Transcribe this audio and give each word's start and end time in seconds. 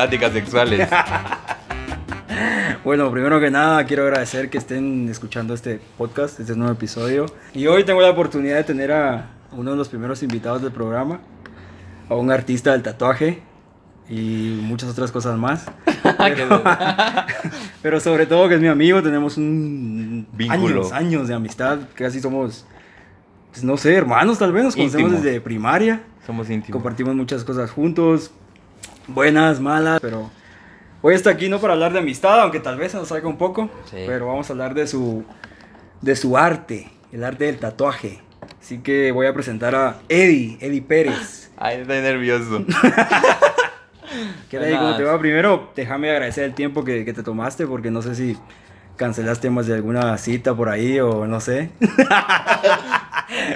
Pláticas 0.00 0.32
sexuales. 0.32 0.88
Bueno, 2.82 3.10
primero 3.10 3.38
que 3.38 3.50
nada, 3.50 3.84
quiero 3.84 4.04
agradecer 4.04 4.48
que 4.48 4.56
estén 4.56 5.10
escuchando 5.10 5.52
este 5.52 5.78
podcast, 5.98 6.40
este 6.40 6.56
nuevo 6.56 6.72
episodio. 6.72 7.26
Y 7.52 7.66
hoy 7.66 7.84
tengo 7.84 8.00
la 8.00 8.08
oportunidad 8.08 8.56
de 8.56 8.64
tener 8.64 8.90
a 8.90 9.28
uno 9.52 9.72
de 9.72 9.76
los 9.76 9.90
primeros 9.90 10.22
invitados 10.22 10.62
del 10.62 10.72
programa, 10.72 11.20
a 12.08 12.14
un 12.14 12.32
artista 12.32 12.72
del 12.72 12.82
tatuaje 12.82 13.42
y 14.08 14.58
muchas 14.62 14.88
otras 14.88 15.12
cosas 15.12 15.36
más. 15.36 15.66
Pero, 16.18 16.62
pero 17.82 18.00
sobre 18.00 18.24
todo 18.24 18.48
que 18.48 18.54
es 18.54 18.60
mi 18.62 18.68
amigo, 18.68 19.02
tenemos 19.02 19.36
un 19.36 20.26
Vínculo. 20.32 20.80
años, 20.80 20.92
años 20.92 21.28
de 21.28 21.34
amistad, 21.34 21.80
casi 21.94 22.20
somos, 22.20 22.64
pues, 23.50 23.62
no 23.62 23.76
sé, 23.76 23.94
hermanos 23.94 24.38
tal 24.38 24.52
vez, 24.52 24.64
nos 24.64 24.76
conocemos 24.76 25.12
desde 25.12 25.42
primaria. 25.42 26.02
Somos 26.26 26.48
íntimos. 26.48 26.72
Compartimos 26.72 27.14
muchas 27.14 27.44
cosas 27.44 27.70
juntos, 27.70 28.32
buenas, 29.14 29.60
malas, 29.60 30.00
pero 30.00 30.30
hoy 31.02 31.14
está 31.14 31.30
aquí 31.30 31.48
no 31.48 31.58
para 31.60 31.74
hablar 31.74 31.92
de 31.92 31.98
amistad, 32.00 32.40
aunque 32.40 32.60
tal 32.60 32.76
vez 32.78 32.94
nos 32.94 33.08
salga 33.08 33.28
un 33.28 33.36
poco, 33.38 33.70
Sí. 33.86 33.96
pero 34.06 34.26
vamos 34.26 34.48
a 34.50 34.52
hablar 34.52 34.74
de 34.74 34.86
su, 34.86 35.24
de 36.00 36.16
su 36.16 36.36
arte, 36.36 36.90
el 37.12 37.24
arte 37.24 37.44
del 37.46 37.58
tatuaje. 37.58 38.20
Así 38.60 38.78
que 38.78 39.12
voy 39.12 39.26
a 39.26 39.34
presentar 39.34 39.74
a 39.74 39.96
Eddie, 40.08 40.58
Eddie 40.60 40.82
Pérez. 40.82 41.50
Ay, 41.56 41.78
estoy 41.82 42.00
nervioso. 42.00 42.64
¿Qué 44.50 44.58
tal? 44.58 44.76
¿Cómo 44.78 44.96
te 44.96 45.04
va? 45.04 45.18
Primero, 45.18 45.70
déjame 45.76 46.10
agradecer 46.10 46.44
el 46.44 46.54
tiempo 46.54 46.84
que, 46.84 47.04
que 47.04 47.12
te 47.12 47.22
tomaste, 47.22 47.66
porque 47.66 47.90
no 47.90 48.02
sé 48.02 48.14
si 48.14 48.36
cancelaste 48.96 49.48
más 49.50 49.66
de 49.66 49.74
alguna 49.74 50.16
cita 50.18 50.54
por 50.54 50.68
ahí 50.68 50.98
o 51.00 51.26
no 51.26 51.40
sé. 51.40 51.70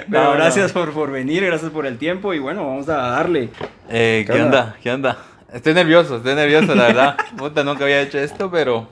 Pero 0.09 0.23
No, 0.23 0.23
no. 0.23 0.31
gracias 0.33 0.71
Por, 0.71 0.91
por 0.93 1.11
venir, 1.11 1.45
gracias 1.45 1.69
por 1.71 1.85
el 1.85 1.97
tiempo 1.97 2.33
y 2.33 2.39
bueno, 2.39 2.65
vamos 2.65 2.87
a 2.89 2.95
darle. 2.95 3.49
Eh, 3.89 4.23
¿Qué 4.25 4.33
¿Qué 4.33 4.41
onda? 4.41 4.61
onda? 4.63 4.75
¿Qué 4.81 4.91
onda? 4.91 5.17
Estoy 5.55 5.73
nervioso, 5.73 6.17
estoy 6.17 6.35
nervioso, 6.35 6.75
la 6.75 6.83
verdad. 6.87 7.17
Puta, 7.37 7.63
nunca 7.63 7.85
había 7.85 8.01
hecho 8.01 8.19
esto, 8.19 8.51
pero 8.51 8.87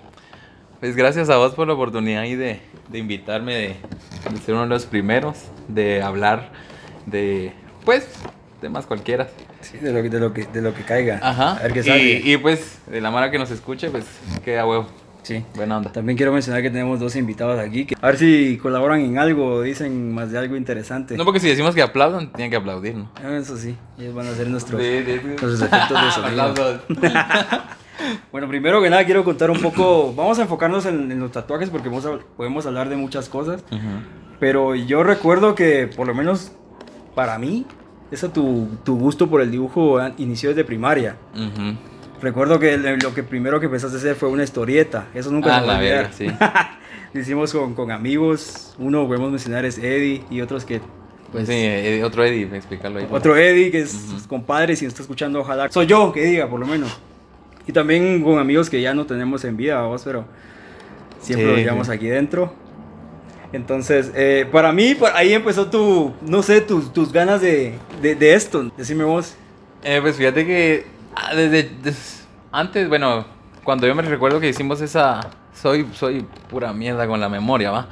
pues 0.79 0.95
gracias 0.95 1.29
a 1.29 1.35
vos 1.37 1.53
por 1.53 1.67
la 1.67 1.73
oportunidad 1.73 2.21
ahí 2.21 2.35
de, 2.35 2.61
de 2.87 2.97
invitarme, 2.97 3.53
de, 3.53 3.67
de 4.31 4.37
ser 4.45 4.53
uno 4.53 4.63
de 4.63 4.69
los 4.69 4.85
primeros, 4.85 5.35
de 5.67 6.01
hablar 6.01 6.49
de, 7.05 7.51
pues, 7.83 8.07
temas 8.61 8.85
cualquiera. 8.85 9.27
Sí, 9.59 9.77
de 9.77 9.91
lo, 9.91 10.01
que- 10.01 10.09
de 10.09 10.19
lo, 10.19 10.33
que, 10.33 10.45
de 10.45 10.61
lo 10.61 10.73
que 10.73 10.83
caiga. 10.83 11.19
Ajá. 11.21 11.57
A 11.57 11.63
ver 11.63 11.73
qué 11.73 11.83
sale. 11.83 12.21
y, 12.23 12.33
y 12.33 12.37
pues, 12.37 12.79
de 12.87 13.01
la 13.01 13.11
mara 13.11 13.29
que 13.29 13.37
nos 13.39 13.51
escuche, 13.51 13.89
pues, 13.89 14.05
queda 14.45 14.65
huevo. 14.65 14.87
Sí. 15.23 15.43
Buena 15.55 15.77
onda. 15.77 15.91
También 15.91 16.17
quiero 16.17 16.31
mencionar 16.33 16.61
que 16.61 16.69
tenemos 16.69 16.99
dos 16.99 17.15
invitados 17.15 17.57
aquí. 17.59 17.85
Que 17.85 17.95
a 17.99 18.05
ver 18.07 18.17
si 18.17 18.57
colaboran 18.61 18.99
en 18.99 19.17
algo 19.17 19.45
o 19.55 19.61
dicen 19.61 20.13
más 20.13 20.31
de 20.31 20.37
algo 20.37 20.55
interesante. 20.55 21.17
No, 21.17 21.25
porque 21.25 21.39
si 21.39 21.47
decimos 21.47 21.73
que 21.73 21.81
aplaudan, 21.81 22.31
tienen 22.33 22.51
que 22.51 22.57
aplaudir, 22.57 22.95
¿no? 22.95 23.09
Ah, 23.15 23.37
Eso 23.37 23.57
sí, 23.57 23.75
ellos 23.97 24.13
van 24.13 24.27
a 24.27 24.33
ser 24.33 24.47
nuestros, 24.49 24.81
Sí, 24.81 24.87
sí, 25.05 25.13
sí. 25.19 25.25
nuestros 25.25 25.61
efectos 25.61 26.01
de 26.05 26.11
sonido. 26.21 26.53
Bueno, 28.31 28.47
primero 28.49 28.81
que 28.81 28.89
nada 28.89 29.05
quiero 29.05 29.23
contar 29.23 29.49
un 29.51 29.61
poco, 29.61 30.13
vamos 30.13 30.37
a 30.39 30.41
enfocarnos 30.41 30.85
en, 30.87 31.11
en 31.11 31.19
los 31.19 31.31
tatuajes 31.31 31.69
porque 31.69 31.87
vamos 31.89 32.05
a- 32.05 32.17
podemos 32.35 32.65
hablar 32.65 32.89
de 32.89 32.95
muchas 32.95 33.29
cosas. 33.29 33.63
Ujú. 33.71 33.79
Pero 34.39 34.75
yo 34.75 35.03
recuerdo 35.03 35.55
que 35.55 35.87
por 35.87 36.07
lo 36.07 36.13
menos 36.15 36.51
para 37.15 37.37
mí, 37.37 37.65
ese 38.11 38.27
tu, 38.29 38.67
tu 38.83 38.97
gusto 38.97 39.29
por 39.29 39.41
el 39.41 39.51
dibujo 39.51 39.99
ah, 39.99 40.11
inició 40.17 40.49
desde 40.49 40.65
primaria. 40.65 41.15
Ujú. 41.33 41.77
Recuerdo 42.23 42.57
que 42.57 42.77
lo 42.77 43.13
que 43.13 43.21
primero 43.21 43.59
que 43.59 43.65
empezaste 43.65 43.97
a 43.97 43.99
hacer 43.99 44.15
fue 44.15 44.29
una 44.29 44.43
historieta. 44.43 45.07
Eso 45.13 45.29
nunca 45.29 45.57
Ah, 45.57 45.59
se 45.59 45.61
me 45.61 45.67
va 45.67 45.73
a 45.73 45.77
olvidar. 45.79 46.09
verga, 46.09 46.13
sí. 46.17 46.27
Lo 47.13 47.19
hicimos 47.19 47.51
con, 47.51 47.75
con 47.75 47.91
amigos. 47.91 48.73
Uno 48.79 49.05
podemos 49.07 49.29
mencionar 49.29 49.65
es 49.65 49.77
Eddie 49.77 50.23
y 50.31 50.39
otros 50.39 50.63
que 50.63 50.79
Pues 51.33 51.47
sí, 51.47 51.53
eh, 51.53 52.01
otro 52.03 52.23
Eddie, 52.23 52.49
explícalo 52.55 52.99
ahí. 52.99 53.07
otro 53.11 53.35
Eddie 53.35 53.71
que 53.71 53.81
es 53.81 53.97
compadre, 54.29 54.75
si 54.77 54.85
nos 54.85 54.93
está 54.93 55.01
escuchando, 55.03 55.41
ojalá. 55.41 55.69
Soy 55.69 55.85
yo, 55.85 56.13
que 56.13 56.23
diga, 56.23 56.49
por 56.49 56.59
lo 56.61 56.65
menos. 56.65 56.97
Y 57.67 57.73
también 57.73 58.23
con 58.23 58.39
amigos 58.39 58.69
que 58.69 58.81
ya 58.81 58.93
no 58.93 59.05
tenemos 59.05 59.43
en 59.43 59.57
vida, 59.57 59.81
vos, 59.83 60.01
pero 60.05 60.25
siempre 61.19 61.45
Sí, 61.47 61.51
los 61.51 61.59
llevamos 61.59 61.87
sí. 61.87 61.93
aquí 61.93 62.07
dentro. 62.07 62.53
Entonces, 63.51 64.11
eh, 64.15 64.47
para 64.51 64.71
mí, 64.71 64.95
por 64.95 65.11
ahí 65.13 65.33
empezó 65.33 65.67
tu, 65.69 66.13
no 66.25 66.41
sé, 66.41 66.61
tus, 66.61 66.91
tus 66.93 67.11
ganas 67.13 67.41
de, 67.41 67.73
de, 68.01 68.15
de 68.15 68.33
esto. 68.33 68.71
Decime 68.77 69.03
vos. 69.03 69.35
Eh, 69.83 69.99
pues 70.01 70.15
fíjate 70.15 70.45
que 70.45 70.85
ah, 71.15 71.35
desde, 71.35 71.63
des- 71.81 72.27
antes, 72.51 72.87
bueno, 72.89 73.25
cuando 73.63 73.87
yo 73.87 73.95
me 73.95 74.01
recuerdo 74.03 74.39
que 74.39 74.49
hicimos 74.49 74.81
esa, 74.81 75.21
soy, 75.53 75.87
soy 75.93 76.25
pura 76.49 76.73
mierda 76.73 77.07
con 77.07 77.19
la 77.19 77.29
memoria, 77.29 77.71
¿va? 77.71 77.87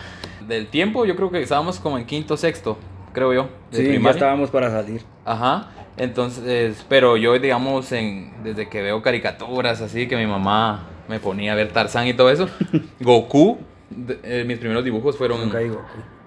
Del 0.48 0.68
tiempo 0.68 1.06
yo 1.06 1.16
creo 1.16 1.30
que 1.32 1.42
estábamos 1.42 1.80
como 1.80 1.98
en 1.98 2.06
quinto, 2.06 2.36
sexto, 2.38 2.78
creo 3.14 3.34
yo. 3.34 3.50
Sí, 3.72 3.84
ya 3.84 3.90
primaria. 3.90 4.12
estábamos 4.18 4.50
para 4.50 4.70
salir. 4.70 5.02
Ajá. 5.26 5.70
Entonces, 5.98 6.86
pero 6.90 7.16
yo, 7.18 7.38
digamos, 7.38 7.92
en, 7.92 8.34
desde 8.44 8.68
que 8.70 8.82
veo 8.82 9.02
caricaturas 9.02 9.82
así, 9.82 10.08
que 10.08 10.16
mi 10.18 10.26
mamá 10.26 10.88
me 11.08 11.20
ponía 11.20 11.52
a 11.53 11.56
ver 11.56 11.72
Tarzán 11.72 12.08
y 12.08 12.14
todo 12.14 12.30
eso, 12.30 12.50
Goku, 13.00 13.59
de- 13.90 14.20
eh, 14.24 14.44
mis 14.46 14.58
primeros 14.58 14.84
dibujos 14.84 15.18
fueron, 15.18 15.42
Nunca 15.42 15.59
digo. 15.59 15.82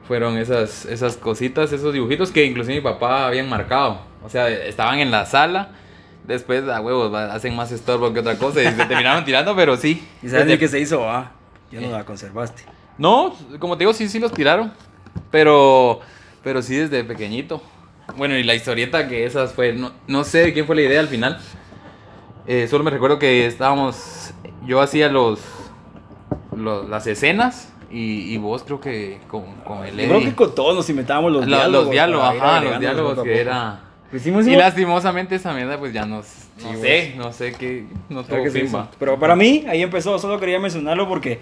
fueron 0.07 0.37
esas, 0.39 0.85
esas 0.87 1.17
cositas, 1.17 1.73
esos 1.73 1.93
dibujitos 1.93 2.31
que 2.31 2.45
inclusive 2.45 2.77
mi 2.77 2.81
papá 2.83 3.27
habían 3.27 3.49
marcado. 3.49 3.99
O 4.25 4.29
sea, 4.29 4.49
estaban 4.49 4.99
en 5.01 5.11
la 5.11 5.27
sala, 5.27 5.71
después, 6.25 6.69
a 6.69 6.81
huevos, 6.81 7.13
va, 7.13 7.33
hacen 7.35 7.55
más 7.57 7.71
estorbo 7.73 8.13
que 8.13 8.21
otra 8.21 8.37
cosa 8.37 8.63
y 8.63 8.67
se 8.67 8.73
terminaron 8.87 9.25
tirando, 9.27 9.55
pero 9.57 9.77
sí. 9.77 10.07
¿Y 10.23 10.29
sabes 10.29 10.47
de 10.47 10.59
qué 10.59 10.69
se 10.69 10.81
hizo? 10.81 11.09
Ah, 11.09 11.33
ya 11.71 11.81
no 11.81 11.87
Eh. 11.89 11.91
la 11.93 12.05
conservaste. 12.05 12.63
no, 12.99 13.35
como 13.59 13.77
te 13.77 13.83
digo, 13.85 13.93
sí, 13.93 14.09
sí 14.09 14.19
los 14.19 14.33
tiraron. 14.33 14.73
Pero, 15.31 16.01
pero 16.43 16.61
sí 16.63 16.77
desde 16.77 17.05
pequeñito. 17.05 17.63
Bueno, 18.17 18.37
y 18.37 18.43
la 18.43 18.55
historieta 18.55 19.09
que 19.09 19.25
esas 19.25 19.53
fue, 19.53 19.73
no, 19.73 19.93
no 20.07 20.25
sé 20.25 20.53
quién 20.53 20.67
fue 20.67 20.77
la 20.77 20.83
idea 20.83 21.01
al 21.01 21.09
final. 21.09 21.41
Eh, 22.47 22.67
solo 22.69 22.85
me 22.85 22.91
recuerdo 22.91 23.19
que 23.19 23.47
estábamos, 23.47 24.33
yo 24.67 24.81
hacía 24.81 25.09
los, 25.09 25.41
los- 26.55 26.89
las 26.89 27.07
escenas 27.07 27.73
y, 27.91 28.33
y 28.35 28.37
vos 28.39 28.63
creo 28.65 28.81
que 28.81 29.21
con, 29.29 29.45
con 29.65 29.85
el 29.85 29.97
Yo 29.97 30.09
creo 30.09 30.21
que 30.21 30.35
con 30.35 30.55
todos 30.55 30.75
nos 30.75 30.89
inventábamos 30.91 31.33
los 31.33 31.43
Lo- 31.47 31.57
diálogos. 31.57 31.85
los 31.85 31.91
diálogos, 31.91 32.29
ajá, 32.29 32.61
los 32.61 32.81
diálogos 32.81 33.23
que 33.23 33.41
era... 33.41 33.81
Lo 34.15 34.21
hicimos 34.21 34.47
Y 34.47 34.55
lastimosamente 34.55 35.35
esa 35.35 35.53
mierda 35.53 35.77
pues 35.77 35.93
ya 35.93 36.07
nos, 36.07 36.27
no 36.63 36.71
Sí, 36.71 36.81
sé, 36.81 37.15
no 37.17 37.33
sé 37.33 37.51
qué, 37.51 37.85
no 38.09 38.23
tuvo 38.23 38.45
que. 38.45 38.71
Pero 38.97 39.19
para 39.19 39.35
mí, 39.35 39.65
ahí 39.69 39.83
empezó, 39.83 40.21
solo 40.21 40.39
quería 40.39 40.61
mencionarlo 40.61 41.09
porque 41.09 41.41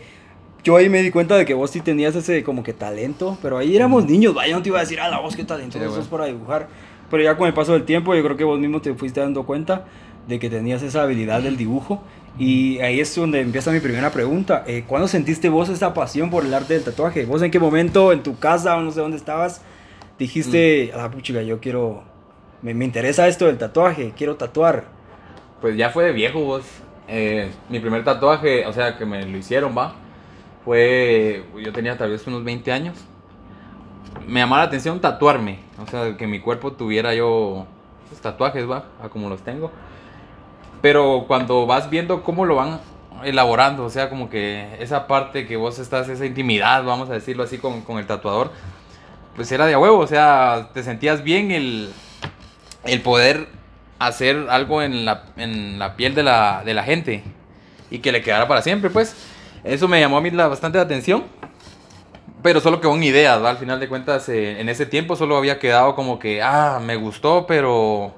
yo 0.64 0.76
ahí 0.78 0.88
me 0.88 1.02
di 1.02 1.10
cuenta 1.10 1.36
de 1.36 1.44
que 1.44 1.52
vos 1.52 1.70
sí 1.70 1.82
tenías 1.82 2.16
ese 2.16 2.42
como 2.42 2.62
que 2.62 2.72
talento, 2.72 3.36
pero 3.42 3.58
ahí 3.58 3.76
éramos 3.76 4.06
niños, 4.06 4.32
vaya, 4.32 4.56
no 4.56 4.62
te 4.62 4.70
iba 4.70 4.78
a 4.78 4.80
decir, 4.80 5.00
ah, 5.00 5.10
la 5.10 5.18
voz 5.18 5.36
qué 5.36 5.44
talento, 5.44 5.78
Sí, 5.78 6.00
es 6.00 6.06
para 6.06 6.24
dibujar. 6.24 6.66
Pero 7.10 7.22
ya 7.22 7.36
con 7.36 7.46
el 7.46 7.52
paso 7.52 7.74
del 7.74 7.82
tiempo, 7.84 8.14
yo 8.14 8.22
creo 8.24 8.38
que 8.38 8.44
vos 8.44 8.58
mismo 8.58 8.80
te 8.80 8.94
fuiste 8.94 9.20
dando 9.20 9.44
cuenta 9.44 9.84
de 10.26 10.38
que 10.38 10.48
tenías 10.48 10.82
esa 10.82 11.02
habilidad 11.02 11.42
del 11.42 11.58
dibujo. 11.58 12.02
Y 12.38 12.78
ahí 12.78 13.00
es 13.00 13.14
donde 13.14 13.40
empieza 13.42 13.70
mi 13.70 13.80
primera 13.80 14.10
pregunta. 14.12 14.64
Eh, 14.66 14.84
¿Cuándo 14.86 15.08
sentiste 15.08 15.50
vos 15.50 15.68
esa 15.68 15.92
pasión 15.92 16.30
por 16.30 16.46
el 16.46 16.54
arte 16.54 16.72
del 16.72 16.84
tatuaje? 16.84 17.26
¿Vos 17.26 17.42
en 17.42 17.50
qué 17.50 17.58
momento, 17.58 18.12
en 18.12 18.22
tu 18.22 18.38
casa 18.38 18.78
o 18.78 18.80
no 18.80 18.92
sé 18.92 19.00
dónde 19.00 19.18
estabas, 19.18 19.60
dijiste, 20.18 20.90
Mm. 20.94 20.98
ah, 20.98 21.10
puchiga, 21.10 21.42
yo 21.42 21.60
quiero, 21.60 22.02
me, 22.62 22.74
me 22.74 22.84
interesa 22.84 23.26
esto 23.28 23.46
del 23.46 23.58
tatuaje, 23.58 24.12
quiero 24.16 24.36
tatuar? 24.36 24.84
Pues 25.60 25.76
ya 25.76 25.90
fue 25.90 26.04
de 26.04 26.12
viejo 26.12 26.40
vos. 26.40 26.64
Eh, 27.08 27.50
mi 27.68 27.80
primer 27.80 28.04
tatuaje, 28.04 28.66
o 28.66 28.72
sea, 28.72 28.96
que 28.96 29.04
me 29.04 29.26
lo 29.26 29.36
hicieron, 29.36 29.76
va. 29.76 29.94
Fue, 30.64 31.44
yo 31.62 31.72
tenía 31.72 31.98
tal 31.98 32.10
vez 32.10 32.26
unos 32.26 32.44
20 32.44 32.72
años. 32.72 32.96
Me 34.26 34.40
llamaba 34.40 34.62
la 34.62 34.68
atención 34.68 35.00
tatuarme. 35.00 35.58
O 35.84 35.86
sea, 35.90 36.16
que 36.16 36.26
mi 36.26 36.40
cuerpo 36.40 36.72
tuviera 36.72 37.14
yo 37.14 37.66
pues, 38.08 38.20
tatuajes, 38.20 38.68
va, 38.68 38.86
a 39.02 39.08
como 39.08 39.28
los 39.28 39.42
tengo. 39.42 39.70
Pero 40.80 41.24
cuando 41.26 41.66
vas 41.66 41.90
viendo 41.90 42.22
cómo 42.22 42.44
lo 42.44 42.56
van 42.56 42.80
elaborando, 43.24 43.84
o 43.84 43.90
sea, 43.90 44.08
como 44.08 44.28
que 44.30 44.76
esa 44.80 45.06
parte 45.06 45.46
que 45.46 45.56
vos 45.56 45.78
estás, 45.78 46.08
esa 46.08 46.26
intimidad, 46.26 46.84
vamos 46.84 47.08
a 47.10 47.14
decirlo 47.14 47.44
así, 47.44 47.58
con, 47.58 47.82
con 47.82 47.98
el 47.98 48.06
tatuador, 48.06 48.50
pues 49.36 49.50
era 49.52 49.66
de 49.66 49.74
a 49.74 49.78
huevo, 49.78 49.98
o 49.98 50.06
sea, 50.06 50.70
te 50.74 50.82
sentías 50.82 51.22
bien 51.22 51.52
el, 51.52 51.92
el 52.84 53.00
poder 53.02 53.48
hacer 53.98 54.46
algo 54.50 54.82
en 54.82 55.04
la, 55.04 55.24
en 55.36 55.78
la 55.78 55.96
piel 55.96 56.14
de 56.14 56.22
la, 56.22 56.62
de 56.64 56.74
la 56.74 56.82
gente 56.82 57.22
y 57.90 57.98
que 57.98 58.12
le 58.12 58.22
quedara 58.22 58.48
para 58.48 58.62
siempre, 58.62 58.90
pues. 58.90 59.14
Eso 59.64 59.86
me 59.86 60.00
llamó 60.00 60.16
a 60.16 60.20
mí 60.20 60.30
la, 60.30 60.48
bastante 60.48 60.78
la 60.78 60.84
atención. 60.84 61.24
Pero 62.42 62.60
solo 62.60 62.80
quedó 62.80 62.94
en 62.96 63.04
ideas, 63.04 63.42
¿va? 63.42 63.50
Al 63.50 63.58
final 63.58 63.78
de 63.78 63.88
cuentas, 63.88 64.28
eh, 64.28 64.60
en 64.60 64.68
ese 64.68 64.84
tiempo 64.84 65.14
solo 65.14 65.36
había 65.36 65.60
quedado 65.60 65.94
como 65.94 66.18
que, 66.18 66.42
ah, 66.42 66.80
me 66.82 66.96
gustó, 66.96 67.46
pero... 67.46 68.14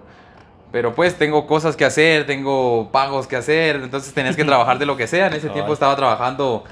Pero 0.72 0.92
pues 0.92 1.16
tengo 1.16 1.46
cosas 1.46 1.76
que 1.76 1.84
hacer, 1.84 2.26
tengo 2.26 2.90
pagos 2.90 3.28
que 3.28 3.36
hacer, 3.36 3.76
entonces 3.76 4.12
tenías 4.12 4.34
que 4.34 4.44
trabajar 4.46 4.78
de 4.78 4.86
lo 4.86 4.96
que 4.96 5.06
sea. 5.06 5.28
En 5.28 5.34
ese 5.34 5.50
tiempo 5.50 5.72
estaba 5.72 5.94
trabajando, 5.94 6.64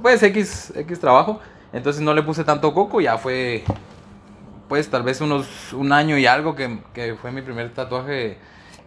pues, 0.00 0.22
X, 0.22 0.72
X 0.74 1.00
trabajo. 1.00 1.40
Entonces 1.72 2.00
no 2.00 2.14
le 2.14 2.22
puse 2.22 2.44
tanto 2.44 2.72
coco, 2.72 3.00
ya 3.00 3.18
fue, 3.18 3.64
pues, 4.70 4.88
tal 4.88 5.02
vez 5.02 5.20
unos, 5.20 5.46
un 5.74 5.92
año 5.92 6.16
y 6.16 6.24
algo 6.26 6.54
que, 6.56 6.78
que 6.94 7.14
fue 7.20 7.30
mi 7.32 7.42
primer 7.42 7.74
tatuaje 7.74 8.38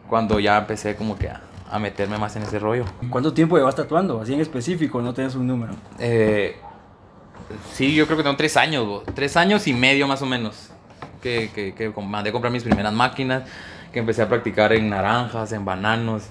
cuando 0.09 0.39
ya 0.39 0.57
empecé 0.57 0.95
como 0.95 1.15
que 1.19 1.29
a, 1.29 1.41
a 1.69 1.77
meterme 1.77 2.17
más 2.17 2.35
en 2.37 2.43
ese 2.43 2.57
rollo. 2.57 2.85
¿Cuánto 3.11 3.33
tiempo 3.33 3.57
llevas 3.57 3.75
tatuando? 3.75 4.21
Así 4.21 4.33
en 4.33 4.39
específico, 4.41 5.01
no 5.01 5.13
tienes 5.13 5.35
un 5.35 5.45
número. 5.45 5.73
Eh, 5.99 6.55
sí, 7.73 7.93
yo 7.93 8.05
creo 8.05 8.17
que 8.17 8.23
tengo 8.23 8.35
tres 8.37 8.57
años, 8.57 8.87
bo- 8.87 9.03
tres 9.13 9.35
años 9.37 9.67
y 9.67 9.73
medio 9.73 10.07
más 10.07 10.21
o 10.21 10.25
menos. 10.25 10.69
Que, 11.21 11.51
que, 11.53 11.73
que 11.73 11.89
mandé 12.01 12.29
a 12.29 12.33
comprar 12.33 12.51
mis 12.51 12.63
primeras 12.63 12.91
máquinas. 12.93 13.43
que 13.91 13.99
empecé 13.99 14.21
a 14.23 14.27
practicar 14.29 14.73
en 14.73 14.89
naranjas, 14.89 15.51
en 15.51 15.65
bananos, 15.65 16.23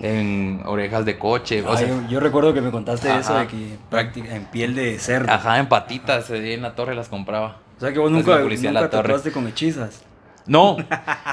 en 0.00 0.62
orejas 0.64 1.04
de 1.04 1.18
coche. 1.18 1.62
o 1.62 1.72
Ah, 1.72 1.76
sea, 1.76 1.88
yo, 1.88 2.08
yo 2.08 2.20
recuerdo 2.20 2.54
que 2.54 2.60
me 2.60 2.70
contaste 2.70 3.14
eso 3.18 3.34
de 3.34 3.46
que 3.48 3.76
práctica 3.90 4.34
en 4.34 4.46
piel 4.46 4.74
de 4.74 4.98
cerdo. 4.98 5.30
ajá, 5.30 5.58
en 5.58 5.66
patitas, 5.68 6.30
ahí 6.30 6.52
en 6.54 6.62
la 6.62 6.74
torre 6.74 6.94
las 6.94 7.08
compraba. 7.08 7.58
O 7.76 7.80
sea 7.80 7.92
que 7.92 7.98
vos 7.98 8.10
nunca, 8.10 8.40
policía 8.40 8.70
nunca 8.70 8.82
la 8.82 8.90
tatuaste 8.90 9.32
con 9.32 9.46
hechizas. 9.48 10.02
No, 10.44 10.76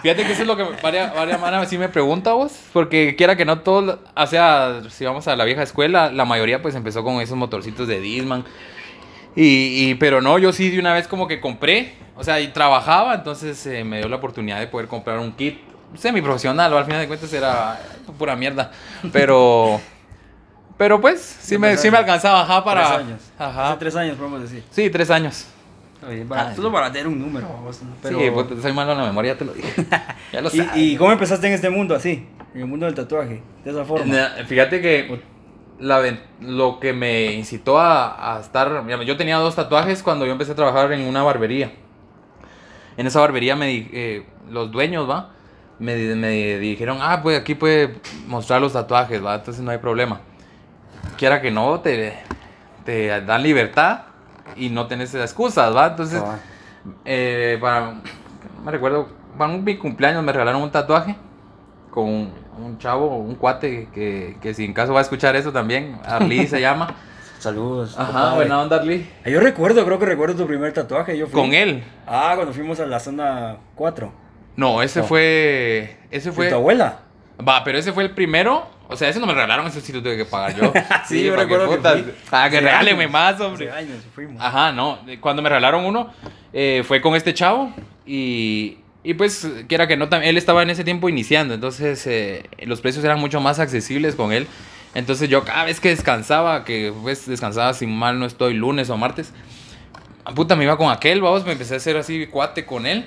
fíjate 0.03 0.23
que 0.23 0.33
eso 0.33 0.43
es 0.43 0.47
lo 0.47 0.55
que 0.55 0.63
varias, 0.83 1.13
varias 1.15 1.39
manas 1.41 1.67
sí 1.67 1.79
me 1.79 1.89
pregunta 1.89 2.33
vos, 2.33 2.51
porque 2.73 3.15
quiera 3.15 3.35
que 3.35 3.43
no 3.43 3.61
todos, 3.61 3.97
o 4.15 4.27
sea, 4.27 4.81
si 4.89 5.03
vamos 5.03 5.27
a 5.27 5.35
la 5.35 5.45
vieja 5.45 5.63
escuela, 5.63 6.11
la 6.11 6.25
mayoría 6.25 6.61
pues 6.61 6.75
empezó 6.75 7.03
con 7.03 7.19
esos 7.19 7.35
motorcitos 7.35 7.87
de 7.87 7.99
Disman. 7.99 8.45
Y, 9.35 9.89
y- 9.89 9.95
pero 9.95 10.21
no, 10.21 10.37
yo 10.37 10.51
sí 10.53 10.69
de 10.69 10.79
una 10.79 10.93
vez 10.93 11.07
como 11.07 11.27
que 11.27 11.39
compré, 11.41 11.93
o 12.15 12.23
sea, 12.23 12.39
y 12.39 12.49
trabajaba, 12.49 13.15
entonces 13.15 13.65
eh, 13.65 13.83
me 13.83 13.97
dio 13.97 14.07
la 14.09 14.17
oportunidad 14.17 14.59
de 14.59 14.67
poder 14.67 14.87
comprar 14.87 15.17
un 15.17 15.31
kit 15.31 15.57
semiprofesional, 15.95 16.71
o 16.73 16.77
al 16.77 16.85
final 16.85 17.01
de 17.01 17.07
cuentas 17.07 17.33
era 17.33 17.79
pura 18.17 18.35
mierda, 18.35 18.71
pero, 19.11 19.81
pero 20.77 21.01
pues 21.01 21.19
sí 21.41 21.57
me, 21.57 21.77
sí 21.77 21.89
me 21.89 21.97
alcanzaba, 21.97 22.41
ajá, 22.41 22.63
para... 22.63 22.85
Tres 22.87 22.99
años. 22.99 23.21
Ajá, 23.39 23.69
Hace 23.69 23.79
tres 23.79 23.95
años, 23.95 24.17
podemos 24.17 24.41
decir. 24.41 24.63
sí, 24.69 24.89
tres 24.91 25.09
años. 25.09 25.47
Está 25.99 26.09
bien, 26.09 26.27
para- 26.27 26.49
Ah, 26.49 26.55
solo 26.55 26.71
para 26.71 26.91
tener 26.91 27.07
un 27.07 27.19
número. 27.19 27.47
Pero, 28.01 28.19
Sí, 28.19 28.29
pues, 28.33 28.61
soy 28.61 28.71
malo 28.73 28.93
en 28.93 28.97
la 28.99 29.05
memoria, 29.05 29.33
ya 29.33 29.37
te 29.39 29.45
lo 29.45 29.53
dije. 29.53 29.85
Ya 30.31 30.41
lo 30.41 30.47
¿Y, 30.49 30.57
sabes. 30.57 30.71
¿Y 30.77 30.95
cómo 30.95 31.11
empezaste 31.11 31.47
en 31.47 31.53
este 31.53 31.69
mundo 31.69 31.93
así? 31.95 32.25
En 32.53 32.61
el 32.61 32.67
mundo 32.67 32.85
del 32.85 32.95
tatuaje, 32.95 33.41
de 33.65 33.71
esa 33.71 33.83
forma. 33.83 34.05
Na- 34.05 34.45
Fíjate 34.47 34.81
que 34.81 35.21
la, 35.79 36.01
lo 36.41 36.79
que 36.79 36.93
me 36.93 37.33
incitó 37.33 37.79
a, 37.79 38.37
a 38.37 38.39
estar... 38.39 38.83
mira, 38.83 39.03
Yo 39.03 39.17
tenía 39.17 39.37
dos 39.37 39.55
tatuajes 39.55 40.01
cuando 40.01 40.25
yo 40.25 40.31
empecé 40.31 40.53
a 40.53 40.55
trabajar 40.55 40.91
en 40.93 41.01
una 41.01 41.21
barbería. 41.23 41.71
En 42.97 43.05
esa 43.07 43.19
barbería 43.19 43.55
me 43.55 43.87
eh, 43.91 44.25
los 44.49 44.71
dueños, 44.71 45.09
¿va? 45.09 45.31
Me, 45.79 45.95
me 46.15 46.59
dijeron, 46.59 46.97
ah, 47.01 47.21
pues 47.23 47.39
aquí 47.39 47.55
puede 47.55 47.95
mostrar 48.27 48.59
los 48.61 48.73
tatuajes, 48.73 49.23
¿va? 49.23 49.35
Entonces 49.35 49.63
no 49.63 49.71
hay 49.71 49.77
problema. 49.77 50.21
Quiera 51.17 51.41
que 51.41 51.51
no, 51.51 51.79
te, 51.81 52.13
te 52.85 53.07
dan 53.21 53.43
libertad 53.43 54.01
y 54.59 54.69
no 54.69 54.87
tenés 54.87 55.13
excusas, 55.15 55.75
¿va? 55.75 55.87
Entonces... 55.87 56.21
Ah, 56.25 56.37
Eh, 57.05 57.57
para, 57.59 57.95
me 58.63 58.71
recuerdo, 58.71 59.09
para 59.37 59.51
un, 59.53 59.63
mi 59.65 59.77
cumpleaños 59.77 60.23
me 60.23 60.31
regalaron 60.31 60.61
un 60.61 60.71
tatuaje 60.71 61.15
con 61.91 62.05
un, 62.05 62.33
un 62.57 62.77
chavo, 62.77 63.17
un 63.17 63.35
cuate 63.35 63.89
que, 63.93 64.37
que 64.41 64.53
si 64.53 64.63
en 64.63 64.73
caso 64.73 64.93
va 64.93 64.99
a 64.99 65.01
escuchar 65.01 65.35
eso 65.35 65.51
también, 65.51 65.99
Arli 66.05 66.47
se 66.47 66.61
llama. 66.65 66.95
Saludos. 67.37 67.95
Ajá, 67.97 68.05
compadre. 68.11 68.35
buena 68.37 68.61
onda 68.61 68.77
Arli. 68.77 69.09
Ah, 69.25 69.29
Yo 69.29 69.39
recuerdo, 69.41 69.83
creo 69.85 69.99
que 69.99 70.05
recuerdo 70.05 70.35
tu 70.35 70.47
primer 70.47 70.71
tatuaje. 70.73 71.17
Yo 71.17 71.27
fui. 71.27 71.39
Con 71.39 71.53
él. 71.53 71.83
Ah, 72.07 72.31
cuando 72.35 72.53
fuimos 72.53 72.79
a 72.79 72.85
la 72.85 72.99
zona 72.99 73.57
4. 73.75 74.11
No, 74.55 74.81
ese 74.81 75.01
No. 75.01 75.05
fue, 75.05 75.97
ese 76.11 76.31
¿Fue 76.31 76.45
fue, 76.45 76.49
tu 76.49 76.55
abuela? 76.55 76.99
va, 77.45 77.63
pero 77.65 77.77
ese 77.77 77.91
fue 77.93 78.03
el 78.03 78.11
primero, 78.11 78.67
o 78.89 78.97
sea, 78.97 79.07
ese 79.07 79.19
no 79.19 79.27
me 79.27 79.33
regalaron, 79.33 79.67
ese 79.67 79.81
sí 79.81 79.93
lo 79.93 80.01
tuve 80.01 80.17
que 80.17 80.25
pagar 80.25 80.55
yo. 80.55 80.73
Sí, 81.07 81.23
yo 81.23 81.31
¿para 81.31 81.43
recuerdo 81.43 81.69
que 81.69 81.77
putas? 81.77 82.01
fui. 82.01 82.11
Ah, 82.31 82.49
que 82.49 82.57
Hace 82.57 82.65
regálenme 82.65 83.07
más, 83.07 83.39
hombre. 83.39 83.71
Años 83.71 83.97
fuimos. 84.13 84.41
Ajá, 84.41 84.71
no. 84.71 84.99
Cuando 85.21 85.41
me 85.41 85.49
regalaron 85.49 85.85
uno, 85.85 86.11
eh, 86.51 86.83
fue 86.85 86.99
con 86.99 87.15
este 87.15 87.33
chavo 87.33 87.71
y, 88.05 88.79
y 89.03 89.13
pues, 89.13 89.47
quiera 89.67 89.87
que 89.87 89.95
no, 89.95 90.07
él 90.11 90.37
estaba 90.37 90.63
en 90.63 90.71
ese 90.71 90.83
tiempo 90.83 91.07
iniciando, 91.07 91.53
entonces 91.53 92.05
eh, 92.07 92.49
los 92.63 92.81
precios 92.81 93.05
eran 93.05 93.19
mucho 93.19 93.39
más 93.39 93.59
accesibles 93.59 94.15
con 94.15 94.33
él. 94.33 94.47
Entonces 94.95 95.29
yo 95.29 95.43
cada 95.43 95.65
vez 95.65 95.79
que 95.79 95.89
descansaba, 95.89 96.65
que 96.65 96.91
pues 97.03 97.27
descansaba 97.27 97.73
sin 97.75 97.95
mal 97.95 98.17
no 98.19 98.25
estoy 98.25 98.55
lunes 98.55 98.89
o 98.89 98.97
martes, 98.97 99.31
puta 100.35 100.55
me 100.55 100.63
iba 100.63 100.77
con 100.77 100.91
aquel, 100.91 101.21
vamos, 101.21 101.45
me 101.45 101.51
empecé 101.51 101.75
a 101.75 101.77
hacer 101.77 101.95
así 101.97 102.25
cuate 102.27 102.65
con 102.65 102.85
él. 102.85 103.05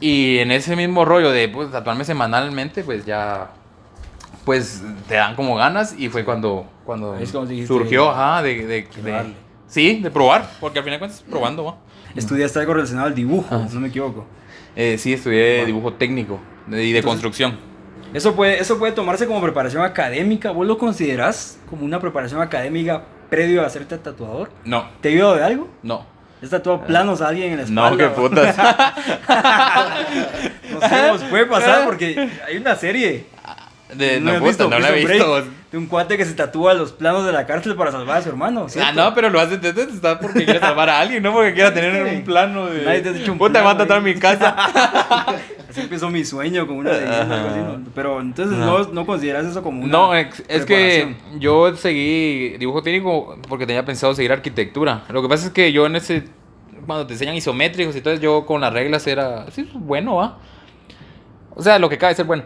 Y 0.00 0.38
en 0.38 0.50
ese 0.50 0.74
mismo 0.74 1.04
rollo 1.04 1.30
de 1.30 1.48
pues, 1.48 1.70
tatuarme 1.70 2.04
semanalmente, 2.04 2.82
pues 2.82 3.04
ya, 3.06 3.50
pues 4.44 4.82
te 5.08 5.14
dan 5.14 5.34
como 5.36 5.54
ganas 5.56 5.94
y 5.98 6.08
fue 6.08 6.24
cuando, 6.24 6.66
cuando 6.84 7.14
Es 7.16 7.32
dijiste, 7.32 7.66
surgió, 7.66 8.10
ajá, 8.10 8.42
de, 8.42 8.66
de, 8.66 8.88
sí, 9.66 10.00
de 10.02 10.10
probar, 10.10 10.50
porque 10.60 10.78
al 10.80 10.84
final 10.84 10.98
cuentas 10.98 11.24
probando, 11.28 11.64
¿va? 11.64 11.76
Estudiaste 12.14 12.58
algo 12.58 12.74
relacionado 12.74 13.06
al 13.08 13.14
dibujo, 13.14 13.46
Ah. 13.50 13.66
no 13.72 13.80
me 13.80 13.88
equivoco. 13.88 14.26
Eh, 14.76 14.96
sí, 14.98 15.12
estudié 15.12 15.64
dibujo 15.66 15.92
técnico 15.94 16.40
y 16.68 16.70
de 16.72 16.80
Entonces- 16.88 17.04
construcción. 17.04 17.72
Eso 18.12 18.34
puede, 18.34 18.60
eso 18.60 18.78
puede 18.78 18.92
tomarse 18.92 19.26
como 19.26 19.40
preparación 19.40 19.82
académica. 19.82 20.50
¿Vos 20.50 20.66
lo 20.66 20.76
considerás 20.76 21.58
como 21.70 21.84
una 21.86 21.98
preparación 21.98 22.42
académica 22.42 23.04
previo 23.30 23.62
a 23.62 23.66
hacerte 23.66 23.96
tatuador? 23.96 24.50
No, 24.66 24.84
¿Te 25.00 25.08
ayudó 25.08 25.34
de 25.36 25.44
algo? 25.44 25.68
no. 25.82 26.10
¿Has 26.42 26.50
tatuado 26.50 26.84
planos 26.84 27.22
a 27.22 27.28
alguien 27.28 27.52
en 27.52 27.56
la 27.58 27.62
espalda? 27.62 27.90
No, 27.90 27.96
qué 27.96 28.08
putas. 28.08 28.56
No 30.72 31.18
sé, 31.18 31.24
puede 31.30 31.46
pasar 31.46 31.84
porque 31.84 32.28
hay 32.46 32.56
una 32.56 32.74
serie. 32.74 33.26
De, 33.94 34.20
¿No 34.20 34.32
no, 34.32 34.38
puta, 34.38 34.48
visto? 34.48 34.68
no 34.70 34.78
la 34.78 34.90
he 34.90 35.04
visto. 35.04 35.44
De 35.70 35.78
un 35.78 35.86
cuate 35.86 36.16
que 36.16 36.24
se 36.24 36.34
tatúa 36.34 36.74
los 36.74 36.92
planos 36.92 37.24
de 37.24 37.32
la 37.32 37.46
cárcel 37.46 37.74
para 37.76 37.90
salvar 37.90 38.18
a 38.18 38.22
su 38.22 38.28
hermano. 38.28 38.66
Ah, 38.82 38.92
no, 38.92 39.14
pero 39.14 39.30
lo 39.30 39.40
hace 39.40 39.54
está 39.54 40.18
porque 40.20 40.44
quiere 40.44 40.60
salvar 40.60 40.90
a 40.90 41.00
alguien, 41.00 41.22
no 41.22 41.32
porque 41.32 41.54
quiera 41.54 41.72
tener 41.72 42.02
un 42.14 42.24
plano 42.24 42.66
de. 42.66 42.84
Nadie 42.84 43.00
te 43.00 43.08
ha 43.08 43.12
dicho 43.12 43.32
un 43.32 43.38
Puta, 43.38 43.60
me 43.60 43.64
va 43.64 43.70
a 43.72 43.76
plano 43.76 43.88
tatuar 43.88 44.06
ahí. 44.06 44.14
mi 44.14 44.20
casa. 44.20 44.54
Así 45.70 45.80
empezó 45.80 46.10
mi 46.10 46.22
sueño 46.22 46.66
con 46.66 46.76
una 46.76 46.92
leyenda, 46.92 47.22
algo 47.22 47.48
así, 47.48 47.58
¿no? 47.60 47.90
Pero 47.94 48.20
entonces 48.20 48.58
no, 48.58 48.84
no 48.92 49.06
consideras 49.06 49.46
eso 49.46 49.62
como 49.62 49.82
una 49.82 49.90
No, 49.90 50.14
es 50.14 50.66
que 50.66 51.16
yo 51.38 51.74
seguí 51.76 52.58
dibujo 52.58 52.82
técnico 52.82 53.38
porque 53.48 53.66
tenía 53.66 53.82
pensado 53.82 54.14
seguir 54.14 54.32
arquitectura. 54.32 55.04
Lo 55.08 55.22
que 55.22 55.28
pasa 55.30 55.46
es 55.46 55.52
que 55.52 55.72
yo 55.72 55.86
en 55.86 55.96
ese. 55.96 56.24
Cuando 56.84 57.06
te 57.06 57.14
enseñan 57.14 57.36
isométricos 57.36 57.96
y 57.96 58.02
todo, 58.02 58.14
yo 58.16 58.44
con 58.44 58.60
las 58.60 58.70
reglas 58.70 59.06
era. 59.06 59.50
Sí, 59.50 59.66
bueno, 59.72 60.16
¿va? 60.16 60.38
O 61.54 61.62
sea, 61.62 61.78
lo 61.78 61.88
que 61.88 61.96
cabe 61.96 62.14
ser 62.14 62.26
bueno. 62.26 62.44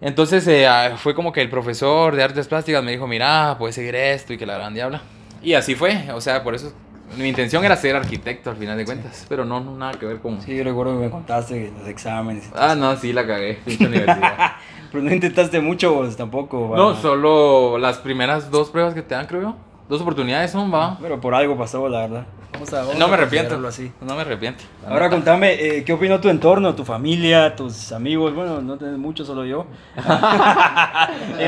Entonces 0.00 0.46
eh, 0.46 0.66
ah, 0.66 0.94
fue 0.96 1.14
como 1.14 1.32
que 1.32 1.42
el 1.42 1.50
profesor 1.50 2.14
de 2.14 2.22
artes 2.22 2.46
plásticas 2.48 2.82
me 2.84 2.92
dijo: 2.92 3.06
Mira, 3.06 3.56
puedes 3.58 3.74
seguir 3.74 3.94
esto 3.94 4.32
y 4.32 4.38
que 4.38 4.46
la 4.46 4.54
gran 4.54 4.74
diabla. 4.74 5.02
Y 5.42 5.54
así 5.54 5.74
fue. 5.74 6.10
O 6.12 6.20
sea, 6.20 6.42
por 6.42 6.54
eso. 6.54 6.72
Mi 7.16 7.26
intención 7.28 7.64
era 7.64 7.74
ser 7.74 7.96
arquitecto 7.96 8.50
al 8.50 8.56
final 8.56 8.76
de 8.76 8.84
cuentas. 8.84 9.24
Pero 9.30 9.44
no, 9.46 9.60
no, 9.60 9.74
nada 9.76 9.92
que 9.92 10.04
ver 10.04 10.18
con. 10.18 10.42
Sí, 10.42 10.54
yo 10.54 10.62
recuerdo 10.62 10.92
que 10.92 11.06
me 11.06 11.10
contaste 11.10 11.72
los 11.78 11.88
exámenes. 11.88 12.44
y 12.46 12.50
Ah, 12.54 12.74
no, 12.74 12.94
sí, 12.96 13.12
la 13.14 13.26
cagué. 13.26 13.54
Pinche 13.64 13.86
universidad. 13.86 14.52
Pero 14.92 15.04
no 15.04 15.12
intentaste 15.12 15.60
mucho 15.60 15.94
vos 15.94 16.16
tampoco. 16.16 16.74
No, 16.76 16.88
va. 16.90 17.00
solo 17.00 17.78
las 17.78 17.98
primeras 17.98 18.50
dos 18.50 18.68
pruebas 18.70 18.94
que 18.94 19.02
te 19.02 19.14
dan, 19.14 19.26
creo 19.26 19.40
yo. 19.40 19.56
Dos 19.88 20.02
oportunidades 20.02 20.50
son, 20.50 20.72
va. 20.72 20.98
Pero 21.00 21.18
por 21.18 21.34
algo 21.34 21.56
pasó, 21.56 21.88
la 21.88 22.00
verdad. 22.00 22.26
Vamos 22.58 22.72
a, 22.74 22.78
vamos 22.80 22.96
No 22.98 23.04
a 23.04 23.08
me 23.08 23.14
arrepiento. 23.14 23.68
así. 23.68 23.92
No 24.00 24.14
me 24.16 24.22
arrepiento. 24.22 24.64
Ahora 24.86 25.04
neta. 25.06 25.10
contame, 25.10 25.52
eh, 25.54 25.84
¿qué 25.84 25.92
opinó 25.92 26.20
tu 26.20 26.28
entorno, 26.28 26.74
tu 26.74 26.84
familia, 26.84 27.54
tus 27.54 27.92
amigos? 27.92 28.34
Bueno, 28.34 28.60
no 28.60 28.76
tenés 28.76 28.98
mucho, 28.98 29.24
solo 29.24 29.44
yo. 29.44 29.66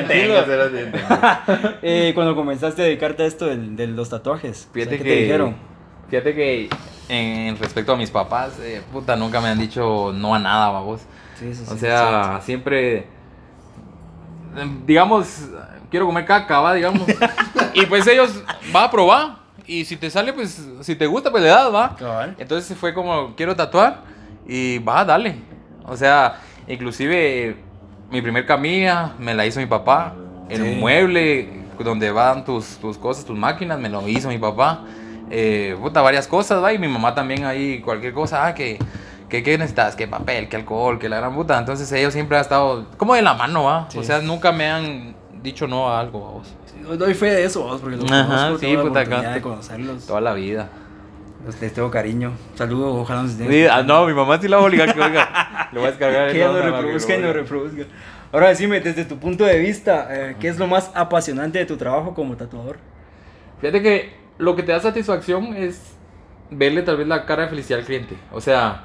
Eh, 1.83 2.13
cuando 2.15 2.35
comenzaste 2.37 2.83
a 2.83 2.85
dedicarte 2.85 3.25
a 3.25 3.27
esto 3.27 3.47
del- 3.47 3.75
de, 3.77 3.87
los 3.89 4.09
tatuajes, 4.09 4.59
o 4.59 4.63
sea, 4.63 4.73
Fíjate 4.73 4.99
¿qué 4.99 5.03
que. 5.05 5.11
te 5.11 5.17
dijeron? 5.23 5.57
Fíjate 6.09 6.35
que 6.35 6.69
en 7.09 7.57
respecto 7.59 7.93
a 7.93 7.97
mis 7.97 8.11
papás, 8.11 8.59
eh, 8.61 8.83
puta, 8.93 9.17
nunca 9.17 9.41
me 9.41 9.49
han 9.49 9.59
dicho 9.59 10.13
no 10.15 10.35
a 10.35 10.39
nada, 10.39 10.71
babos. 10.71 11.01
Sí, 11.39 11.49
eso 11.49 11.65
sí, 11.65 11.73
O 11.75 11.79
sea, 11.79 12.41
siempre. 12.43 12.97
eh, 12.99 13.07
Digamos, 14.87 15.49
quiero 15.91 16.07
comer 16.07 16.25
caca, 16.25 16.61
va, 16.61 16.75
digamos. 16.75 17.03
y 17.75 17.87
pues 17.87 18.07
ellos, 18.07 18.43
va 18.75 18.85
a 18.85 18.91
probar. 18.91 19.40
Y 19.71 19.85
si 19.85 19.97
te 19.97 20.11
sale, 20.11 20.33
pues, 20.33 20.61
si 20.81 20.97
te 20.97 21.07
gusta, 21.07 21.31
pues 21.31 21.45
le 21.45 21.49
das, 21.49 21.73
va. 21.73 21.95
Cabal. 21.95 22.35
Entonces 22.39 22.77
fue 22.77 22.93
como, 22.93 23.37
quiero 23.37 23.55
tatuar 23.55 24.01
y 24.45 24.79
va, 24.81 25.05
dale. 25.05 25.37
O 25.87 25.97
sea, 25.97 26.41
inclusive 26.67 27.55
mi 28.11 28.21
primer 28.21 28.47
camilla 28.47 29.13
me 29.21 29.33
la 29.33 29.47
hizo 29.47 29.61
mi 29.61 29.67
papá. 29.67 30.15
El 30.49 30.65
Sí. 30.65 30.77
mueble 30.81 31.49
donde 31.79 32.11
van 32.11 32.45
tus, 32.45 32.79
tus 32.79 32.99
cosas, 32.99 33.25
tus 33.25 33.39
máquinas, 33.39 33.79
me 33.79 33.89
lo 33.89 34.07
hizo 34.09 34.29
mi 34.29 34.39
papá. 34.39 34.81
Eh, 35.31 35.77
puta, 35.81 36.03
varias 36.03 36.27
cosas, 36.27 36.61
va. 36.61 36.73
Y 36.73 36.79
mi 36.81 36.89
mamá 36.89 37.15
también 37.15 37.45
ahí, 37.45 37.81
cualquier 37.81 38.13
cosa, 38.13 38.45
ah, 38.49 38.55
que, 38.55 38.77
que, 39.29 39.45
¿qué 39.45 39.57
necesitas? 39.57 39.95
Que 39.95 40.09
papel, 40.09 40.49
que 40.49 40.57
alcohol, 40.57 40.99
que 40.99 41.09
la 41.09 41.19
gran 41.19 41.33
puta. 41.33 41.57
Entonces 41.57 41.91
ellos 41.93 42.13
siempre 42.13 42.37
han 42.37 42.43
estado 42.43 42.87
como 42.97 43.15
de 43.15 43.23
la 43.23 43.35
mano, 43.35 43.63
va. 43.63 43.87
Sí. 43.89 43.99
O 43.99 44.03
sea, 44.03 44.19
nunca 44.21 44.51
me 44.51 44.69
han 44.69 45.15
dicho 45.45 45.69
no 45.69 45.89
a 45.89 46.01
algo, 46.01 46.19
vos. 46.19 46.57
Sí, 46.91 46.97
doy 46.99 47.15
fe 47.15 47.27
de 47.27 47.45
eso, 47.45 47.63
vos, 47.63 47.81
porque 47.81 47.97
los 47.97 48.11
Ajá, 48.11 48.27
conozco, 48.27 48.59
sí, 48.59 48.67
tengo 48.67 48.77
la 48.77 48.83
puta, 48.89 49.01
oportunidad 49.01 49.21
acá- 49.27 49.35
de 49.35 49.41
conocerlos. 49.43 50.07
Toda 50.07 50.21
la 50.21 50.35
vida. 50.35 50.69
Los- 51.47 51.61
Les 51.61 51.73
tengo 51.73 51.91
cariño. 51.91 52.33
Saludos, 52.55 52.97
ojalá 52.99 53.23
nos 53.23 53.33
estén 53.33 53.51
Sí, 53.51 53.65
ah, 53.67 53.83
no, 53.83 54.07
mi 54.07 54.13
mamá 54.13 54.39
sí 54.41 54.49
la 54.49 54.57
va 54.59 54.63
a 54.63 54.67
obligar 54.67 54.95
que 54.95 55.01
oiga. 55.01 55.69
Le 55.73 55.79
voy 55.79 55.89
a 55.89 55.91
descargar 55.91 56.33
Que 56.33 56.45
onda, 56.47 56.61
reproduzca 56.63 57.17
y 57.17 57.23
lo 57.23 57.33
reproduzca. 57.33 57.83
Ahora 58.33 58.49
decime, 58.51 58.81
desde 58.81 59.05
tu 59.07 59.19
punto 59.19 59.45
de 59.45 59.59
vista, 59.59 60.07
eh, 60.11 60.37
¿qué 60.39 60.49
es 60.49 60.59
lo 60.59 60.67
más 60.67 60.91
apasionante 60.95 61.59
de 61.59 61.65
tu 61.67 61.77
trabajo 61.77 62.15
como 62.15 62.37
tatuador? 62.37 62.77
Fíjate 63.61 63.83
que 63.83 64.13
lo 64.39 64.55
que 64.55 64.63
te 64.63 64.73
da 64.73 64.81
satisfacción 64.81 65.55
es 65.57 65.95
verle 66.51 66.83
tal 66.83 66.97
vez 66.97 67.07
la 67.09 67.25
cara 67.27 67.45
de 67.45 67.49
felicidad 67.49 67.81
al 67.81 67.87
cliente. 67.87 68.17
O 68.33 68.41
sea, 68.41 68.85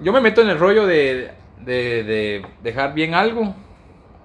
yo 0.00 0.12
me 0.12 0.20
meto 0.20 0.42
en 0.42 0.48
el 0.50 0.58
rollo 0.58 0.86
de, 0.86 1.30
de, 1.64 2.02
de 2.04 2.46
dejar 2.62 2.94
bien 2.94 3.14
algo. 3.14 3.54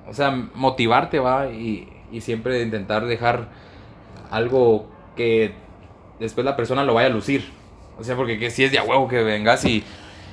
O 0.08 0.14
sea, 0.14 0.32
motivarte, 0.56 1.20
va, 1.20 1.48
y, 1.48 1.88
y 2.12 2.22
siempre 2.22 2.62
intentar 2.62 3.06
dejar 3.06 3.50
algo 4.32 4.88
que 5.16 5.54
después 6.20 6.46
la 6.46 6.56
persona 6.56 6.84
lo 6.84 6.94
vaya 6.94 7.08
a 7.08 7.12
lucir. 7.12 7.51
O 8.00 8.04
sea, 8.04 8.16
porque 8.16 8.39
que 8.39 8.50
si 8.51 8.63
es 8.63 8.72
de 8.72 8.80
a 8.80 8.84
huevo 8.84 9.08
que 9.08 9.24
vengas 9.24 9.66
y, 9.66 9.84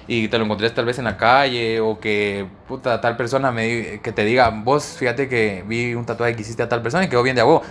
y 0.07 0.29
te 0.29 0.39
lo 0.39 0.45
encontrés 0.45 0.73
tal 0.75 0.85
vez 0.85 0.99
en 0.99 1.05
la 1.05 1.17
calle 1.17 1.81
o 1.81 1.99
que 1.99 2.47
puta 2.69 3.01
tal 3.01 3.17
persona 3.17 3.51
me 3.53 4.01
que 4.03 4.13
te 4.13 4.25
diga, 4.25 4.51
"Vos 4.51 4.97
fíjate 4.99 5.29
que 5.29 5.65
vi 5.67 5.95
un 5.95 6.07
tatuaje 6.07 6.35
que 6.37 6.43
hiciste 6.43 6.63
a 6.63 6.69
tal 6.69 6.83
persona 6.83 7.05
y 7.05 7.09
quedó 7.09 7.23
bien 7.23 7.35
de 7.37 7.43
agua." 7.43 7.63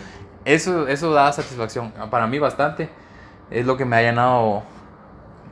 Eso 0.44 0.88
eso 0.88 1.12
da 1.14 1.32
satisfacción 1.32 1.92
para 2.12 2.28
mí 2.28 2.40
bastante. 2.40 2.90
Es 3.52 3.66
lo 3.66 3.78
que 3.78 3.86
me 3.86 3.96
ha 3.96 4.02
llenado 4.02 4.64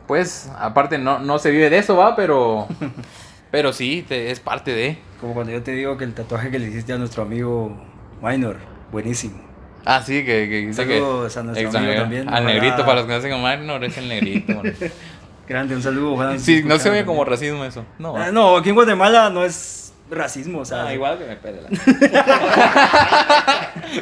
pues 0.07 0.51
aparte 0.59 0.97
no, 0.97 1.19
no 1.19 1.39
se 1.39 1.51
vive 1.51 1.69
de 1.69 1.77
eso, 1.77 1.95
va, 1.97 2.15
pero 2.15 2.67
pero 3.51 3.73
sí, 3.73 4.03
te- 4.07 4.31
es 4.31 4.39
parte 4.39 4.73
de 4.73 4.97
Como 5.21 5.33
cuando 5.33 5.51
yo 5.53 5.63
te 5.63 5.71
digo 5.71 5.97
que 5.97 6.03
el 6.03 6.13
tatuaje 6.13 6.51
que 6.51 6.59
le 6.59 6.67
hiciste 6.67 6.93
a 6.93 6.97
nuestro 6.97 7.23
amigo 7.23 7.75
Minor, 8.23 8.55
buenísimo. 8.91 9.39
Ah, 9.85 10.01
sí, 10.01 10.23
que, 10.23 10.47
que 10.49 10.67
dice 10.67 10.87
que. 10.87 10.93
Saludos 10.99 11.35
a 11.37 11.43
nuestro 11.43 11.77
amigo 11.77 11.93
también, 11.95 12.27
Al 12.29 12.43
ojalá- 12.45 12.53
negrito, 12.53 12.85
para 12.85 12.95
los 12.99 13.05
que 13.05 13.11
no 13.13 13.21
se 13.21 13.29
llaman, 13.29 13.67
no 13.67 13.75
es 13.83 13.97
el 13.97 14.07
negrito. 14.07 14.61
Grande, 15.47 15.75
un 15.75 15.83
saludo. 15.83 16.13
ojalá 16.13 16.39
Sí, 16.39 16.63
no 16.63 16.79
se 16.79 16.89
ve 16.89 17.03
como 17.03 17.19
también. 17.25 17.39
racismo 17.39 17.65
eso. 17.65 17.85
No. 17.99 18.15
Ah, 18.15 18.31
no, 18.31 18.55
aquí 18.55 18.69
en 18.69 18.75
Guatemala 18.75 19.29
no 19.29 19.43
es 19.43 19.93
racismo, 20.09 20.59
o 20.59 20.65
sea. 20.65 20.85
Ah, 20.87 20.93
igual 20.93 21.17
que 21.17 21.25
me 21.25 21.35
pele 21.35 21.59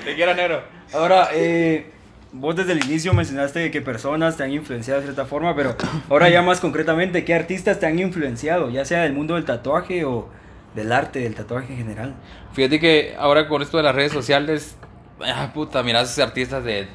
Te 0.06 0.16
quiero, 0.16 0.36
negro. 0.36 0.62
Ahora, 0.94 1.30
eh, 1.34 1.90
vos 2.32 2.56
desde 2.56 2.74
el 2.74 2.86
inicio 2.86 3.16
mencionaste 3.16 3.72
que 3.72 3.82
personas 3.82 4.38
te 4.38 4.44
han 4.44 4.52
influenciado 4.52 5.00
de 5.00 5.08
cierta 5.08 5.26
forma, 5.26 5.56
pero 5.56 5.76
ahora 6.10 6.30
ya 6.30 6.44
más 6.44 6.60
concretamente, 6.60 7.26
¿qué 7.26 7.34
artistas 7.34 7.80
te 7.80 7.88
han 7.88 7.98
influenciado? 7.98 8.70
Ya 8.70 8.86
sea 8.86 9.02
del 9.02 9.14
mundo 9.14 9.34
del 9.34 9.46
tatuaje 9.46 10.06
o 10.06 10.30
del 10.76 10.92
arte 10.92 11.20
del 11.20 11.36
tatuaje 11.36 11.74
en 11.74 11.78
general. 11.78 12.16
Fíjate 12.54 12.80
que 12.80 13.16
ahora 13.18 13.48
con 13.48 13.62
esto 13.62 13.78
de 13.78 13.84
las 13.84 13.96
redes 13.96 14.12
sociales, 14.12 14.78
ah, 15.26 15.52
puta, 15.54 15.84
miras 15.84 16.18
artistas 16.20 16.64
de, 16.64 16.88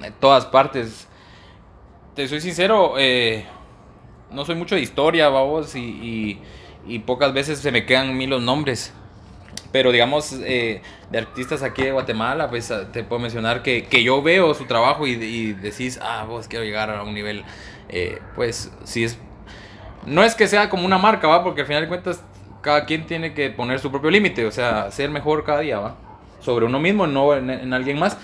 de 0.00 0.10
todas 0.20 0.46
partes. 0.46 1.08
Te 2.14 2.28
soy 2.28 2.40
sincero, 2.40 2.94
eh, 2.96 3.44
no 4.30 4.44
soy 4.44 4.54
mucho 4.54 4.76
de 4.76 4.80
historia, 4.80 5.28
vamos, 5.28 5.74
y, 5.74 5.80
y, 5.80 6.42
y 6.86 7.00
pocas 7.00 7.32
veces 7.32 7.58
se 7.58 7.72
me 7.72 7.86
quedan 7.86 8.10
a 8.10 8.12
mí 8.12 8.26
los 8.26 8.40
nombres. 8.40 8.92
Pero 9.72 9.90
digamos, 9.90 10.32
eh, 10.44 10.82
de 11.10 11.18
artistas 11.18 11.64
aquí 11.64 11.82
de 11.82 11.90
Guatemala, 11.90 12.48
pues 12.48 12.70
ah, 12.70 12.92
te 12.92 13.02
puedo 13.02 13.20
mencionar 13.20 13.62
que, 13.64 13.86
que 13.86 14.04
yo 14.04 14.22
veo 14.22 14.54
su 14.54 14.66
trabajo 14.66 15.08
y, 15.08 15.14
y 15.14 15.52
decís, 15.54 15.98
ah, 16.00 16.24
vos 16.28 16.46
quiero 16.46 16.64
llegar 16.64 16.90
a 16.90 17.02
un 17.02 17.14
nivel, 17.14 17.44
eh, 17.88 18.20
pues 18.36 18.70
sí 18.84 19.02
es... 19.02 19.18
No 20.06 20.22
es 20.22 20.36
que 20.36 20.46
sea 20.46 20.70
como 20.70 20.84
una 20.84 20.98
marca, 20.98 21.26
¿va? 21.26 21.42
Porque 21.42 21.62
al 21.62 21.66
final 21.66 21.82
de 21.82 21.88
cuentas 21.88 22.22
cada 22.64 22.86
quien 22.86 23.06
tiene 23.06 23.34
que 23.34 23.50
poner 23.50 23.78
su 23.78 23.90
propio 23.90 24.10
límite, 24.10 24.46
o 24.46 24.50
sea, 24.50 24.90
ser 24.90 25.10
mejor 25.10 25.44
cada 25.44 25.60
día, 25.60 25.78
¿va? 25.78 25.94
Sobre 26.40 26.64
uno 26.64 26.80
mismo, 26.80 27.06
no 27.06 27.34
en, 27.34 27.50
en 27.50 27.74
alguien 27.74 27.98
más. 27.98 28.16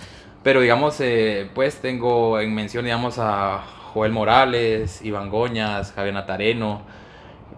Pero 0.43 0.63
digamos, 0.63 0.99
eh, 1.01 1.51
pues 1.55 1.83
tengo 1.83 2.41
en 2.41 2.55
mención, 2.55 2.87
digamos, 2.87 3.19
a 3.19 3.63
Joel 3.93 4.13
Morales, 4.13 5.03
Iván 5.03 5.29
Goñas, 5.29 5.93
Javier 5.93 6.15
Natareno, 6.15 6.81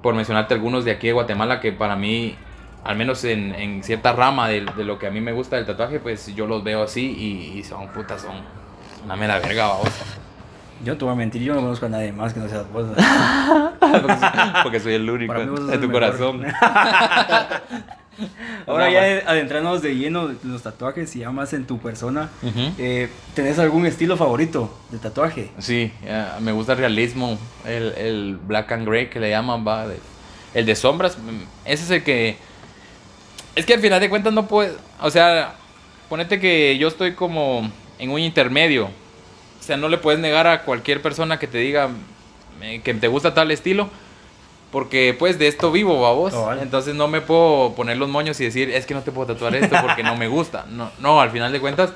por 0.03 0.15
mencionarte 0.17 0.55
algunos 0.55 0.85
de 0.85 0.91
aquí 0.91 1.07
de 1.07 1.13
Guatemala 1.13 1.61
que 1.61 1.71
para 1.71 1.95
mí, 1.95 2.37
al 2.83 2.97
menos 2.97 3.23
en, 3.23 3.55
en 3.55 3.85
cierta 3.85 4.13
rama 4.13 4.49
de, 4.49 4.67
de 4.77 4.85
lo 4.85 4.99
que 4.99 5.07
a 5.07 5.11
mí 5.13 5.21
me 5.21 5.33
gusta 5.33 5.55
del 5.57 5.67
tatuaje, 5.67 6.01
pues 6.01 6.35
yo 6.35 6.47
los 6.49 6.65
veo 6.65 6.83
así 6.83 7.15
y, 7.17 7.59
y 7.61 7.63
son 7.63 7.87
putas, 7.93 8.23
son 8.23 8.35
una 9.05 9.15
mera 9.15 9.39
verga, 9.39 9.69
vamos. 9.69 9.89
Yo 10.85 10.93
no 10.93 10.99
te 10.99 11.05
voy 11.05 11.13
a 11.15 11.17
mentir, 11.17 11.43
yo 11.43 11.55
no 11.55 11.61
conozco 11.61 11.87
a 11.87 11.89
nadie 11.89 12.13
más 12.13 12.33
que 12.35 12.41
no 12.41 12.49
seas 12.49 12.71
vos. 12.73 12.87
porque, 13.79 14.15
porque 14.65 14.81
soy 14.81 14.95
el 14.95 15.09
único 15.09 15.35
en 15.35 15.47
tu 15.55 15.63
mejor. 15.89 15.91
corazón. 15.93 16.45
Ahora 18.67 18.91
sea, 18.91 19.21
ya 19.23 19.31
adentrándonos 19.31 19.81
de 19.83 19.97
lleno 19.97 20.31
los 20.45 20.63
tatuajes 20.63 21.15
y 21.17 21.21
ya 21.21 21.31
más 21.31 21.53
en 21.55 21.67
tu 21.67 21.79
persona, 21.79 22.29
Ujú. 22.43 22.73
eh, 22.79 23.09
¿tenés 23.35 23.59
algún 23.59 23.87
estilo 23.87 24.17
favorito 24.17 24.73
de 24.91 24.99
tatuaje? 24.99 25.51
Sí, 25.59 25.91
me 26.41 26.53
gusta 26.53 26.73
el 26.73 26.79
realismo, 26.79 27.39
el, 27.65 27.93
el 27.97 28.37
black 28.37 28.71
and 28.73 28.87
gray 28.87 29.09
que 29.09 29.19
le 29.19 29.31
llaman, 29.31 29.67
va, 29.67 29.89
de- 29.89 29.99
el 30.55 30.67
de 30.67 30.77
sombras, 30.77 31.17
mm, 31.19 31.43
ese 31.65 31.85
es 31.85 31.91
el 31.91 32.03
que... 32.05 32.37
Es 33.57 33.65
que 33.67 33.75
al 33.75 33.81
final 33.81 33.99
de 34.01 34.09
cuentas 34.11 34.33
no 34.33 34.47
puede, 34.47 34.73
o 35.01 35.11
sea, 35.11 35.55
ponete 36.09 36.39
que 36.39 36.77
yo 36.79 36.89
estoy 36.89 37.15
como 37.15 37.71
en 37.99 38.11
un 38.11 38.21
intermedio, 38.21 38.91
o 39.63 39.65
sea, 39.65 39.77
no 39.77 39.89
le 39.89 39.97
puedes 39.97 40.19
negar 40.19 40.49
a 40.49 40.63
cualquier 40.63 41.01
persona 41.01 41.39
que 41.39 41.47
te 41.47 41.59
diga 41.59 41.89
que 42.83 42.95
te 42.95 43.07
gusta 43.07 43.33
tal 43.33 43.53
estilo, 43.53 43.89
porque 44.73 45.15
pues 45.17 45.39
de 45.39 45.47
esto 45.47 45.71
vivo, 45.71 45.95
vos. 46.17 46.33
Cabal. 46.33 46.59
Entonces 46.61 46.97
no 46.97 47.07
me 47.07 47.21
puedo 47.21 47.73
poner 47.77 47.97
los 47.97 48.09
moños 48.09 48.41
y 48.41 48.45
decir, 48.45 48.71
es 48.71 48.87
que 48.87 48.95
no 48.95 49.03
te 49.03 49.13
puedo 49.13 49.35
tatuar 49.35 49.55
esto 49.55 49.77
porque 49.81 50.03
no 50.03 50.17
me 50.17 50.27
gusta. 50.27 50.67
No, 50.69 50.91
no, 50.99 51.21
al 51.21 51.31
final 51.31 51.53
de 51.53 51.61
cuentas, 51.61 51.93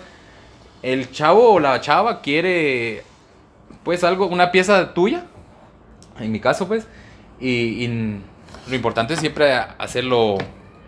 el 0.80 1.10
chavo 1.10 1.54
o 1.54 1.58
la 1.58 1.80
chava 1.80 2.20
quiere 2.20 3.02
pues 3.82 4.04
algo, 4.04 4.28
una 4.28 4.52
pieza 4.52 4.94
tuya, 4.94 5.24
en 6.20 6.30
mi 6.30 6.38
caso 6.38 6.68
pues, 6.68 6.86
y, 7.40 7.84
y 7.84 8.20
lo 8.68 8.76
importante 8.76 9.14
es 9.14 9.20
siempre 9.20 9.54
hacerlo 9.54 10.38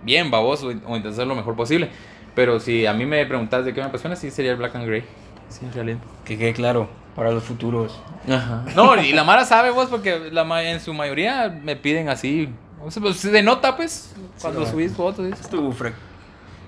bien, 0.05 0.31
baboso, 0.31 0.69
o 0.69 0.71
intentar 0.71 1.11
hacerlo 1.11 1.35
lo 1.35 1.41
mejor 1.41 1.57
posible. 1.57 1.91
Pero 2.37 2.61
si 2.61 2.87
a 2.87 2.93
mí 2.93 3.05
me 3.05 3.27
preguntas 3.27 3.65
de 3.65 3.75
qué 3.75 3.81
me 3.81 3.89
apasiona, 3.89 4.15
sí 4.15 4.31
sería 4.31 4.53
el 4.53 4.59
black 4.59 4.77
and 4.77 4.87
gray. 4.87 5.03
Sí, 5.49 5.65
en 5.65 5.73
realidad. 5.73 5.99
Que 6.25 6.37
quede 6.39 6.53
claro 6.53 6.89
para 7.17 7.31
los 7.31 7.45
futuros. 7.45 8.01
Ajá. 8.29 8.65
No, 8.77 8.97
y 9.01 9.13
la 9.13 9.25
Mara 9.25 9.45
sabe 9.45 9.71
vos, 9.71 9.89
porque 9.89 10.31
la, 10.31 10.45
ma- 10.45 10.63
en 10.63 10.81
su 10.81 10.93
mayoría 10.95 11.49
me 11.49 11.77
piden 11.77 12.09
así. 12.09 12.49
O 12.85 12.91
sea, 12.91 13.03
pues, 13.03 13.17
se 13.17 13.31
denota 13.31 13.77
pues 13.77 14.15
cuando 14.41 14.61
va. 14.63 14.67
subís 14.71 14.93
fotos. 14.95 15.27
¿sí? 15.27 15.33
Es 15.33 15.49
tu 15.49 15.73
fre- 15.73 15.93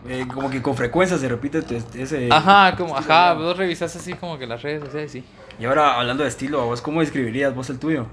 eh, 0.09 0.25
como 0.33 0.49
que 0.51 0.61
con 0.63 0.75
frecuencia 0.75 1.19
se 1.19 1.29
repite 1.29 1.61
tu 1.63 1.75
est- 1.75 1.95
ese... 1.95 2.29
Ajá, 2.33 2.75
como, 2.77 2.97
ajá, 2.97 3.35
vos 3.35 3.57
revisás 3.57 3.95
así 3.95 4.15
como 4.15 4.39
que 4.39 4.47
las 4.47 4.63
redes 4.63 4.83
sociales, 4.83 5.13
sí. 5.13 5.23
Y 5.59 5.67
ahora 5.67 5.99
hablando 6.01 6.23
de 6.23 6.31
estilo, 6.31 6.61
¿a 6.63 6.65
vos 6.65 6.81
cómo 6.81 7.01
describirías 7.01 7.55
vos 7.55 7.69
el 7.71 7.79
tuyo? 7.79 8.07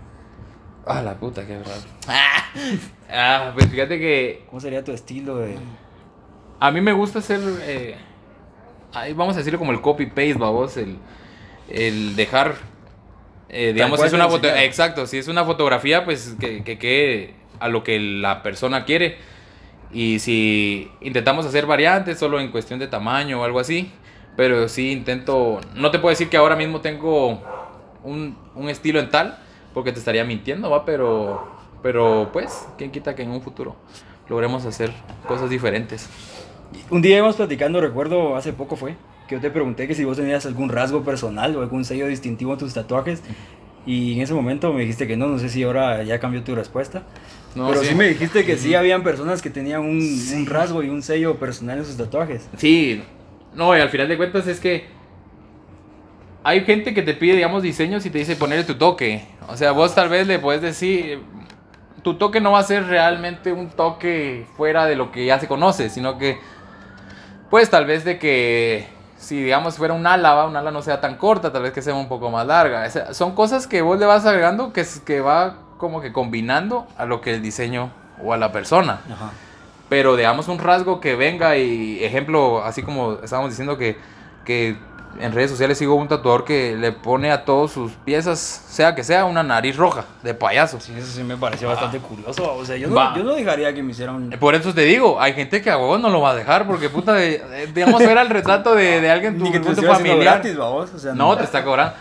Ah, 0.85 1.01
la 1.01 1.15
puta, 1.15 1.45
qué 1.47 1.57
verdad. 1.57 1.77
Ah, 3.09 3.51
pues 3.53 3.67
fíjate 3.69 3.99
que 3.99 4.43
¿Cómo 4.49 4.59
sería 4.59 4.83
tu 4.83 4.91
estilo 4.91 5.37
de...? 5.37 5.57
a 6.59 6.71
mí 6.71 6.81
me 6.81 6.91
gusta 6.91 7.19
hacer, 7.19 7.39
eh, 7.61 7.95
ahí 8.99 9.13
vamos 9.13 9.35
a 9.35 9.39
decirlo 9.39 9.59
como 9.59 9.71
el 9.71 9.81
copy-paste, 9.81 10.33
babos, 10.33 10.77
el, 10.77 10.97
el 11.69 12.15
dejar, 12.15 12.55
eh, 13.49 13.71
digamos, 13.73 14.03
es 14.03 14.13
una 14.13 14.27
foto, 14.27 14.47
exacto, 14.47 15.05
si 15.05 15.17
es 15.17 15.27
una 15.27 15.45
fotografía, 15.45 16.05
pues 16.05 16.35
que, 16.39 16.63
que 16.63 16.77
quede 16.77 17.35
a 17.59 17.67
lo 17.67 17.83
que 17.83 17.99
la 17.99 18.43
persona 18.43 18.85
quiere. 18.85 19.17
Y 19.91 20.19
si 20.19 20.91
intentamos 20.99 21.45
hacer 21.45 21.65
variantes 21.65 22.19
solo 22.19 22.39
en 22.39 22.51
cuestión 22.51 22.79
de 22.79 22.87
tamaño 22.87 23.41
o 23.41 23.43
algo 23.43 23.59
así, 23.59 23.91
pero 24.35 24.67
sí 24.67 24.91
intento, 24.91 25.61
no 25.75 25.91
te 25.91 25.99
puedo 25.99 26.11
decir 26.11 26.29
que 26.29 26.37
ahora 26.37 26.55
mismo 26.55 26.81
tengo 26.81 27.41
un, 28.03 28.37
un 28.53 28.69
estilo 28.69 28.99
en 28.99 29.09
tal, 29.09 29.39
porque 29.73 29.91
te 29.91 29.99
estaría 29.99 30.23
mintiendo, 30.23 30.69
va, 30.69 30.85
pero, 30.85 31.47
pero 31.81 32.29
pues, 32.33 32.67
quién 32.77 32.91
quita 32.91 33.15
que 33.15 33.23
en 33.23 33.31
un 33.31 33.41
futuro 33.41 33.75
logremos 34.27 34.65
hacer 34.65 34.91
cosas 35.27 35.49
diferentes. 35.49 36.09
Un 36.89 37.01
día 37.01 37.17
íbamos 37.17 37.35
platicando, 37.35 37.81
recuerdo, 37.81 38.35
hace 38.35 38.53
poco 38.53 38.75
fue, 38.75 38.95
que 39.27 39.35
yo 39.35 39.41
te 39.41 39.49
pregunté 39.49 39.87
que 39.87 39.95
si 39.95 40.03
vos 40.03 40.17
tenías 40.17 40.45
algún 40.45 40.69
rasgo 40.69 41.03
personal 41.03 41.55
o 41.55 41.61
algún 41.61 41.85
sello 41.85 42.07
distintivo 42.07 42.53
en 42.53 42.59
tus 42.59 42.73
tatuajes. 42.73 43.21
Y 43.85 44.15
en 44.15 44.21
ese 44.21 44.33
momento 44.33 44.73
me 44.73 44.81
dijiste 44.81 45.07
que 45.07 45.15
no, 45.15 45.27
no 45.27 45.39
sé 45.39 45.47
si 45.47 45.63
ahora 45.63 46.03
ya 46.03 46.19
cambió 46.19 46.43
tu 46.43 46.55
respuesta. 46.55 47.03
No, 47.55 47.69
pero 47.69 47.81
sí. 47.81 47.87
sí. 47.89 47.95
me 47.95 48.07
dijiste 48.09 48.45
que 48.45 48.57
sí 48.57 48.75
habían 48.75 49.01
personas 49.01 49.41
que 49.41 49.49
tenían 49.49 49.81
un, 49.81 49.99
un 49.99 50.45
rasgo 50.45 50.83
y 50.83 50.89
un 50.89 51.01
sello 51.01 51.37
personal 51.37 51.77
en 51.77 51.85
sus 51.85 51.95
tatuajes. 51.95 52.47
Sí, 52.57 53.01
no, 53.55 53.75
y 53.75 53.79
al 53.79 53.89
final 53.89 54.07
de 54.07 54.17
cuentas 54.17 54.45
es 54.47 54.59
que 54.59 54.85
hay 56.43 56.61
gente 56.61 56.93
que 56.93 57.01
te 57.01 57.13
pide, 57.13 57.35
digamos, 57.35 57.63
diseños 57.63 58.05
y 58.05 58.09
te 58.09 58.19
dice 58.19 58.35
ponerle 58.35 58.63
tu 58.63 58.75
toque. 58.75 59.25
O 59.49 59.57
sea, 59.57 59.71
vos 59.71 59.95
tal 59.95 60.09
vez 60.09 60.27
le 60.27 60.39
puedes 60.39 60.61
decir, 60.61 61.21
tu 62.03 62.13
toque 62.13 62.39
no 62.39 62.51
va 62.51 62.59
a 62.59 62.63
ser 62.63 62.85
realmente 62.85 63.51
un 63.51 63.69
toque 63.69 64.45
fuera 64.55 64.85
de 64.85 64.95
lo 64.95 65.11
que 65.11 65.25
ya 65.25 65.39
se 65.39 65.47
conoce, 65.47 65.89
sino 65.89 66.17
que, 66.17 66.37
pues 67.49 67.69
tal 67.69 67.85
vez 67.85 68.03
de 68.03 68.19
que 68.19 68.87
si 69.17 69.41
digamos 69.41 69.77
fuera 69.77 69.93
un 69.93 70.05
ala, 70.05 70.45
un 70.45 70.55
ala 70.55 70.71
no 70.71 70.81
sea 70.81 71.01
tan 71.01 71.15
corta, 71.15 71.51
tal 71.51 71.63
vez 71.63 71.71
que 71.71 71.81
sea 71.81 71.93
un 71.95 72.07
poco 72.07 72.29
más 72.29 72.45
larga. 72.45 72.89
Son 73.13 73.33
cosas 73.33 73.67
que 73.67 73.81
vos 73.81 73.99
le 73.99 74.05
vas 74.05 74.25
agregando 74.25 74.73
que, 74.73 74.85
que 75.05 75.21
va 75.21 75.55
como 75.77 76.01
que 76.01 76.11
combinando 76.11 76.87
a 76.97 77.05
lo 77.05 77.21
que 77.21 77.33
el 77.33 77.41
diseño 77.41 77.91
o 78.23 78.33
a 78.33 78.37
la 78.37 78.51
persona. 78.51 79.01
Ajá. 79.11 79.31
Pero 79.89 80.15
digamos 80.15 80.47
un 80.49 80.59
rasgo 80.59 80.99
que 80.99 81.15
venga 81.15 81.57
y 81.57 82.03
ejemplo, 82.03 82.63
así 82.63 82.83
como 82.83 83.13
estábamos 83.23 83.51
diciendo 83.51 83.77
que, 83.77 83.97
que 84.43 84.75
en 85.19 85.31
redes 85.31 85.49
sociales 85.51 85.77
sigo 85.77 85.95
un 85.95 86.07
tatuador 86.07 86.45
que 86.45 86.75
le 86.75 86.91
pone 86.91 87.31
a 87.31 87.43
todas 87.45 87.71
sus 87.71 87.91
piezas, 87.93 88.39
sea 88.39 88.93
que 88.95 89.03
sea, 89.03 89.25
una 89.25 89.43
nariz 89.43 89.75
roja 89.75 90.05
de 90.23 90.33
payaso. 90.33 90.79
Sí, 90.79 90.93
eso 90.97 91.07
sí 91.07 91.23
me 91.23 91.37
pareció 91.37 91.67
bastante 91.67 91.99
curioso. 91.99 92.53
O 92.55 92.63
sea, 92.65 92.77
yo 92.77 92.87
no, 92.89 93.17
yo 93.17 93.23
no 93.23 93.33
dejaría 93.33 93.73
que 93.73 93.81
me 93.83 93.91
hicieran... 93.91 94.29
Por 94.39 94.55
eso 94.55 94.73
te 94.73 94.81
digo, 94.81 95.19
hay 95.19 95.33
gente 95.33 95.61
que 95.61 95.69
a 95.69 95.75
vos 95.77 95.99
no 95.99 96.09
lo 96.09 96.21
va 96.21 96.31
a 96.31 96.35
dejar 96.35 96.67
porque 96.67 96.89
puta, 96.89 97.13
de, 97.13 97.35
eh, 97.35 97.67
digamos, 97.73 98.01
era 98.01 98.21
el 98.21 98.29
retrato 98.29 98.75
de, 98.75 99.01
de 99.01 99.09
alguien, 99.09 99.37
tu, 99.37 99.43
Ni 99.45 99.51
que 99.51 99.59
te 99.59 99.75
tu 99.75 99.81
familiar. 99.83 100.41
gratis, 100.41 100.57
O 100.57 100.87
sea, 100.97 101.13
No, 101.13 101.35
te 101.37 101.43
está 101.43 101.63
cobrando. 101.63 101.93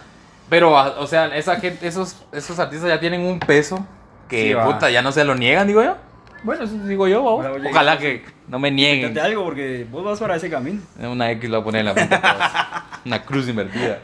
Pero, 0.48 0.78
a- 0.78 1.00
o 1.00 1.06
sea, 1.06 1.26
esa 1.36 1.56
gente, 1.56 1.86
esos, 1.88 2.16
esos 2.32 2.58
artistas 2.58 2.88
ya 2.88 3.00
tienen 3.00 3.20
un 3.22 3.40
peso 3.40 3.84
que, 4.28 4.42
Sí, 4.48 4.54
va. 4.54 4.64
puta, 4.64 4.90
ya 4.90 5.02
no 5.02 5.10
se 5.12 5.24
lo 5.24 5.34
niegan, 5.34 5.66
digo 5.66 5.82
yo. 5.82 5.96
Bueno, 6.42 6.64
eso 6.64 6.74
digo 6.84 7.08
yo, 7.08 7.24
vamos. 7.24 7.40
Ojalá, 7.40 7.56
oye, 7.56 7.68
Ojalá 7.70 7.98
que 7.98 8.24
no 8.46 8.58
me 8.60 8.70
nieguen. 8.70 9.10
Fíjate 9.10 9.26
algo 9.26 9.44
porque 9.44 9.86
vos 9.90 10.04
vas 10.04 10.20
para 10.20 10.36
ese 10.36 10.48
camino. 10.48 10.80
Una 11.00 11.30
X 11.32 11.50
lo 11.50 11.56
voy 11.56 11.62
a 11.62 11.64
poner 11.64 11.80
en 11.80 11.86
la 11.86 11.92
frente. 11.94 12.20
Una 13.06 13.22
cruz 13.22 13.48
invertida. 13.48 14.00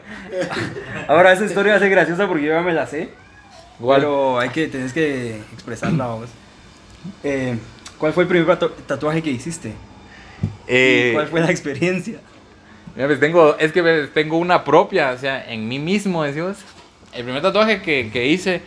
Ahora, 1.07 1.33
esa 1.33 1.45
historia 1.45 1.73
va 1.73 1.77
a 1.77 1.79
ser 1.81 1.89
graciosa 1.89 2.25
porque 2.27 2.45
yo 2.45 2.53
ya 2.53 2.61
me 2.61 2.73
la 2.73 2.87
sé. 2.87 3.09
Igual. 3.79 3.99
Pero 4.01 4.39
hay 4.39 4.49
que, 4.49 4.67
tenés 4.67 4.93
que 4.93 5.35
expresarla 5.53 6.07
vos. 6.07 6.29
Eh, 7.23 7.57
¿Cuál 7.97 8.13
fue 8.13 8.23
el 8.23 8.29
primer 8.29 8.47
tatu- 8.47 8.71
tatuaje 8.87 9.21
que 9.21 9.29
hiciste? 9.29 9.73
Eh, 10.67 11.11
¿Cuál 11.13 11.27
fue 11.27 11.41
la 11.41 11.51
experiencia? 11.51 12.19
Mira, 12.95 13.07
pues 13.07 13.19
tengo, 13.19 13.57
es 13.57 13.71
que 13.73 13.81
ves, 13.81 14.13
tengo 14.13 14.37
una 14.37 14.63
propia, 14.63 15.11
o 15.11 15.17
sea, 15.17 15.43
en 15.51 15.67
mí 15.67 15.79
mismo, 15.79 16.23
decimos. 16.23 16.57
El 17.13 17.23
primer 17.25 17.41
tatuaje 17.41 17.81
que, 17.81 18.09
que 18.11 18.27
hice, 18.27 18.61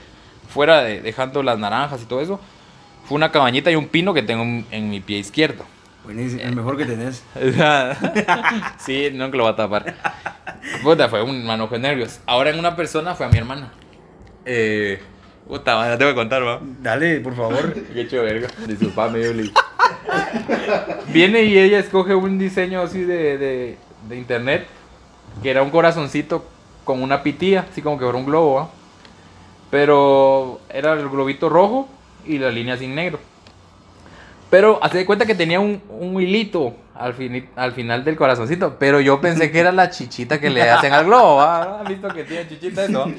fuera 0.52 0.82
de 0.82 1.00
dejando 1.00 1.42
las 1.42 1.58
naranjas 1.58 2.02
y 2.02 2.04
todo 2.06 2.20
eso, 2.20 2.40
fue 3.06 3.16
una 3.16 3.30
cabañita 3.32 3.70
y 3.70 3.76
un 3.76 3.88
pino 3.88 4.12
que 4.12 4.22
tengo 4.22 4.42
en, 4.42 4.66
en 4.70 4.90
mi 4.90 5.00
pie 5.00 5.18
izquierdo. 5.18 5.64
Buenísimo, 6.06 6.40
el 6.40 6.54
mejor 6.54 6.76
que 6.76 6.84
tenés. 6.84 7.24
Sí, 8.78 9.10
nunca 9.12 9.36
lo 9.36 9.42
va 9.42 9.50
a 9.50 9.56
tapar. 9.56 9.96
Puta, 10.80 11.08
fue 11.08 11.20
un 11.20 11.44
manojo 11.44 11.74
de 11.74 11.80
nervios. 11.80 12.20
Ahora 12.26 12.50
en 12.50 12.60
una 12.60 12.76
persona 12.76 13.16
fue 13.16 13.26
a 13.26 13.28
mi 13.28 13.38
hermana. 13.38 13.72
Eh, 14.44 15.00
puta, 15.48 15.88
la 15.88 15.98
tengo 15.98 16.12
que 16.12 16.14
contar, 16.14 16.46
va. 16.46 16.60
Dale, 16.80 17.18
por 17.18 17.34
favor. 17.34 17.74
Qué 17.92 18.02
hecho 18.02 18.22
verga. 18.22 18.46
Disculpame, 18.68 19.20
Yuli. 19.20 19.52
Viene 21.08 21.42
y 21.42 21.58
ella 21.58 21.80
escoge 21.80 22.14
un 22.14 22.38
diseño 22.38 22.82
así 22.82 23.00
de, 23.00 23.36
de, 23.36 23.76
de 24.08 24.16
internet, 24.16 24.68
que 25.42 25.50
era 25.50 25.62
un 25.62 25.70
corazoncito 25.70 26.46
con 26.84 27.02
una 27.02 27.24
pitía, 27.24 27.66
así 27.68 27.82
como 27.82 27.98
que 27.98 28.04
fuera 28.04 28.18
un 28.18 28.26
globo, 28.26 28.54
¿va? 28.54 28.70
Pero 29.72 30.60
era 30.68 30.92
el 30.92 31.08
globito 31.08 31.48
rojo 31.48 31.88
y 32.24 32.38
la 32.38 32.50
línea 32.50 32.76
sin 32.76 32.94
negro. 32.94 33.18
Pero 34.50 34.78
hace 34.82 34.98
de 34.98 35.06
cuenta 35.06 35.26
que 35.26 35.34
tenía 35.34 35.58
un, 35.60 35.82
un 35.88 36.20
hilito 36.20 36.74
al, 36.94 37.14
fini- 37.16 37.48
al 37.56 37.72
final 37.72 38.04
del 38.04 38.16
corazoncito. 38.16 38.76
Pero 38.78 39.00
yo 39.00 39.20
pensé 39.20 39.50
que 39.50 39.58
era 39.58 39.72
la 39.72 39.90
chichita 39.90 40.40
que 40.40 40.50
le 40.50 40.62
hacen 40.62 40.92
al 40.92 41.04
globo. 41.04 41.40
¿Has 41.40 41.88
visto 41.88 42.08
que 42.08 42.24
tiene 42.24 42.48
chichita 42.48 42.84
eso? 42.84 43.10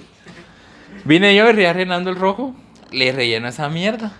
Vine 1.03 1.35
yo 1.35 1.49
y 1.49 1.51
rellenando 1.51 2.09
el 2.09 2.15
rojo. 2.15 2.55
Le 2.91 3.11
relleno 3.11 3.47
esa 3.49 3.67
mierda. 3.67 4.13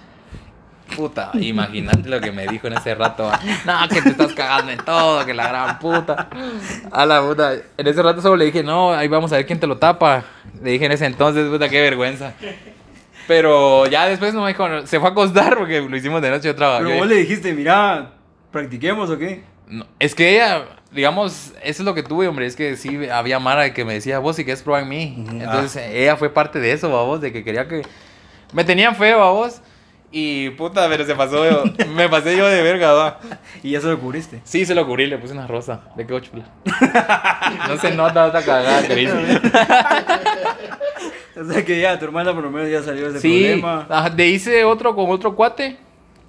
Puta, 0.96 1.32
imagínate 1.34 2.08
lo 2.08 2.20
que 2.22 2.32
me 2.32 2.48
dijo 2.48 2.68
en 2.68 2.74
ese 2.74 2.96
rato. 2.96 3.30
No, 3.66 3.88
que 3.90 4.02
te 4.02 4.10
estás 4.10 4.34
cagando 4.34 4.72
en 4.72 4.80
todo, 4.80 5.26
que 5.26 5.34
la 5.34 5.48
gran 5.48 5.80
puta. 5.80 6.30
A 6.92 7.06
la 7.06 7.22
puta. 7.22 7.54
En 7.78 7.88
ese 7.88 8.02
rato 8.02 8.22
solo 8.22 8.38
le 8.38 8.46
dije, 8.46 8.64
no, 8.64 8.94
ahí 8.94 9.08
vamos 9.08 9.32
a 9.34 9.36
ver 9.36 9.46
quién 9.46 9.60
te 9.60 9.68
lo 9.68 9.78
tapa. 9.78 10.24
Le 10.62 10.72
dije 10.72 10.86
en 10.86 10.94
ese 10.94 11.06
entonces, 11.06 11.50
puta, 11.50 11.68
qué 11.70 11.82
vergüenza. 11.82 12.34
Pero 13.28 13.86
ya 13.88 14.08
después 14.08 14.34
no 14.34 14.42
me 14.44 14.50
dijo, 14.50 14.66
se 14.88 15.00
fue 15.00 15.10
a 15.10 15.12
acostar 15.12 15.58
porque 15.58 15.82
lo 15.82 15.96
hicimos 15.96 16.22
de 16.22 16.30
noche 16.30 16.48
yo 16.48 16.56
trabajé. 16.56 16.86
Pero 16.86 16.98
vos 16.98 17.08
le 17.08 17.16
dijiste, 17.16 17.54
mira, 17.54 18.12
practiquemos 18.52 19.10
o 19.10 19.18
qué. 19.18 19.44
No, 19.68 19.86
es 20.00 20.16
que 20.16 20.36
ella, 20.36 20.66
digamos, 20.92 21.54
eso 21.62 21.82
es 21.82 21.86
lo 21.86 21.94
que 21.94 22.04
tuve, 22.04 22.28
hombre, 22.28 22.46
es 22.46 22.56
que 22.56 22.78
sí 22.78 23.10
había 23.10 23.40
Mara 23.40 23.74
que 23.74 23.84
me 23.84 23.94
decía, 23.94 24.20
vos 24.20 24.38
si 24.38 24.46
quieres 24.46 24.64
probar 24.64 24.84
en 24.84 24.90
mí. 24.90 25.16
Ujú, 25.20 25.36
Entonces 25.42 25.84
ella 25.92 26.16
fue 26.16 26.30
parte 26.30 26.60
de 26.60 26.72
eso, 26.72 26.90
vos, 26.90 27.20
de 27.20 27.34
que 27.34 27.44
quería 27.44 27.68
que... 27.68 27.82
Me 28.54 28.64
tenían 28.64 28.96
feo, 28.96 29.34
vos. 29.34 29.62
Y 30.10 30.52
puta, 30.52 30.88
pero 30.88 31.06
se 31.06 31.16
pasó, 31.16 31.44
me 31.96 32.08
pasé 32.08 32.38
yo 32.38 32.48
de 32.48 32.62
verga, 32.62 32.94
va. 32.94 33.20
Y 33.63 33.72
ya 33.72 33.82
se 33.82 33.88
lo 33.88 34.00
cubriste. 34.00 34.40
Sí, 34.46 34.66
se 34.66 34.74
lo 34.74 34.86
cubrí, 34.86 35.06
le 35.08 35.18
puse 35.18 35.34
una 35.34 35.48
rosa. 35.48 35.82
De 35.96 36.08
qué 36.08 36.22
chula. 36.22 36.46
No 37.68 37.78
se 37.78 37.92
nota 37.92 38.28
esta 38.28 38.44
cagada 38.44 38.82
hice. 38.82 39.42
O 41.41 41.45
sea 41.54 41.63
que 41.65 41.80
ya, 41.80 41.97
tu 42.00 42.06
hermana 42.06 42.34
por 42.34 42.43
lo 42.43 42.52
menos 42.52 42.69
ya 42.69 42.82
salió 42.84 43.04
de 43.12 43.19
ese 43.19 43.19
Sí, 43.21 43.43
problema. 43.43 43.86
ajá, 43.89 44.10
de 44.10 44.28
hice 44.28 44.63
otro 44.63 44.95
con 44.95 45.10
otro 45.12 45.36
cuate. 45.36 45.78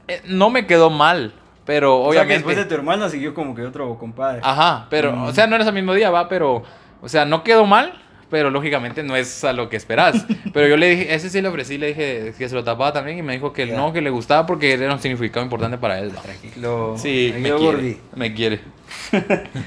Eh, 0.06 0.22
no 0.26 0.50
me 0.50 0.66
quedó 0.66 0.90
mal, 0.90 1.34
pero 1.64 1.98
O 2.00 2.12
sea 2.12 2.22
que 2.22 2.26
obviamente... 2.26 2.34
después 2.34 2.56
de 2.56 2.64
tu 2.64 2.74
hermana 2.74 3.08
siguió 3.08 3.34
como 3.34 3.54
que 3.54 3.62
otro 3.62 3.96
compadre. 3.98 4.40
Ajá, 4.42 4.86
pero, 4.90 5.12
Mm. 5.12 5.24
o 5.24 5.32
sea, 5.32 5.46
no 5.46 5.54
era 5.54 5.64
ese 5.64 5.72
mismo 5.72 5.92
día, 5.94 6.10
va, 6.10 6.28
pero, 6.28 6.62
o 7.02 7.08
sea, 7.08 7.24
no 7.24 7.42
quedó 7.44 7.66
mal, 7.66 7.92
pero 8.30 8.50
lógicamente 8.50 9.02
no 9.02 9.16
es 9.16 9.42
a 9.44 9.52
lo 9.54 9.68
que 9.70 9.76
esperas. 9.76 10.26
pero 10.52 10.66
yo 10.68 10.76
le 10.76 10.88
dije, 10.90 11.14
ese 11.14 11.30
sí 11.30 11.40
le 11.42 11.48
ofrecí, 11.48 11.78
le 11.78 11.88
dije 11.88 12.34
que 12.36 12.48
se 12.48 12.54
lo 12.54 12.64
tapaba 12.64 12.92
también 12.92 13.18
y 13.18 13.22
me 13.22 13.32
dijo 13.34 13.52
que 13.52 13.66
no, 13.66 13.92
que 13.92 14.00
le 14.02 14.10
gustaba 14.10 14.46
porque 14.46 14.72
era 14.74 14.92
un 14.92 15.00
significado 15.00 15.44
importante 15.44 15.76
para 15.78 15.98
él. 15.98 16.10
va. 16.16 16.20
Tranquilo. 16.22 16.94
Sí, 16.98 17.34
me 17.38 17.52
quiere, 17.54 17.98
me 18.14 18.34
quiere. 18.34 18.60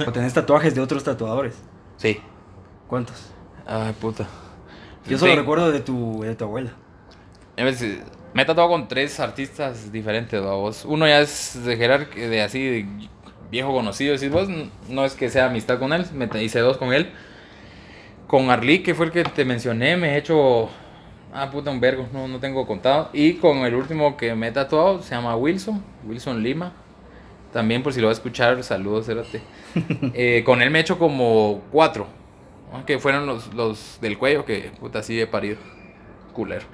O 0.08 0.12
tenés 0.12 0.34
tatuajes 0.34 0.74
de 0.76 0.82
otros 0.82 1.04
tatuadores. 1.04 1.56
Sí. 1.98 2.20
¿Cuántos? 2.88 3.32
Ay, 3.66 3.94
puta. 4.00 4.28
Yo 5.08 5.18
solo 5.18 5.32
Sí. 5.34 5.38
recuerdo 5.40 5.72
de 5.72 5.80
tu, 5.80 6.22
de 6.22 6.36
tu 6.36 6.44
abuela. 6.46 6.72
A 7.58 7.64
veces, 7.64 8.00
me 8.34 8.44
he 8.44 8.46
tatuado 8.46 8.70
con 8.70 8.88
tres 8.88 9.20
artistas 9.20 9.92
diferentes, 9.92 10.42
¿va 10.42 10.54
vos. 10.56 10.86
Uno 10.86 11.08
ya 11.08 11.20
es 11.22 11.64
de 11.66 11.76
Gerard, 11.78 12.08
de 12.14 12.42
así, 12.42 12.64
de 12.64 12.86
viejo 13.52 13.74
conocido, 13.74 14.14
decís 14.14 14.32
vos. 14.32 14.48
No 14.90 15.06
es 15.06 15.14
que 15.16 15.30
sea 15.30 15.48
amistad 15.48 15.80
con 15.80 15.92
él, 15.94 16.06
me 16.14 16.28
hice 16.44 16.60
dos 16.60 16.78
con 16.78 16.94
él. 16.94 17.10
Con 18.28 18.50
Arli, 18.50 18.80
que 18.84 18.96
fue 18.96 19.08
el 19.08 19.12
que 19.12 19.24
te 19.24 19.44
mencioné, 19.46 19.98
me 19.98 20.14
he 20.14 20.18
hecho. 20.18 20.70
Ah, 21.34 21.50
puta, 21.50 21.72
un 21.72 21.80
vergo, 21.80 22.08
no, 22.14 22.28
no 22.28 22.40
tengo 22.40 22.66
contado. 22.68 23.10
Y 23.14 23.34
con 23.34 23.60
el 23.60 23.74
último 23.76 24.18
que 24.18 24.36
me 24.36 24.48
he 24.48 24.52
tatuado, 24.52 25.02
se 25.02 25.16
llama 25.16 25.36
Wilson, 25.36 25.84
Wilson 26.06 26.42
Lima. 26.44 26.74
También, 27.54 27.84
por 27.84 27.92
si 27.94 28.00
lo 28.00 28.08
va 28.08 28.12
a 28.12 28.14
escuchar, 28.14 28.62
saludos, 28.64 29.06
cérate. 29.08 29.42
Eh, 30.14 30.44
con 30.46 30.62
él 30.62 30.70
me 30.72 30.80
he 30.80 30.82
hecho 30.82 30.98
como 31.00 31.62
cuatro. 31.72 32.08
Que 32.86 33.00
fueron 33.00 33.26
los, 33.26 33.54
los 33.54 34.00
del 34.02 34.18
cuello, 34.18 34.46
que 34.46 34.72
puta, 34.80 35.04
sí 35.04 35.20
he 35.20 35.28
parido. 35.28 35.58
Culero. 36.34 36.66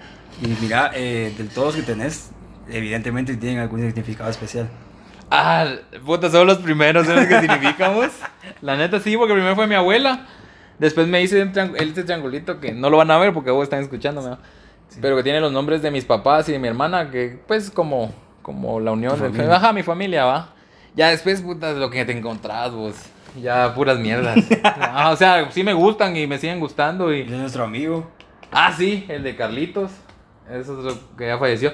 Y 0.42 0.48
mira, 0.62 0.92
eh, 0.94 1.34
de 1.36 1.44
todos 1.46 1.76
que 1.76 1.82
tenés, 1.82 2.32
evidentemente 2.70 3.36
tienen 3.36 3.60
algún 3.60 3.82
significado 3.82 4.30
especial. 4.30 4.70
Ah, 5.30 5.68
puta, 6.06 6.30
son 6.30 6.48
los 6.48 6.60
primeros, 6.60 7.08
¿sabes 7.08 7.28
qué 7.28 7.40
significamos? 7.42 8.10
La 8.62 8.78
neta 8.78 9.00
sí, 9.00 9.18
porque 9.18 9.34
primero 9.34 9.56
fue 9.56 9.68
mi 9.68 9.76
abuela. 9.76 10.28
Después 10.80 11.08
me 11.08 11.22
hice 11.22 11.42
este 11.42 12.04
triangulito 12.04 12.60
que 12.60 12.72
no 12.72 12.90
lo 12.90 12.98
van 12.98 13.10
a 13.10 13.18
ver 13.18 13.34
porque 13.34 13.50
vos 13.50 13.64
están 13.64 13.82
escuchándome. 13.82 14.30
¿no? 14.30 14.38
Pero 15.02 15.18
que 15.18 15.24
tiene 15.24 15.40
los 15.40 15.52
nombres 15.52 15.82
de 15.82 15.92
mis 15.92 16.06
papás 16.06 16.48
y 16.50 16.54
de 16.54 16.60
mi 16.60 16.68
hermana, 16.68 17.10
que 17.10 17.40
pues 17.48 17.72
como, 17.72 18.14
como 18.42 18.80
la 18.80 18.92
unión. 18.92 19.16
Ajá, 19.52 19.74
mi 19.74 19.84
familia, 19.84 20.26
va. 20.26 20.54
Ya 20.96 21.10
después, 21.10 21.42
puta, 21.42 21.74
lo 21.74 21.90
que 21.90 22.06
te 22.06 22.18
encontrás 22.18 22.72
vos. 22.72 22.96
Ya 23.42 23.74
puras 23.74 24.00
mierdas. 24.00 24.38
Ah, 24.64 25.12
o 25.12 25.16
sea, 25.16 25.52
sí 25.52 25.64
me 25.64 25.74
gustan 25.74 26.18
y 26.18 26.26
me 26.26 26.40
siguen 26.40 26.60
gustando. 26.60 27.14
Y 27.14 27.22
es 27.22 27.30
nuestro 27.30 27.64
amigo. 27.64 28.10
Ah, 28.52 28.74
sí, 28.76 29.06
el 29.10 29.22
de 29.24 29.36
Carlitos. 29.36 29.92
Es 30.50 30.68
otro 30.68 30.98
que 31.18 31.28
ya 31.28 31.38
falleció. 31.38 31.72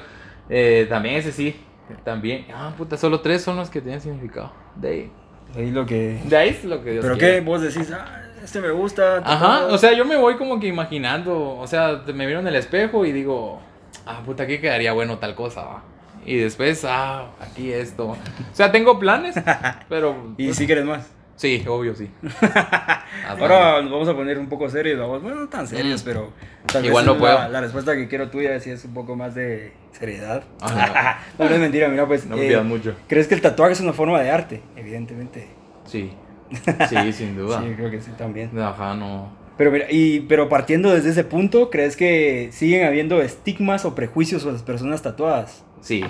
Eh, 0.49 0.87
también 0.89 1.15
ese 1.15 1.31
sí. 1.31 1.55
También. 2.03 2.45
Ah, 2.53 2.73
puta, 2.77 2.97
solo 2.97 3.21
tres 3.21 3.41
son 3.41 3.55
los 3.55 3.69
que 3.69 3.81
tienen 3.81 4.01
significado. 4.01 4.51
De 4.75 4.89
ahí. 4.89 5.11
Ahí 5.55 5.71
lo 5.71 5.85
que. 5.85 6.19
De 6.25 6.35
ahí 6.35 6.49
es 6.49 6.63
lo 6.65 6.83
que 6.83 6.91
Dios 6.91 7.03
Pero 7.03 7.17
quiere. 7.17 7.35
qué, 7.35 7.41
vos 7.41 7.61
decís, 7.61 7.91
ah, 7.91 8.23
este 8.43 8.59
me 8.59 8.71
gusta. 8.71 9.17
Ajá, 9.17 9.39
tatuado. 9.39 9.73
o 9.73 9.77
sea, 9.77 9.93
yo 9.93 10.03
me 10.05 10.15
voy 10.17 10.35
como 10.35 10.59
que 10.59 10.67
imaginando. 10.67 11.57
O 11.57 11.67
sea, 11.67 12.01
me 12.07 12.25
miro 12.25 12.39
en 12.39 12.47
el 12.47 12.55
espejo 12.55 13.05
y 13.05 13.11
digo, 13.11 13.61
ah, 14.05 14.21
puta, 14.25 14.43
aquí 14.43 14.59
quedaría 14.59 14.93
bueno 14.93 15.17
tal 15.19 15.35
cosa, 15.35 15.61
va. 15.61 15.83
Y 16.25 16.37
después, 16.37 16.85
ah, 16.85 17.27
aquí 17.39 17.71
esto. 17.71 18.07
O 18.09 18.17
sea, 18.53 18.71
tengo 18.71 18.99
planes, 18.99 19.35
pero. 19.89 20.33
Y 20.37 20.45
pues, 20.45 20.57
si 20.57 20.65
quieres 20.65 20.85
más. 20.85 21.09
Sí, 21.43 21.61
obvio, 21.67 21.93
sí. 21.93 22.09
Hasta 22.41 23.05
Ahora 23.37 23.81
nos 23.81 23.91
vamos 23.91 24.07
a 24.07 24.15
poner 24.15 24.39
un 24.39 24.47
poco 24.47 24.69
serios, 24.69 24.97
vamos. 24.97 25.21
Bueno, 25.21 25.41
no 25.41 25.49
tan 25.49 25.67
serios, 25.67 26.01
Mm. 26.01 26.05
pero. 26.05 26.31
tal 26.71 26.85
Igual 26.85 27.03
vez 27.03 27.13
no 27.13 27.19
puedo. 27.19 27.37
La, 27.37 27.49
la 27.49 27.59
respuesta 27.59 27.97
que 27.97 28.07
quiero 28.07 28.29
tuya 28.29 28.57
sí 28.61 28.69
es 28.69 28.85
un 28.85 28.93
poco 28.93 29.17
más 29.17 29.35
de 29.35 29.73
seriedad. 29.91 30.45
Ajá. 30.61 31.19
no, 31.37 31.49
no 31.49 31.53
es 31.53 31.59
mentira, 31.59 31.89
mira, 31.89 32.07
pues. 32.07 32.25
No 32.27 32.37
me 32.37 32.45
eh, 32.45 32.47
pidas 32.47 32.63
mucho. 32.63 32.95
¿Crees 33.09 33.27
que 33.27 33.35
el 33.35 33.41
tatuaje 33.41 33.73
es 33.73 33.81
una 33.81 33.91
forma 33.91 34.21
de 34.21 34.31
arte? 34.31 34.61
Evidentemente. 34.77 35.49
Sí. 35.85 36.13
Sí, 36.87 37.11
sin 37.11 37.35
duda. 37.35 37.61
Sí, 37.61 37.73
creo 37.75 37.91
que 37.91 37.99
sí 37.99 38.11
también. 38.17 38.57
Ajá, 38.57 38.95
no. 38.95 39.29
Pero 39.57 39.69
mira, 39.69 39.87
y, 39.89 40.21
pero 40.21 40.47
partiendo 40.47 40.93
desde 40.93 41.09
ese 41.09 41.25
punto, 41.25 41.69
¿crees 41.69 41.97
que 41.97 42.51
siguen 42.53 42.87
habiendo 42.87 43.21
estigmas 43.21 43.83
o 43.83 43.95
prejuicios 43.95 44.43
sobre 44.43 44.53
las 44.53 44.63
personas 44.63 45.01
tatuadas? 45.01 45.65
Sí. 45.81 46.05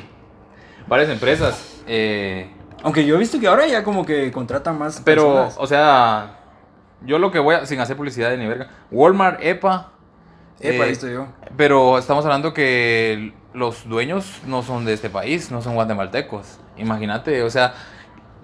Varias 0.87 1.09
empresas. 1.09 1.81
Eh, 1.87 2.49
Aunque 2.83 3.05
yo 3.05 3.15
he 3.15 3.17
visto 3.17 3.39
que 3.39 3.47
ahora 3.47 3.65
ya 3.65 3.83
como 3.83 4.05
que 4.05 4.31
contratan 4.31 4.77
más 4.77 5.01
Pero, 5.03 5.23
personas. 5.23 5.55
o 5.57 5.67
sea, 5.67 6.37
yo 7.05 7.17
lo 7.17 7.31
que 7.31 7.39
voy 7.39 7.55
a, 7.55 7.65
sin 7.65 7.79
hacer 7.79 7.97
publicidad 7.97 8.29
de 8.29 8.37
ni 8.37 8.45
verga, 8.45 8.69
Walmart, 8.91 9.39
EPA. 9.41 9.91
Epa, 10.59 10.85
eh, 10.85 10.89
visto 10.89 11.07
yo. 11.07 11.27
Pero 11.57 11.97
estamos 11.97 12.25
hablando 12.25 12.53
que 12.53 13.33
los 13.53 13.87
dueños 13.87 14.41
no 14.45 14.63
son 14.63 14.85
de 14.85 14.93
este 14.93 15.09
país, 15.09 15.49
no 15.51 15.61
son 15.61 15.75
guatemaltecos. 15.75 16.59
Imagínate, 16.77 17.41
o 17.43 17.49
sea, 17.49 17.73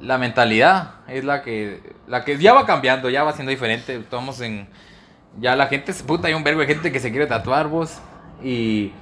la 0.02 0.18
mentalidad 0.18 0.92
es 1.08 1.24
la 1.24 1.42
que, 1.42 1.82
la 2.08 2.24
que 2.24 2.38
ya 2.38 2.54
va 2.54 2.66
cambiando, 2.66 3.10
ya 3.10 3.24
va 3.24 3.34
siendo 3.34 3.50
diferente. 3.50 3.96
Estamos 3.96 4.40
en. 4.42 4.68
Ya 5.40 5.56
la 5.56 5.68
gente, 5.68 5.94
puta, 5.94 6.28
hay 6.28 6.34
un 6.34 6.44
verbo 6.44 6.62
de 6.62 6.68
gente 6.68 6.92
que 6.92 7.00
se 7.00 7.12
quiere 7.12 7.28
tatuar 7.28 7.68
vos. 7.68 8.00
Y. 8.44 8.94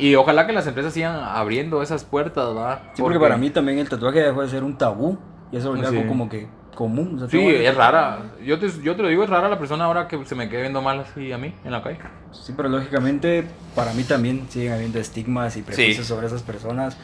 Y 0.00 0.14
ojalá 0.16 0.46
que 0.46 0.52
las 0.52 0.66
empresas 0.66 0.92
sigan 0.94 1.16
abriendo 1.16 1.82
esas 1.82 2.04
puertas, 2.04 2.54
¿verdad? 2.54 2.80
Sí, 2.94 3.02
porque 3.02 3.18
para 3.20 3.36
mí 3.36 3.50
también 3.50 3.78
el 3.78 3.88
tatuaje 3.88 4.20
dejó 4.20 4.42
de 4.42 4.48
ser 4.48 4.64
un 4.64 4.76
tabú. 4.76 5.18
Y 5.52 5.56
eso 5.56 5.68
volvió 5.70 5.88
Sí. 5.90 5.96
algo 5.96 6.08
como 6.08 6.28
que 6.28 6.48
común. 6.74 7.16
o 7.16 7.18
sea, 7.18 7.28
Sí, 7.28 7.46
es 7.46 7.74
rara. 7.76 8.20
Yo 8.44 8.58
te, 8.58 8.70
yo 8.82 8.96
te 8.96 9.02
lo 9.02 9.08
digo, 9.08 9.22
es 9.24 9.28
rara 9.30 9.48
la 9.48 9.58
persona 9.58 9.84
ahora 9.84 10.08
que 10.08 10.24
se 10.24 10.34
me 10.34 10.48
quede 10.48 10.62
viendo 10.62 10.80
mal 10.80 11.00
así 11.00 11.30
a 11.32 11.36
mí 11.38 11.54
en 11.64 11.72
la 11.72 11.82
calle. 11.82 11.98
Sí, 12.32 12.54
pero 12.56 12.68
lógicamente 12.70 13.44
para 13.74 13.92
mí 13.92 14.02
también 14.04 14.46
siguen 14.48 14.72
habiendo 14.72 14.98
estigmas 14.98 15.56
y 15.56 15.62
prejuicios 15.62 15.96
Sí. 15.98 16.04
sobre 16.04 16.26
esas 16.28 16.42
personas. 16.42 16.96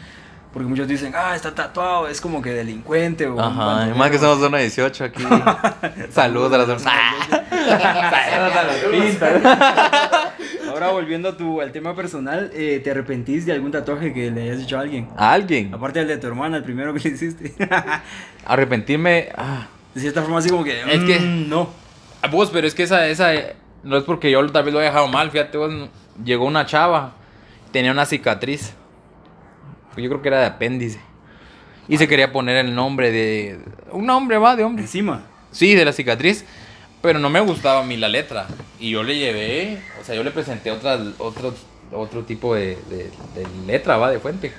Porque 0.52 0.68
muchos 0.68 0.88
dicen, 0.88 1.12
ah, 1.14 1.35
está 1.37 1.54
tatuado, 1.54 2.09
es 2.09 2.18
como 2.18 2.40
que 2.40 2.50
delincuente 2.54 3.26
o 3.26 3.38
Ajá, 3.38 3.50
bandolero". 3.66 3.96
más 3.96 4.11
que 4.11 4.18
somos 4.18 4.38
zona 4.38 4.56
18 4.59 5.04
aquí. 5.04 5.22
Saludos 6.11 6.50
a 6.54 6.59
las 6.59 6.66
personas. 6.66 6.96
Saludos 7.50 8.56
a 8.56 8.62
las 8.62 8.76
pintas. 8.76 10.06
Ahora 10.77 10.93
volviendo 10.93 11.31
a 11.31 11.37
tu, 11.39 11.62
al 11.62 11.73
tema 11.73 11.97
personal, 11.97 12.51
eh, 12.53 12.81
¿te 12.85 12.91
arrepentís 12.91 13.47
de 13.47 13.53
algún 13.53 13.71
tatuaje 13.71 14.12
que 14.12 14.31
le 14.31 14.43
hayas 14.43 14.61
hecho 14.62 14.77
a 14.77 14.83
alguien? 14.83 15.09
¿A 15.17 15.33
alguien? 15.33 15.73
Aparte 15.73 16.01
del 16.01 16.09
de 16.09 16.19
tu 16.19 16.27
hermana, 16.27 16.59
el 16.59 16.65
primero 16.65 16.93
que 16.93 17.01
le 17.09 17.15
hiciste. 17.15 17.55
Arrepentirme. 18.45 19.31
Ah, 19.37 19.69
de 19.95 20.01
cierta 20.03 20.21
forma 20.23 20.39
así 20.39 20.51
como 20.51 20.65
que... 20.65 20.79
Es 20.83 21.03
que- 21.05 21.19
mm, 21.19 21.49
no. 21.49 21.71
a 22.21 22.29
vos, 22.29 22.51
pero 22.53 22.67
es 22.67 22.75
que 22.75 22.83
esa, 22.83 23.09
esa 23.09 23.35
eh, 23.35 23.57
no 23.83 23.97
es 23.97 24.05
porque 24.05 24.31
yo 24.31 24.47
tal 24.51 24.65
vez 24.65 24.75
lo 24.75 24.81
he 24.81 24.85
dejado 24.85 25.09
mal. 25.09 25.31
Fíjate, 25.31 25.57
vos, 25.57 25.73
llegó 26.23 26.45
una 26.45 26.67
chava, 26.67 27.15
tenía 27.73 27.93
una 27.93 28.05
cicatriz. 28.05 28.75
Yo 29.97 30.09
creo 30.11 30.21
que 30.21 30.29
era 30.29 30.41
de 30.41 30.47
apéndice. 30.47 31.01
Y 31.89 31.97
se 31.97 32.07
quería 32.07 32.33
poner 32.33 32.67
el 32.67 32.75
nombre 32.75 33.11
de. 33.11 33.61
Un 33.93 34.05
nombre, 34.05 34.37
va, 34.37 34.57
de 34.57 34.65
hombre. 34.65 34.83
Encima. 34.83 35.23
Sí, 35.53 35.75
de 35.75 35.85
la 35.87 35.93
cicatriz. 35.93 36.45
Pero 37.07 37.21
no 37.21 37.31
me 37.31 37.38
gustaba 37.40 37.81
a 37.81 37.85
mí 37.85 37.97
la 37.97 38.09
letra. 38.09 38.49
Y 38.81 38.90
yo 38.90 39.05
le 39.05 39.16
llevé, 39.16 39.81
o 40.01 40.05
sea, 40.05 40.16
yo 40.16 40.25
le 40.25 40.33
presenté 40.33 40.73
otra, 40.73 40.99
otro, 41.19 41.55
otro 41.92 42.25
tipo 42.25 42.55
de, 42.57 42.77
de- 42.90 43.12
de 43.35 43.47
letra, 43.64 43.97
va, 43.97 44.11
de 44.11 44.19
fuente. 44.19 44.53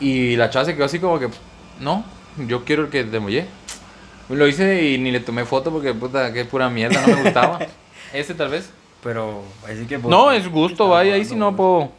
Y 0.00 0.34
la 0.34 0.50
chava 0.50 0.64
se 0.64 0.74
quedó 0.74 0.86
así 0.86 0.98
como 0.98 1.18
que, 1.20 1.28
no, 1.80 2.04
yo 2.48 2.64
quiero 2.64 2.82
el 2.84 2.90
que 2.90 3.04
te 3.04 3.20
mollé. 3.20 3.46
Lo 4.28 4.48
hice 4.48 4.82
y 4.90 4.98
ni 4.98 5.12
le 5.12 5.20
tomé 5.20 5.44
foto 5.44 5.70
porque, 5.70 5.94
puta, 5.94 6.32
que 6.32 6.44
pura 6.44 6.68
mierda, 6.68 7.00
no 7.06 7.16
me 7.16 7.22
gustaba. 7.22 7.60
Ese 8.12 8.34
tal 8.34 8.48
vez. 8.48 8.70
Pero, 9.02 9.44
así 9.64 9.86
que... 9.86 9.98
pues, 10.00 10.10
No, 10.10 10.32
es 10.32 10.48
gusto, 10.48 10.88
vaya, 10.88 11.14
ahí 11.14 11.22
pagando, 11.22 11.50
no 11.50 11.56
puedo. 11.56 11.92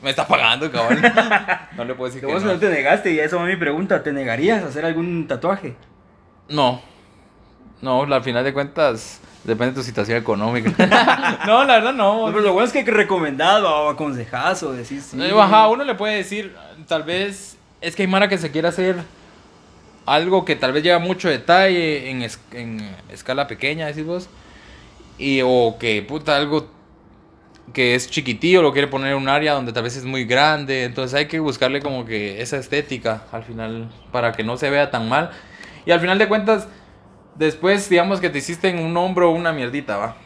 Me 0.00 0.10
está 0.10 0.26
pagando, 0.28 0.70
cabrón. 0.70 1.02
No 1.76 1.84
le 1.84 1.94
puedo 1.96 2.06
decir 2.08 2.20
Que 2.24 2.32
vos 2.32 2.42
no. 2.44 2.52
no 2.52 2.58
te 2.60 2.70
negaste 2.70 3.10
y 3.12 3.18
eso 3.18 3.36
va 3.38 3.46
mi 3.46 3.56
pregunta. 3.56 4.02
¿Te 4.04 4.12
negarías 4.12 4.62
a 4.62 4.68
hacer 4.68 4.84
algún 4.84 5.26
tatuaje? 5.26 5.74
No. 6.48 6.80
No, 7.82 8.02
al 8.02 8.22
final 8.22 8.42
de 8.44 8.52
cuentas, 8.52 9.20
depende 9.44 9.72
de 9.72 9.80
tu 9.80 9.82
situación 9.82 10.18
económica. 10.18 10.70
no, 11.46 11.64
la 11.64 11.74
verdad 11.74 11.92
no. 11.92 12.26
No, 12.26 12.32
pero 12.32 12.40
lo 12.44 12.52
bueno 12.52 12.66
es 12.66 12.72
que 12.72 12.82
recomendás 12.84 13.62
o 13.62 13.88
aconsejás 13.88 14.62
o 14.62 14.72
decís 14.72 15.08
sí. 15.10 15.20
Eh, 15.20 15.32
Ajá, 15.38 15.68
uno 15.68 15.84
le 15.84 15.94
puede 15.94 16.16
decir, 16.16 16.54
tal 16.88 17.02
vez, 17.02 17.56
es 17.80 17.94
que 17.94 18.02
hay 18.02 18.08
Mara 18.08 18.28
que 18.28 18.38
se 18.38 18.50
quiere 18.50 18.68
hacer 18.68 18.96
algo 20.06 20.44
que 20.44 20.54
tal 20.56 20.72
vez 20.72 20.82
lleva 20.82 20.98
mucho 21.00 21.28
detalle 21.28 22.10
en, 22.10 22.22
es- 22.22 22.40
en 22.52 22.94
escala 23.10 23.46
pequeña, 23.46 23.86
decís 23.86 24.06
vos. 24.06 24.28
Y, 25.18 25.40
o 25.44 25.76
que, 25.78 26.02
puta, 26.02 26.36
algo 26.36 26.68
que 27.72 27.94
es 27.94 28.08
chiquitillo, 28.08 28.62
lo 28.62 28.72
quiere 28.72 28.86
poner 28.88 29.12
en 29.12 29.18
un 29.18 29.28
área 29.28 29.52
donde 29.54 29.72
tal 29.72 29.82
vez 29.82 29.96
es 29.96 30.04
muy 30.04 30.24
grande. 30.24 30.84
Entonces 30.84 31.14
hay 31.18 31.26
que 31.26 31.40
buscarle 31.40 31.80
como 31.80 32.04
que 32.04 32.40
esa 32.40 32.56
estética 32.56 33.24
al 33.32 33.42
final 33.42 33.90
para 34.12 34.32
que 34.32 34.44
no 34.44 34.56
se 34.56 34.70
vea 34.70 34.90
tan 34.90 35.08
mal. 35.08 35.30
Y 35.84 35.90
al 35.90 36.00
final 36.00 36.18
de 36.18 36.28
cuentas, 36.28 36.68
después, 37.38 37.88
digamos 37.88 38.20
que 38.20 38.30
te 38.30 38.38
hiciste 38.38 38.68
en 38.68 38.78
un 38.84 38.96
hombro 38.96 39.30
una 39.30 39.52
mierdita, 39.52 39.96
va. 39.96 40.16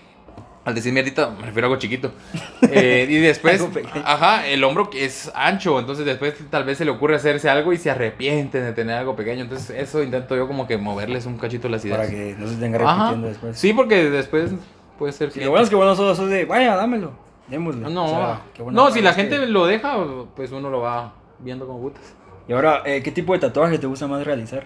Al 0.65 0.75
decir 0.75 0.93
mierdita, 0.93 1.31
me 1.31 1.47
refiero 1.47 1.67
a 1.67 1.71
algo 1.71 1.81
chiquito. 1.81 2.13
Eh, 2.73 3.07
y 3.09 3.17
después, 3.17 3.67
ajá, 4.05 4.47
el 4.47 4.63
hombro 4.63 4.91
que 4.91 5.05
es 5.05 5.33
ancho, 5.35 5.81
entonces 5.81 6.05
después 6.07 6.35
tal 6.51 6.63
vez 6.63 6.79
se 6.79 6.85
le 6.85 6.93
ocurre 6.93 7.17
hacerse 7.17 7.49
algo 7.49 7.73
y 7.73 7.79
se 7.79 7.91
arrepienten 7.91 8.63
de 8.63 8.73
tener 8.73 8.97
algo 8.97 9.17
pequeño. 9.17 9.43
Entonces 9.43 9.71
eso 9.77 10.03
intento 10.05 10.37
yo 10.37 10.47
como 10.47 10.69
que 10.69 10.77
moverles 10.79 11.27
un 11.27 11.37
cachito 11.37 11.69
las 11.69 11.85
ideas. 11.85 11.99
Para 11.99 12.11
que 12.11 12.37
no 12.39 12.47
se 12.47 12.57
tenga 12.57 12.79
Ajá. 12.79 12.97
repitiendo 13.07 13.27
después. 13.29 13.59
Sí, 13.59 13.73
porque 13.73 14.09
después 14.11 14.53
puede 14.99 15.13
ser 15.13 15.33
Sí, 15.33 15.41
lo 15.41 15.51
bueno 15.51 15.65
es 15.65 15.71
que 15.71 15.75
bueno 15.75 15.97
sos, 15.97 16.17
sos 16.17 16.29
de, 16.31 16.45
vaya, 16.45 16.77
dámelo. 16.77 17.13
Démosle. 17.49 17.91
No, 17.91 18.05
O 18.05 18.09
sea, 18.09 18.43
no, 18.71 18.91
si 18.93 19.01
la 19.01 19.11
es 19.11 19.17
que- 19.17 19.23
gente 19.23 19.47
lo 19.47 19.67
deja, 19.67 19.97
pues 20.37 20.53
uno 20.53 20.71
lo 20.71 20.83
va 20.83 21.15
viendo 21.41 21.67
como 21.67 21.81
putas. 21.81 22.15
Y 22.47 22.53
ahora, 22.53 22.83
eh, 22.85 23.03
¿qué 23.03 23.11
tipo 23.11 23.33
de 23.33 23.41
tatuaje 23.41 23.79
te 23.79 23.89
gusta 23.89 24.07
más 24.07 24.25
realizar? 24.25 24.65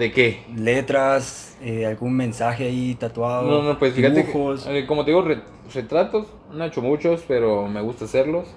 ¿De 0.00 0.10
qué? 0.10 0.40
¿Letras? 0.56 1.56
eh, 1.62 1.86
¿Algún 1.86 2.16
mensaje 2.16 2.64
ahí 2.64 2.94
tatuado? 2.96 3.46
No, 3.46 3.62
no, 3.62 3.78
pues 3.78 3.94
fíjate, 3.94 4.24
que, 4.24 4.38
eh, 4.66 4.86
como 4.86 5.04
te 5.04 5.10
digo, 5.12 5.22
re- 5.22 5.40
retratos, 5.72 6.26
no 6.52 6.64
he 6.64 6.66
hecho 6.68 6.82
muchos, 6.82 7.22
pero 7.26 7.66
me 7.68 7.80
gusta 7.80 8.04
hacerlos. 8.04 8.48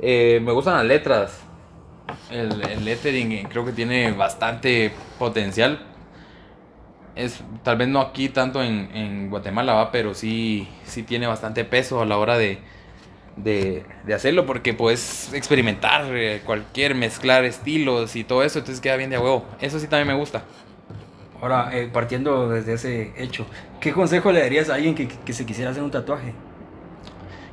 Eh, 0.00 0.40
me 0.42 0.52
gustan 0.52 0.74
las 0.76 0.86
letras. 0.86 1.40
El, 2.30 2.62
el 2.62 2.84
lettering 2.84 3.48
creo 3.48 3.64
que 3.64 3.72
tiene 3.72 4.12
bastante 4.12 4.92
potencial. 5.18 5.80
Es, 7.14 7.40
tal 7.62 7.78
vez 7.78 7.88
no 7.88 8.00
aquí 8.00 8.28
tanto 8.28 8.62
en, 8.62 8.94
en 8.94 9.30
Guatemala, 9.30 9.72
¿va? 9.72 9.90
pero 9.90 10.12
sí, 10.12 10.68
sí 10.84 11.02
tiene 11.02 11.26
bastante 11.26 11.64
peso 11.64 12.02
a 12.02 12.04
la 12.04 12.18
hora 12.18 12.36
de, 12.36 12.58
de, 13.36 13.84
de 14.06 14.14
hacerlo 14.14 14.46
porque 14.46 14.74
puedes 14.74 15.32
experimentar 15.34 16.04
cualquier, 16.46 16.94
mezclar 16.94 17.44
estilos 17.44 18.16
y 18.16 18.24
todo 18.24 18.44
eso, 18.44 18.60
entonces 18.60 18.82
queda 18.82 18.96
bien 18.96 19.10
de 19.10 19.16
a 19.16 19.20
huevo. 19.20 19.46
Eso 19.60 19.78
sí 19.80 19.88
también 19.88 20.08
me 20.08 20.14
gusta. 20.20 20.44
Ahora, 21.46 21.70
eh, 21.72 21.88
partiendo 21.92 22.48
desde 22.48 22.72
ese 22.72 23.12
hecho, 23.16 23.46
¿qué 23.80 23.92
consejo 23.92 24.32
le 24.32 24.40
darías 24.40 24.68
a 24.68 24.74
alguien 24.74 24.96
que, 24.96 25.06
que 25.06 25.32
se 25.32 25.46
quisiera 25.46 25.70
hacer 25.70 25.84
un 25.84 25.92
tatuaje? 25.92 26.34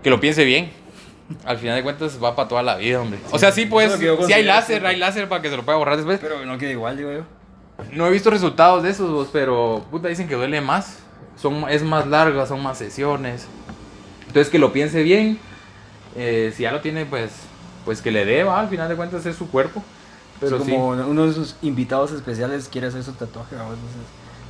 que 0.02 0.10
lo 0.10 0.20
piense 0.20 0.44
bien. 0.44 0.72
Al 1.46 1.60
final 1.60 1.76
de 1.76 1.84
cuentas 1.84 2.20
va 2.22 2.36
para 2.36 2.50
toda 2.50 2.64
la 2.64 2.76
vida, 2.76 3.00
hombre. 3.00 3.20
O 3.32 3.38
sea, 3.38 3.52
sí, 3.52 3.68
pues, 3.68 3.94
si 3.94 4.34
hay 4.34 4.44
láser, 4.44 4.66
siempre. 4.66 4.90
hay 4.90 4.98
láser 4.98 5.30
para 5.30 5.44
que 5.44 5.50
se 5.52 5.56
lo 5.56 5.64
pueda 5.64 5.78
borrar 5.78 5.96
después. 5.96 6.20
Pero 6.20 6.44
no 6.44 6.58
queda 6.58 6.72
igual, 6.72 6.98
digo 6.98 7.12
yo. 7.12 7.22
No 7.92 8.08
he 8.08 8.10
visto 8.10 8.32
resultados 8.32 8.82
de 8.82 8.90
esos, 8.90 9.12
vos, 9.12 9.30
pero 9.32 9.86
puta 9.92 10.08
dicen 10.08 10.28
que 10.28 10.34
duele 10.34 10.60
más. 10.60 10.98
Son, 11.40 11.70
es 11.70 11.84
más 11.84 12.08
larga, 12.08 12.48
son 12.48 12.64
más 12.64 12.80
sesiones. 12.80 13.48
Entonces 14.26 14.50
que 14.50 14.58
lo 14.58 14.74
piense 14.74 15.04
bien. 15.04 15.38
Eh, 16.16 16.52
si 16.56 16.64
ya 16.64 16.72
lo 16.72 16.82
tiene, 16.82 17.06
pues, 17.06 17.32
pues 17.86 18.02
que 18.02 18.10
le 18.10 18.26
dé, 18.26 18.44
va. 18.44 18.60
Al 18.60 18.70
final 18.70 18.90
de 18.90 18.96
cuentas 18.96 19.24
es 19.28 19.36
su 19.36 19.52
cuerpo. 19.52 19.84
Pero 20.40 20.60
sí, 20.64 20.72
como 20.72 20.90
uno 20.90 21.28
de 21.28 21.34
sus 21.34 21.56
invitados 21.62 22.12
especiales 22.12 22.68
quiere 22.68 22.88
hacer 22.88 23.04
su 23.04 23.14
tatuaje, 23.14 23.56
¿verdad? 23.56 23.74
entonces 23.74 24.02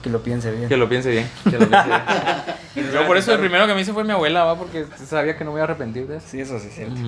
que 0.03 0.09
lo 0.09 0.21
piense 0.21 0.51
bien. 0.51 0.67
que 0.67 0.75
lo 0.75 0.89
piense 0.89 1.09
bien. 1.09 1.29
Que 1.45 1.57
lo 1.57 1.67
piense 1.69 1.87
bien. 1.87 2.91
Yo 2.93 3.07
por 3.07 3.15
eso 3.17 3.31
el 3.33 3.39
primero 3.39 3.65
que 3.65 3.73
me 3.73 3.81
hice 3.81 3.93
fue 3.93 4.03
mi 4.03 4.11
abuela, 4.11 4.43
va, 4.43 4.57
porque 4.57 4.85
sabía 5.05 5.37
que 5.37 5.45
no 5.45 5.51
me 5.51 5.57
iba 5.57 5.61
a 5.61 5.63
arrepentir 5.63 6.07
de 6.07 6.17
eso. 6.17 6.27
Sí, 6.29 6.41
eso 6.41 6.59
sí 6.59 6.67
es 6.67 6.75
cierto. 6.75 6.99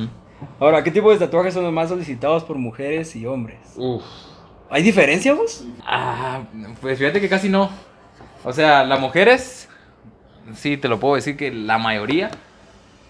Ahora, 0.59 0.83
¿qué 0.83 0.91
tipo 0.91 1.11
de 1.11 1.17
tatuajes 1.17 1.53
son 1.53 1.63
los 1.63 1.73
más 1.73 1.89
solicitados 1.89 2.43
por 2.45 2.57
mujeres 2.57 3.15
y 3.15 3.25
hombres? 3.25 3.59
Uf. 3.75 4.03
¿Hay 4.69 4.81
diferencia, 4.81 5.33
vos? 5.33 5.65
Ah, 5.85 6.43
pues 6.81 6.97
fíjate 6.97 7.19
que 7.19 7.29
casi 7.29 7.49
no. 7.49 7.69
O 8.43 8.53
sea, 8.53 8.83
las 8.83 8.99
mujeres, 8.99 9.67
sí, 10.55 10.77
te 10.77 10.87
lo 10.87 10.99
puedo 10.99 11.15
decir 11.15 11.35
que 11.35 11.51
la 11.51 11.77
mayoría, 11.77 12.31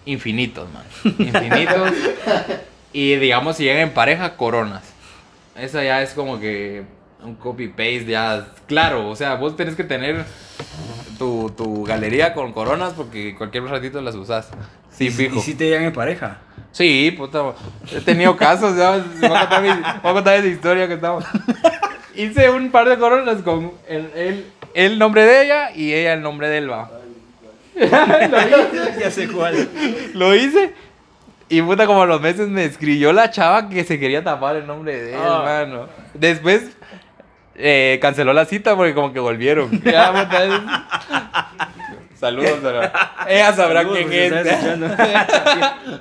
infinitos, 0.04 0.68
man. 0.72 0.84
Infinitos. 1.18 1.92
y 2.92 3.16
digamos, 3.16 3.56
si 3.56 3.64
llegan 3.64 3.82
en 3.82 3.94
pareja, 3.94 4.36
coronas. 4.36 4.95
Esa 5.58 5.82
ya 5.84 6.02
es 6.02 6.12
como 6.12 6.38
que 6.38 6.84
un 7.22 7.34
copy-paste, 7.34 8.04
ya, 8.06 8.46
claro. 8.66 9.08
O 9.08 9.16
sea, 9.16 9.34
vos 9.34 9.56
tenés 9.56 9.74
que 9.74 9.84
tener 9.84 10.24
tu, 11.18 11.50
tu 11.56 11.84
galería 11.84 12.34
con 12.34 12.52
coronas 12.52 12.92
porque 12.94 13.34
cualquier 13.36 13.64
ratito 13.64 14.00
las 14.00 14.14
usas. 14.14 14.48
Sí, 14.90 15.06
¿Y, 15.06 15.10
fijo. 15.10 15.36
¿Y 15.36 15.40
si 15.40 15.54
te 15.54 15.64
llegan 15.64 15.84
en 15.84 15.92
pareja? 15.92 16.38
Sí, 16.72 17.14
puta. 17.16 17.54
He 17.90 18.00
tenido 18.00 18.36
casos, 18.36 18.76
ya. 18.76 18.92
Voy 19.20 19.36
a 19.36 19.40
contar, 19.40 19.62
mi- 19.62 19.68
voy 19.70 20.10
a 20.10 20.12
contar 20.12 20.36
esa 20.36 20.46
historia 20.48 20.86
que 20.88 20.94
estamos. 20.94 21.24
Hice 22.14 22.50
un 22.50 22.70
par 22.70 22.88
de 22.88 22.98
coronas 22.98 23.42
con 23.42 23.72
el, 23.88 24.10
el, 24.14 24.46
el 24.74 24.98
nombre 24.98 25.24
de 25.24 25.44
ella 25.44 25.70
y 25.74 25.92
ella 25.92 26.12
el 26.14 26.22
nombre 26.22 26.48
de 26.48 26.58
él, 26.58 26.70
va. 26.70 26.90
ya 28.98 29.10
sé 29.10 29.28
cuál. 29.28 29.68
Lo 30.14 30.34
hice. 30.34 30.72
Y 31.48 31.62
puta, 31.62 31.86
como 31.86 32.02
a 32.02 32.06
los 32.06 32.20
meses 32.20 32.48
me 32.48 32.64
escribió 32.64 33.12
la 33.12 33.30
chava 33.30 33.68
que 33.68 33.84
se 33.84 34.00
quería 34.00 34.24
tapar 34.24 34.56
el 34.56 34.66
nombre 34.66 35.00
de 35.00 35.12
él, 35.14 35.20
Ah. 35.22 35.60
hermano. 35.62 35.86
Después 36.14 36.76
eh, 37.54 37.98
canceló 38.02 38.32
la 38.32 38.44
cita 38.46 38.74
porque 38.76 38.94
como 38.94 39.12
que 39.12 39.20
volvieron. 39.20 39.70
Ya, 39.84 40.12
puta, 40.12 40.44
es- 40.44 40.60
Saludos, 42.18 42.58
pero 42.62 42.80
ella 43.28 43.52
sabrá 43.52 43.82
Saludos, 43.82 43.98
quién 44.08 44.34
es. 44.34 44.46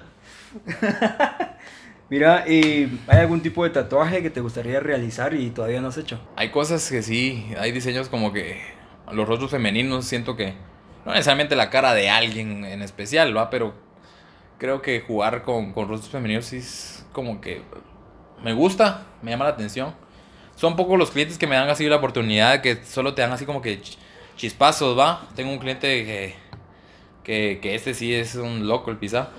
Mira, 2.09 2.47
¿y 2.47 2.99
¿hay 3.07 3.19
algún 3.19 3.41
tipo 3.41 3.63
de 3.63 3.71
tatuaje 3.71 4.21
que 4.21 4.29
te 4.29 4.39
gustaría 4.39 4.79
realizar 4.79 5.33
y 5.33 5.49
todavía 5.49 5.81
no 5.81 5.87
has 5.87 5.97
hecho? 5.97 6.19
Hay 6.35 6.49
cosas 6.51 6.87
que 6.89 7.01
sí, 7.01 7.47
hay 7.59 7.71
diseños 7.71 8.09
como 8.09 8.31
que 8.31 8.61
los 9.11 9.27
rostros 9.27 9.49
femeninos 9.51 10.05
siento 10.05 10.35
que 10.35 10.53
no 11.05 11.11
necesariamente 11.13 11.55
la 11.55 11.69
cara 11.69 11.93
de 11.93 12.09
alguien 12.09 12.63
en 12.63 12.81
especial, 12.83 13.35
¿va? 13.35 13.49
Pero 13.49 13.73
creo 14.57 14.81
que 14.81 15.01
jugar 15.01 15.43
con, 15.43 15.73
con 15.73 15.87
rostros 15.87 16.11
femeninos 16.11 16.45
sí 16.45 16.57
es 16.57 17.05
como 17.11 17.41
que 17.41 17.61
me 18.43 18.53
gusta, 18.53 19.05
me 19.21 19.31
llama 19.31 19.45
la 19.45 19.51
atención. 19.51 19.93
Son 20.55 20.75
pocos 20.75 20.97
los 20.99 21.11
clientes 21.11 21.37
que 21.37 21.47
me 21.47 21.55
dan 21.55 21.69
así 21.69 21.87
la 21.87 21.97
oportunidad, 21.97 22.61
que 22.61 22.83
solo 22.85 23.13
te 23.13 23.21
dan 23.21 23.31
así 23.31 23.45
como 23.45 23.61
que 23.61 23.81
ch- 23.81 23.97
chispazos, 24.37 24.97
¿va? 24.97 25.27
Tengo 25.35 25.51
un 25.51 25.59
cliente 25.59 25.87
que, 26.05 26.35
que, 27.23 27.59
que 27.61 27.75
este 27.75 27.93
sí 27.93 28.13
es 28.13 28.35
un 28.35 28.67
loco 28.67 28.91
el 28.91 28.97
pizza 28.97 29.29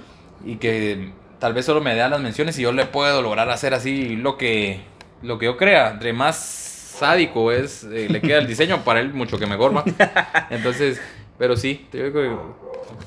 y 0.45 0.57
que 0.57 1.13
tal 1.39 1.55
vez 1.55 1.65
solo 1.67 1.81
me 1.81 1.95
da 1.97 2.09
las 2.09 2.21
menciones 2.21 2.59
y 2.59 2.63
yo 2.63 2.73
le 2.73 2.87
puedo 2.87 3.23
lograr 3.23 3.49
hacer 3.51 3.75
así 3.75 4.17
lo 4.17 4.37
que, 4.37 4.81
lo 5.23 5.39
que 5.39 5.47
yo 5.47 5.57
crea. 5.57 5.91
Entre 5.91 6.13
más 6.13 6.37
sádico 6.37 7.53
es, 7.53 7.85
eh, 7.85 8.09
le 8.11 8.23
queda 8.23 8.39
el 8.39 8.47
diseño, 8.47 8.85
para 8.85 9.01
él 9.01 9.13
mucho 9.15 9.39
que 9.39 9.47
mejor 9.47 9.77
va. 9.77 9.85
Entonces, 10.51 11.03
pero 11.39 11.57
sí, 11.57 11.87
te 11.91 12.05
digo 12.05 12.21
que 12.21 12.37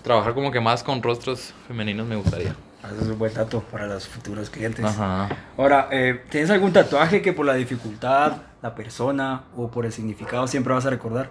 trabajar 0.04 0.34
como 0.34 0.52
que 0.52 0.60
más 0.60 0.84
con 0.84 1.02
rostros 1.04 1.54
femeninos 1.68 2.08
me 2.08 2.16
gustaría. 2.16 2.56
Ah, 2.84 2.88
Eso 2.94 3.02
es 3.04 3.08
un 3.10 3.20
buen 3.20 3.34
dato 3.34 3.62
para 3.72 3.88
los 3.88 4.08
futuros 4.08 4.50
clientes. 4.50 4.86
Ajá. 4.86 5.30
Ahora, 5.58 5.90
eh, 5.92 6.24
¿tienes 6.30 6.50
algún 6.50 6.72
tatuaje 6.72 7.22
que 7.22 7.34
por 7.34 7.46
la 7.46 7.56
dificultad, 7.56 8.38
la 8.62 8.74
persona 8.76 9.44
o 9.56 9.70
por 9.70 9.86
el 9.86 9.92
significado 9.92 10.48
siempre 10.48 10.74
vas 10.74 10.86
a 10.86 10.90
recordar? 10.90 11.30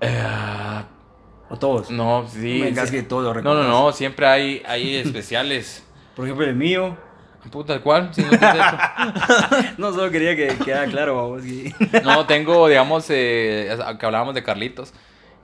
Eh, 0.00 0.22
O 1.50 1.54
¿O 1.54 1.58
todos? 1.58 1.90
No, 1.90 2.26
sí. 2.28 2.60
me 2.60 2.66
digas 2.70 2.88
sí. 2.88 2.96
que 2.96 3.02
todos 3.02 3.36
lo 3.36 3.42
No, 3.42 3.54
no, 3.54 3.68
no, 3.68 3.92
siempre 3.92 4.26
hay, 4.26 4.62
hay 4.66 4.96
especiales. 5.04 5.84
Por 6.16 6.24
ejemplo, 6.24 6.46
el 6.46 6.54
mío. 6.56 6.96
Puta, 7.50 7.80
¿cuál? 7.82 8.14
Si 8.14 8.22
no 8.22 8.32
hecho. 8.32 8.38
No, 9.78 9.92
solo 9.92 10.10
quería 10.10 10.34
que 10.34 10.56
quedara 10.64 10.86
claro, 10.86 11.16
vamos. 11.16 11.42
No, 12.02 12.24
tengo, 12.26 12.66
digamos, 12.68 13.04
eh, 13.10 13.76
que 14.00 14.06
hablábamos 14.06 14.34
de 14.34 14.42
Carlitos. 14.42 14.94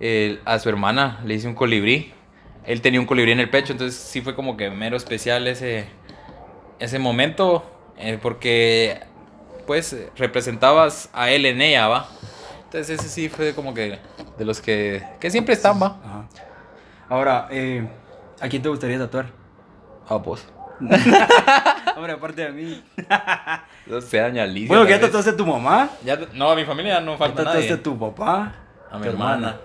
Eh, 0.01 0.41
a 0.45 0.59
su 0.59 0.69
hermana 0.69 1.21
le 1.25 1.35
hice 1.35 1.47
un 1.47 1.55
colibrí. 1.55 2.13
Él 2.65 2.81
tenía 2.81 3.01
un 3.01 3.07
colibrí 3.07 3.33
en 3.33 3.41
el 3.41 3.49
pecho, 3.51 3.73
entonces 3.73 3.99
sí 4.01 4.21
fue 4.21 4.35
como 4.35 4.57
que 4.57 4.71
mero 4.71 4.97
especial 4.97 5.47
ese, 5.47 5.87
ese 6.79 6.99
momento. 6.99 7.65
eh, 7.97 8.19
porque, 8.21 9.01
pues, 9.67 9.95
representabas 10.17 11.11
a 11.13 11.31
él 11.31 11.45
en 11.47 11.61
ella, 11.61 11.87
¿va? 11.89 12.09
Entonces 12.65 12.99
ese 13.01 13.09
sí 13.09 13.29
fue 13.29 13.55
como 13.55 13.75
que 13.75 13.99
de 14.39 14.45
los 14.45 14.61
que, 14.61 15.03
que 15.21 15.31
siempre 15.31 15.55
están, 15.55 15.81
¿va? 15.83 15.99
Ajá. 16.05 16.25
Ahora, 17.09 17.49
eh, 17.51 17.87
¿a 18.41 18.49
quién 18.49 18.63
te 18.63 18.69
gustaría 18.69 18.99
tatuar? 18.99 19.27
Ah, 20.09 20.23
pues. 20.23 20.47
Hombre, 21.97 22.13
aparte 22.13 22.43
de 22.43 22.53
mí. 22.53 22.83
No 23.87 24.01
doña 24.01 24.45
Alicia. 24.45 24.69
Bueno, 24.69 24.85
vez. 24.85 25.01
tatuaste 25.01 25.31
a 25.31 25.37
tu 25.37 25.45
mamá. 25.45 25.91
Ya, 26.05 26.19
no, 26.33 26.51
a 26.51 26.57
mi 26.57 26.65
familia 26.65 26.95
ya 26.95 27.01
no 27.01 27.13
Ya 27.13 27.19
falta 27.19 27.37
tatuaste 27.45 27.61
nadie. 27.71 27.73
a 27.75 27.83
tu 27.83 27.99
papá. 27.99 28.55
A 28.91 28.99
mi 28.99 29.07
hermana. 29.09 29.57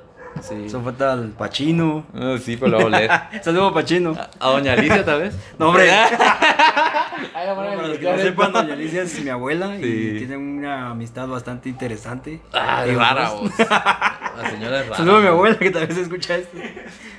Sí. 0.42 0.66
Eso 0.66 0.82
falta 0.82 1.14
al 1.14 1.30
Pachino. 1.30 2.06
No, 2.14 2.38
sí, 2.38 2.58
pero 2.58 2.72
lo 2.72 2.78
voy 2.84 2.94
a 2.94 3.00
leer. 3.00 3.12
Saludos, 3.44 3.74
Pachino. 3.74 4.16
A 4.40 4.50
doña 4.50 4.74
Alicia, 4.74 5.04
tal 5.06 5.22
vez. 5.22 5.36
No, 5.60 5.70
hombre. 5.70 5.90
Ay, 7.34 7.48
No, 7.48 7.56
para 7.56 7.88
los 7.88 7.98
que 7.98 8.12
no 8.12 8.18
sepan, 8.18 8.52
doña 8.54 8.74
Alicia 8.74 9.02
es 9.04 9.24
mi 9.24 9.30
abuela 9.30 9.76
Sí. 9.80 9.84
y 10.16 10.18
tiene 10.20 10.38
una 10.38 10.90
amistad 10.92 11.28
bastante 11.28 11.70
interesante. 11.70 12.42
Ah, 12.54 12.86
rara, 12.86 13.30
vos-. 13.32 13.52
La 13.60 14.50
señora 14.50 14.80
es 14.82 14.86
rara. 14.88 14.98
Saludos 14.98 15.20
a 15.20 15.22
mi 15.22 15.28
abuela 15.28 15.58
que 15.58 15.72
tal 15.72 15.88
vez 15.88 15.98
escucha 15.98 16.36
esto. 16.36 16.58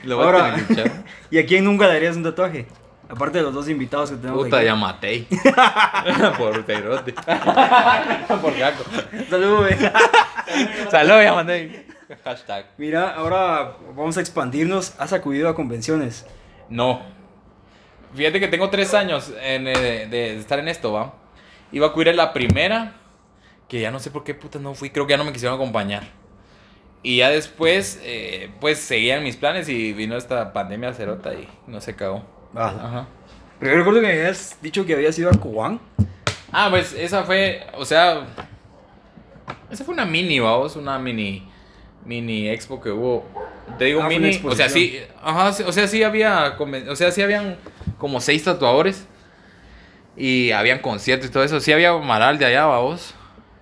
Lo 0.05 0.17
voy 0.17 0.25
a 0.25 0.29
Ahora, 0.29 0.57
escuchar. 0.57 0.91
¿y 1.31 1.39
a 1.39 1.47
quién 1.47 1.65
nunca 1.65 1.87
le 1.89 1.97
harías 1.97 2.17
un 2.17 2.23
tatuaje? 2.23 2.67
Aparte 3.09 3.39
de 3.39 3.45
los 3.45 3.55
dos 3.55 3.69
invitados 3.69 4.11
que 4.11 4.17
tenemos 4.17 4.45
Puta, 4.45 4.57
aquí. 4.59 4.67
ya 4.67 4.75
maté. 4.75 5.27
Por 6.39 6.63
teirote. 6.65 7.13
Por 7.13 8.59
gaco. 8.59 8.85
Saludos, 9.31 9.59
güey. 9.61 9.77
Saludos, 10.91 11.23
ya 11.23 11.35
maté. 11.35 11.87
Hashtag. 12.25 12.67
Mira, 12.79 13.15
ahora 13.15 13.77
vamos 13.95 14.17
a 14.17 14.21
expandirnos. 14.21 14.95
¿Has 14.99 15.13
acudido 15.13 15.49
a 15.49 15.55
convenciones? 15.55 16.27
No. 16.69 17.01
Fíjate 18.15 18.41
que 18.41 18.49
tengo 18.49 18.71
tres 18.71 18.95
años 18.95 19.33
en, 19.43 19.67
eh, 19.67 20.07
de 20.07 20.37
estar 20.37 20.59
en 20.59 20.69
esto, 20.69 20.93
¿va? 20.93 21.15
Iba 21.73 21.89
a 21.89 21.93
cubrir 21.93 22.15
la 22.15 22.33
primera, 22.33 22.95
que 23.69 23.81
ya 23.81 23.91
no 23.91 23.99
sé 23.99 24.11
por 24.11 24.25
qué 24.25 24.35
puta 24.35 24.59
no 24.59 24.75
fui, 24.75 24.91
creo 24.91 25.07
que 25.07 25.13
ya 25.13 25.17
no 25.17 25.25
me 25.25 25.33
quisieron 25.33 25.57
acompañar. 25.57 26.05
Y 27.03 27.19
ya 27.19 27.31
después, 27.31 28.01
eh, 28.03 28.51
pues 28.61 28.79
seguían 28.79 29.23
mis 29.23 29.37
planes 29.37 29.69
y 29.69 29.93
vino 29.93 30.17
esta 30.17 30.53
pandemia 30.53 30.93
cerota 30.95 31.35
y 31.35 31.49
no 31.67 31.81
se 31.81 31.95
cagó. 31.95 32.25
Ah, 32.55 32.75
Ajá. 32.83 33.09
pero 33.59 33.73
yo 33.73 33.79
recuerdo 33.79 34.01
que 34.01 34.07
me 34.07 34.13
habías 34.13 34.57
dicho 34.63 34.87
que 34.87 34.95
habías 34.95 35.19
ido 35.19 35.29
a 35.29 35.39
Cobán. 35.39 35.81
Ah, 36.53 36.69
pues 36.71 36.93
esa 36.95 37.25
fue, 37.25 37.67
o 37.75 37.85
sea, 37.85 38.27
esa 39.71 39.85
fue 39.85 39.93
una 39.95 40.05
mini, 40.05 40.41
vamos, 40.41 40.75
una 40.77 40.99
mini, 40.99 41.47
mini 42.07 42.49
expo 42.49 42.81
que 42.81 42.91
hubo. 42.91 43.25
Te 43.79 43.87
digo 43.87 44.03
Ah, 44.03 44.09
mini, 44.09 44.41
o 44.45 44.55
sea, 44.55 44.69
sí, 44.69 44.99
ajá, 45.23 45.49
o 45.67 45.73
sea, 45.73 45.89
sí 45.89 46.03
había, 46.03 46.57
o 46.89 46.97
sea, 46.97 47.11
sí 47.11 47.21
habían 47.21 47.57
como 47.99 48.21
seis 48.21 48.45
tatuadores 48.45 49.07
y 50.17 50.53
habían 50.53 50.79
conciertos 50.79 51.29
y 51.29 51.33
todo 51.33 51.45
eso, 51.45 51.61
sí 51.61 51.73
había 51.73 51.93
Maral 51.99 52.39
de 52.39 52.47
allá, 52.47 52.65
vamos, 52.67 53.15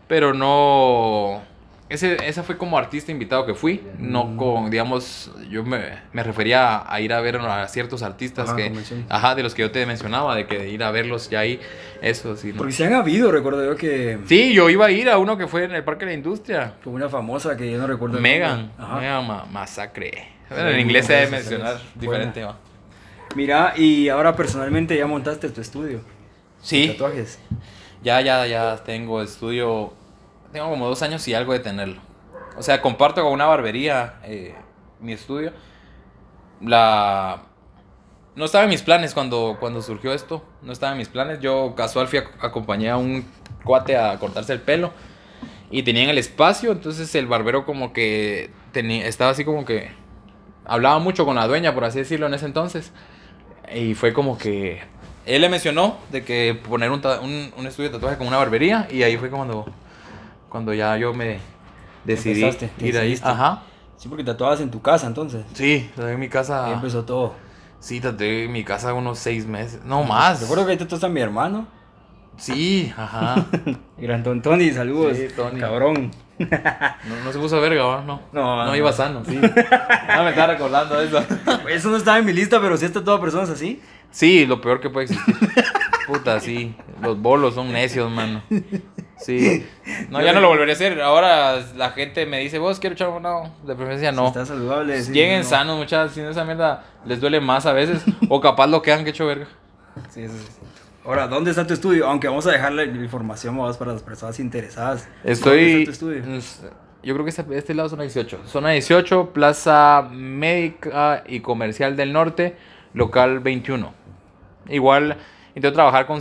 pero 0.07 0.35
no, 0.35 1.43
ese, 1.89 2.17
esa 2.27 2.43
fue 2.43 2.57
como 2.57 2.79
artista 2.79 3.13
invitado 3.13 3.45
que 3.47 3.55
fui, 3.55 3.83
Mm. 3.99 4.11
no 4.11 4.37
con, 4.37 4.71
digamos, 4.71 5.31
yo 5.51 5.63
me, 5.65 5.81
me 6.13 6.23
refería 6.23 6.83
a 6.91 7.01
ir 7.01 7.13
a 7.13 7.21
ver 7.21 7.37
a 7.37 7.69
ciertos 7.69 8.03
artistas 8.03 8.49
Ajá, 8.49 8.57
que, 8.57 8.73
ajá, 9.09 9.35
de 9.35 9.43
los 9.43 9.55
que 9.55 9.63
yo 9.63 9.71
te 9.71 9.85
mencionaba, 9.87 10.35
de 10.35 10.47
que 10.47 10.69
ir 10.71 10.83
a 10.83 10.91
verlos 10.91 11.29
ya 11.31 11.41
ahí, 11.41 11.61
eso 12.01 12.37
sí. 12.37 12.53
¿no? 12.53 12.59
Porque 12.59 12.73
se 12.73 12.87
han 12.87 12.95
habido, 12.95 13.31
recuerdo 13.31 13.65
yo 13.65 13.77
que. 13.77 14.19
Sí, 14.27 14.53
yo 14.55 14.71
iba 14.71 14.87
a 14.87 14.91
ir 14.91 15.09
a 15.11 15.19
uno 15.19 15.37
que 15.37 15.47
fue 15.47 15.65
en 15.65 15.73
el 15.73 15.85
Parque 15.85 16.07
de 16.07 16.13
la 16.13 16.17
Industria. 16.17 16.75
Como 16.83 16.97
una 16.97 17.09
famosa 17.09 17.57
que 17.57 17.71
yo 17.71 17.79
no 17.79 17.87
recuerdo. 17.87 18.19
Megan. 18.21 18.73
Megan 18.79 19.27
Ma- 19.27 19.45
Masacre. 19.51 20.11
Sí, 20.49 20.55
Bueno, 20.55 20.69
en 20.71 20.81
inglés 20.81 21.07
se 21.07 21.13
debe 21.15 21.31
mencionar 21.31 21.81
diferente, 21.95 22.45
va. 22.45 22.57
Mira, 23.35 23.75
y 23.77 24.09
ahora 24.09 24.35
personalmente 24.37 24.97
ya 24.97 25.07
montaste 25.07 25.49
tu 25.51 25.61
estudio. 25.61 26.01
Sí, 26.63 26.89
Tatuajes. 26.93 27.39
ya, 28.03 28.21
ya, 28.21 28.47
ya 28.47 28.77
tengo 28.85 29.21
estudio. 29.23 29.93
Tengo 30.55 30.71
como 30.71 30.87
dos 30.87 31.03
años 31.03 31.27
y 31.27 31.35
algo 31.35 31.53
de 31.53 31.59
tenerlo. 31.59 32.01
O 32.57 32.63
sea, 32.63 32.81
comparto 32.81 33.21
con 33.25 33.33
una 33.33 33.45
barbería 33.45 34.21
eh, 34.23 34.55
mi 35.01 35.13
estudio. 35.13 35.53
La. 36.61 37.43
No 38.37 38.45
estaba 38.45 38.63
en 38.63 38.71
mis 38.71 38.83
planes 38.83 39.15
cuando, 39.15 39.57
cuando 39.59 39.83
surgió 39.83 40.13
esto. 40.13 40.45
No 40.63 40.73
estaba 40.73 40.93
en 40.93 40.99
mis 40.99 41.09
planes. 41.09 41.41
Yo 41.41 41.75
casual 41.75 42.07
fui 42.07 42.21
a 42.21 42.27
acompañé 42.41 42.89
a 42.89 42.97
un 42.97 43.25
cuate 43.65 43.97
a 43.97 44.17
cortarse 44.21 44.53
el 44.53 44.61
pelo. 44.61 44.93
Y 45.73 45.83
tenían 45.83 46.09
el 46.09 46.19
espacio. 46.19 46.71
Entonces 46.71 47.13
el 47.17 47.27
barbero 47.27 47.67
como 47.67 47.93
que 47.93 48.53
tenía, 48.71 49.09
estaba 49.09 49.33
así 49.33 49.45
como 49.45 49.65
que... 49.65 49.91
Hablaba 50.67 51.01
mucho 51.01 51.27
con 51.27 51.35
la 51.35 51.49
dueña, 51.49 51.75
por 51.75 51.85
así 51.85 51.99
decirlo, 51.99 52.29
en 52.29 52.35
ese 52.35 52.47
entonces. 52.47 52.93
Y 53.75 53.95
fue 53.95 54.13
como 54.13 54.39
que... 54.39 54.83
Él 55.27 55.41
le 55.41 55.49
mencionó 55.49 55.97
de 56.13 56.23
que 56.23 56.55
poner 56.69 56.93
un, 56.93 57.05
un, 57.23 57.53
un 57.57 57.67
estudio 57.67 57.91
de 57.91 57.97
tatuaje 57.97 58.19
con 58.19 58.29
una 58.29 58.37
barbería. 58.37 58.87
Y 58.89 59.03
ahí 59.03 59.17
fue 59.17 59.31
cuando, 59.31 59.67
cuando 60.55 60.73
ya 60.73 60.97
yo 60.97 61.13
me 61.13 61.41
decidí 62.05 62.45
Empezaste, 62.45 62.69
te 62.79 62.87
ir 62.87 62.97
ahí. 62.97 63.19
Ajá. 63.25 63.65
Sí, 63.97 64.09
porque 64.09 64.23
tatuabas 64.23 64.61
en 64.61 64.71
tu 64.71 64.81
casa 64.81 65.09
entonces. 65.09 65.45
Sí, 65.53 65.91
tatué 65.97 66.13
en 66.13 66.21
mi 66.21 66.29
casa... 66.29 66.67
Ahí 66.67 66.75
empezó 66.75 67.05
todo. 67.05 67.35
Sí, 67.81 67.99
tatué 68.01 68.45
en 68.45 68.53
mi 68.53 68.63
casa 68.63 68.95
unos 68.95 69.19
seis 69.19 69.47
meses. 69.47 69.81
No 69.85 70.05
más. 70.05 70.43
Recuerdo 70.43 70.65
que 70.65 70.71
ahí 70.71 70.79
tatuaste 70.79 71.07
a 71.07 71.09
mi 71.09 71.21
hermano. 71.21 71.67
Sí, 72.37 72.93
ajá. 72.97 73.45
Gran 73.99 74.23
Don 74.23 74.43
Tony, 74.43 74.71
saludos. 74.71 75.17
Sí, 75.17 75.27
Tony. 75.35 75.59
Cabrón. 75.59 76.13
No, 76.39 77.25
no 77.25 77.33
se 77.33 77.39
puso 77.41 77.61
verga, 77.61 77.83
¿va? 77.85 78.03
No. 78.03 78.21
No, 78.33 78.57
No, 78.57 78.67
no. 78.67 78.77
iba 78.77 78.93
sano, 78.93 79.25
sí. 79.25 79.35
No 79.37 80.23
me 80.23 80.31
estaba 80.31 80.53
recordando 80.53 81.01
eso. 81.01 81.21
Eso 81.69 81.91
no 81.91 81.97
estaba 81.97 82.19
en 82.19 82.27
mi 82.27 82.33
lista, 82.33 82.61
pero 82.61 82.77
sí 82.77 82.85
has 82.85 82.93
tatuado 82.93 83.19
a 83.19 83.23
personas 83.23 83.51
así. 83.51 83.83
Sí, 84.13 84.47
lo 84.47 84.61
peor 84.61 84.81
que 84.81 84.89
puede 84.89 85.07
existir. 85.07 85.35
Puta, 86.07 86.39
sí. 86.39 86.77
Los 87.03 87.21
bolos 87.21 87.57
son 87.57 87.73
necios, 87.73 88.09
mano. 88.09 88.41
Sí. 89.19 89.67
No, 90.11 90.21
ya 90.23 90.33
no 90.33 90.41
lo 90.41 90.49
volveré 90.49 90.73
a 90.73 90.75
hacer. 90.75 91.01
Ahora 91.03 91.61
la 91.77 91.91
gente 91.91 92.25
me 92.27 92.39
dice, 92.41 92.59
vos 92.59 92.81
quiero 92.81 92.95
echar 92.95 93.09
un 93.09 93.23
no. 93.23 93.55
De 93.65 93.75
preferencia 93.75 94.11
Si 94.11 94.17
no. 94.17 94.27
está 94.29 94.45
saludable. 94.47 95.03
sí, 95.03 95.13
Lleguen 95.13 95.41
no. 95.43 95.45
sanos, 95.49 95.77
muchachos. 95.79 96.13
Si 96.15 96.21
no 96.23 96.31
esa 96.31 96.45
mierda 96.45 96.85
les 97.05 97.21
duele 97.21 97.41
más 97.41 97.67
a 97.67 97.73
veces. 97.73 98.03
O 98.29 98.41
capaz 98.41 98.67
lo 98.67 98.81
quedan 98.83 99.05
que 99.05 99.11
hecho 99.11 99.27
verga. 99.27 99.47
Sí, 100.11 100.23
eso 100.23 100.35
sí. 100.35 100.47
Ahora, 101.05 101.27
¿dónde 101.29 101.51
está 101.51 101.67
tu 101.67 101.75
estudio? 101.75 102.07
Aunque 102.07 102.29
vamos 102.29 102.47
a 102.47 102.53
dejar 102.53 102.73
la 102.73 102.85
información 102.85 103.57
más 103.57 103.77
para 103.77 103.93
las 103.93 104.03
personas 104.03 104.41
interesadas. 104.41 105.07
¿Dónde 105.17 105.33
Estoy. 105.33 105.73
está 105.73 105.85
tu 105.85 105.91
estudio? 105.91 106.35
es- 106.37 106.63
Yo 107.03 107.13
creo 107.15 107.25
que 107.25 107.31
este, 107.31 107.45
este 107.59 107.75
lado 107.75 107.87
es 107.87 107.91
zona 107.91 108.03
18. 108.05 108.41
Zona 108.47 108.71
18, 108.71 109.31
Plaza 109.35 110.09
Médica 110.11 111.23
y 111.27 111.41
Comercial 111.41 111.95
del 111.97 112.13
Norte, 112.15 112.57
local 112.95 113.41
21. 113.41 113.93
Igual 114.71 115.19
intento 115.55 115.75
trabajar 115.75 116.07
con 116.07 116.21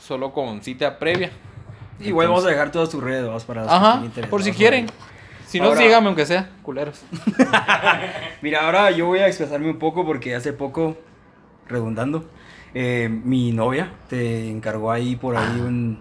solo 0.00 0.32
con 0.32 0.60
cita 0.62 0.98
previa. 0.98 1.30
Igual 2.00 2.28
vamos 2.28 2.44
a 2.44 2.48
dejar 2.48 2.70
todas 2.72 2.88
tus 2.90 3.02
redes 3.02 3.26
vamos, 3.26 3.44
para 3.44 3.62
los 3.62 3.70
que 3.70 3.76
Ajá, 3.76 4.02
estén 4.04 4.28
por 4.30 4.42
si 4.42 4.52
quieren. 4.52 4.86
Si 5.46 5.58
no, 5.58 5.66
Ahora- 5.66 5.80
síganme 5.80 6.06
aunque 6.06 6.26
sea, 6.26 6.48
culeros. 6.62 7.02
Mira, 8.42 8.64
ahora 8.66 8.90
yo 8.90 9.06
voy 9.06 9.18
a 9.20 9.26
expresarme 9.26 9.68
un 9.70 9.78
poco 9.78 10.04
porque 10.06 10.34
hace 10.34 10.52
poco, 10.52 10.96
redundando, 11.68 12.24
eh, 12.74 13.08
mi 13.10 13.52
novia 13.52 13.90
te 14.08 14.48
encargó 14.48 14.92
ahí 14.92 15.16
por 15.16 15.36
ahí 15.36 15.60
un, 15.60 15.98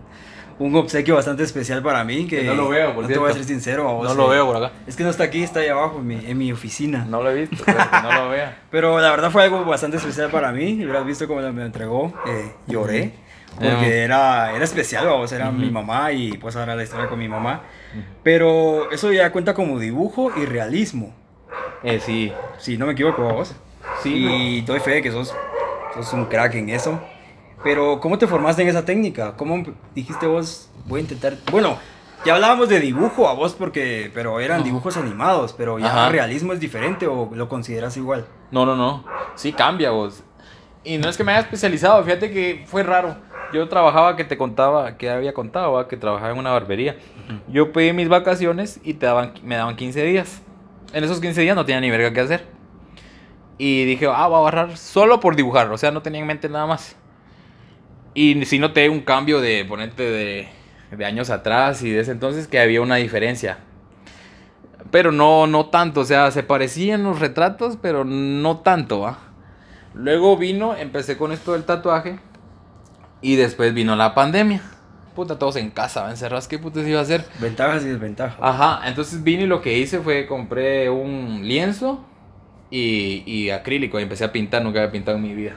un 0.59 0.75
obsequio 0.75 1.15
bastante 1.15 1.43
especial 1.43 1.81
para 1.81 2.03
mí. 2.03 2.27
Que, 2.27 2.41
Que 2.41 2.43
no 2.45 2.53
lo 2.53 2.69
veo, 2.69 2.93
por 2.93 3.03
no 3.03 3.07
te 3.07 3.17
voy 3.17 3.29
a 3.29 3.33
cierto. 3.33 3.47
ser 3.47 3.55
sincero. 3.55 3.83
vos, 3.91 4.07
No 4.07 4.13
lo 4.13 4.31
eh, 4.31 4.35
veo 4.35 4.45
por 4.45 4.57
acá. 4.57 4.71
Es 4.85 4.95
que 4.95 5.03
no 5.03 5.09
está 5.09 5.23
aquí, 5.23 5.41
está 5.41 5.61
ahí 5.61 5.69
abajo 5.69 5.97
en 5.97 6.07
mi, 6.07 6.15
en 6.25 6.37
mi 6.37 6.51
oficina. 6.51 7.05
No 7.09 7.23
lo 7.23 7.31
he 7.31 7.35
visto, 7.47 7.57
pero 7.65 7.77
que 7.79 8.01
no 8.03 8.11
lo 8.13 8.29
vea. 8.29 8.59
Pero 8.69 8.99
la 8.99 9.09
verdad 9.09 9.31
fue 9.31 9.43
algo 9.43 9.65
bastante 9.65 9.97
especial 9.97 10.29
para 10.29 10.51
mí. 10.51 10.63
Y 10.73 10.83
hubieras 10.83 11.05
visto 11.05 11.27
cómo 11.27 11.41
me 11.41 11.51
lo 11.51 11.65
entregó. 11.65 12.13
eh, 12.27 12.51
lloré. 12.67 13.13
Porque 13.59 13.75
Ujú. 13.75 13.85
era, 13.85 14.53
era 14.55 14.63
especial, 14.63 15.05
vamos, 15.05 15.31
era 15.33 15.51
mi 15.51 15.65
Ujú. 15.65 15.73
mamá 15.73 16.11
y 16.13 16.37
pues 16.37 16.55
ahora 16.55 16.75
la 16.75 16.83
historia 16.83 17.07
con 17.07 17.19
mi 17.19 17.27
mamá. 17.27 17.61
Pero 18.23 18.89
eso 18.91 19.11
ya 19.11 19.31
cuenta 19.31 19.53
como 19.53 19.79
dibujo 19.79 20.31
y 20.37 20.45
realismo. 20.45 21.13
Eh, 21.83 21.99
sí. 21.99 22.31
Si 22.57 22.77
no 22.77 22.85
me 22.85 22.93
equivoco, 22.93 23.21
vos. 23.23 23.53
Sí, 24.03 24.13
Y 24.15 24.61
doy 24.61 24.79
fe 24.79 24.91
de 24.91 25.01
que 25.01 25.11
sos, 25.11 25.33
sos 25.93 26.13
un 26.13 26.25
crack 26.25 26.55
en 26.55 26.69
eso. 26.69 26.99
Pero, 27.63 27.99
¿cómo 27.99 28.17
te 28.17 28.27
formaste 28.27 28.61
en 28.61 28.69
esa 28.69 28.85
técnica? 28.85 29.35
¿Cómo 29.35 29.63
dijiste 29.93 30.25
vos, 30.25 30.69
voy 30.85 30.99
a 30.99 31.03
intentar... 31.03 31.35
Bueno, 31.51 31.77
ya 32.23 32.35
hablábamos 32.35 32.69
de 32.69 32.79
dibujo 32.79 33.27
a 33.27 33.33
vos, 33.33 33.53
porque, 33.53 34.09
pero 34.13 34.39
eran 34.39 34.63
dibujos 34.63 34.95
animados, 34.95 35.53
pero 35.53 35.79
ya 35.79 35.87
Ajá. 35.87 36.09
realismo 36.09 36.53
es 36.53 36.59
diferente 36.61 37.07
o 37.07 37.29
lo 37.33 37.49
consideras 37.49 37.97
igual. 37.97 38.25
No, 38.51 38.65
no, 38.65 38.75
no. 38.77 39.03
Sí 39.35 39.51
cambia 39.51 39.89
vos. 39.91 40.23
Y 40.85 40.97
no 40.97 41.09
es 41.09 41.17
que 41.17 41.23
me 41.25 41.33
haya 41.33 41.41
especializado, 41.41 42.01
fíjate 42.03 42.31
que 42.31 42.63
fue 42.65 42.83
raro. 42.83 43.17
Yo 43.51 43.67
trabajaba, 43.67 44.15
que 44.15 44.23
te 44.23 44.37
contaba, 44.37 44.97
que 44.97 45.09
había 45.09 45.33
contado, 45.33 45.87
que 45.87 45.97
trabajaba 45.97 46.31
en 46.31 46.37
una 46.37 46.51
barbería. 46.51 46.97
Yo 47.47 47.71
pedí 47.71 47.93
mis 47.93 48.07
vacaciones 48.07 48.79
y 48.83 48.93
te 48.95 49.05
daban, 49.05 49.33
me 49.43 49.55
daban 49.55 49.75
15 49.75 50.03
días. 50.03 50.41
En 50.93 51.03
esos 51.03 51.19
15 51.19 51.41
días 51.41 51.55
no 51.55 51.65
tenía 51.65 51.81
ni 51.81 51.89
verga 51.89 52.13
que 52.13 52.19
hacer. 52.19 52.45
Y 53.57 53.85
dije, 53.85 54.07
ah, 54.07 54.27
voy 54.27 54.37
a 54.37 54.39
agarrar 54.41 54.77
solo 54.77 55.19
por 55.19 55.35
dibujar. 55.35 55.71
O 55.71 55.77
sea, 55.77 55.91
no 55.91 56.01
tenía 56.01 56.21
en 56.21 56.27
mente 56.27 56.47
nada 56.47 56.65
más. 56.65 56.95
Y 58.13 58.45
sí 58.45 58.59
noté 58.59 58.89
un 58.89 59.01
cambio 59.01 59.41
de, 59.41 59.65
ponente, 59.65 60.03
de, 60.03 60.47
de 60.91 61.05
años 61.05 61.29
atrás 61.29 61.83
y 61.83 61.89
de 61.89 62.01
ese 62.01 62.11
entonces 62.11 62.47
que 62.47 62.59
había 62.59 62.81
una 62.81 62.95
diferencia. 62.95 63.59
Pero 64.91 65.11
no, 65.11 65.45
no 65.47 65.67
tanto, 65.67 66.01
o 66.01 66.05
sea, 66.05 66.31
se 66.31 66.41
parecían 66.41 67.03
los 67.03 67.19
retratos, 67.19 67.77
pero 67.79 68.05
no 68.05 68.57
tanto, 68.59 69.01
¿va? 69.01 69.19
Luego 69.93 70.37
vino, 70.37 70.75
empecé 70.75 71.17
con 71.17 71.31
esto 71.31 71.53
del 71.53 71.63
tatuaje 71.63 72.19
y 73.21 73.35
después 73.35 73.73
vino 73.73 73.95
la 73.95 74.13
pandemia. 74.13 74.61
Puta, 75.15 75.37
todos 75.37 75.55
en 75.57 75.69
casa, 75.71 76.09
encerrados, 76.09 76.47
¿qué 76.47 76.59
putas 76.59 76.87
iba 76.87 76.99
a 76.99 77.03
hacer? 77.03 77.25
Ventajas 77.39 77.83
y 77.83 77.87
desventajas. 77.89 78.37
Ajá, 78.41 78.81
entonces 78.87 79.23
vine 79.23 79.43
y 79.43 79.47
lo 79.47 79.61
que 79.61 79.77
hice 79.77 79.99
fue 79.99 80.25
compré 80.27 80.89
un 80.89 81.41
lienzo 81.43 82.05
y, 82.71 83.23
y 83.25 83.49
acrílico 83.49 83.99
y 83.99 84.03
empecé 84.03 84.23
a 84.23 84.31
pintar, 84.31 84.63
nunca 84.63 84.79
había 84.79 84.91
pintado 84.91 85.17
en 85.17 85.23
mi 85.23 85.33
vida. 85.33 85.53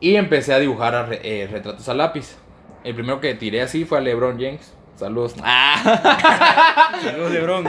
Y 0.00 0.16
empecé 0.16 0.52
a 0.52 0.58
dibujar 0.58 0.94
a 0.96 1.04
re- 1.06 1.20
eh, 1.22 1.46
retratos 1.46 1.88
a 1.88 1.94
lápiz. 1.94 2.36
El 2.82 2.94
primero 2.96 3.20
que 3.20 3.34
tiré 3.34 3.62
así 3.62 3.84
fue 3.84 3.98
a 3.98 4.00
LeBron 4.00 4.34
James. 4.40 4.74
Saludos. 4.96 5.34
Ah. 5.44 6.90
Saludos, 7.04 7.32
Lebron. 7.32 7.64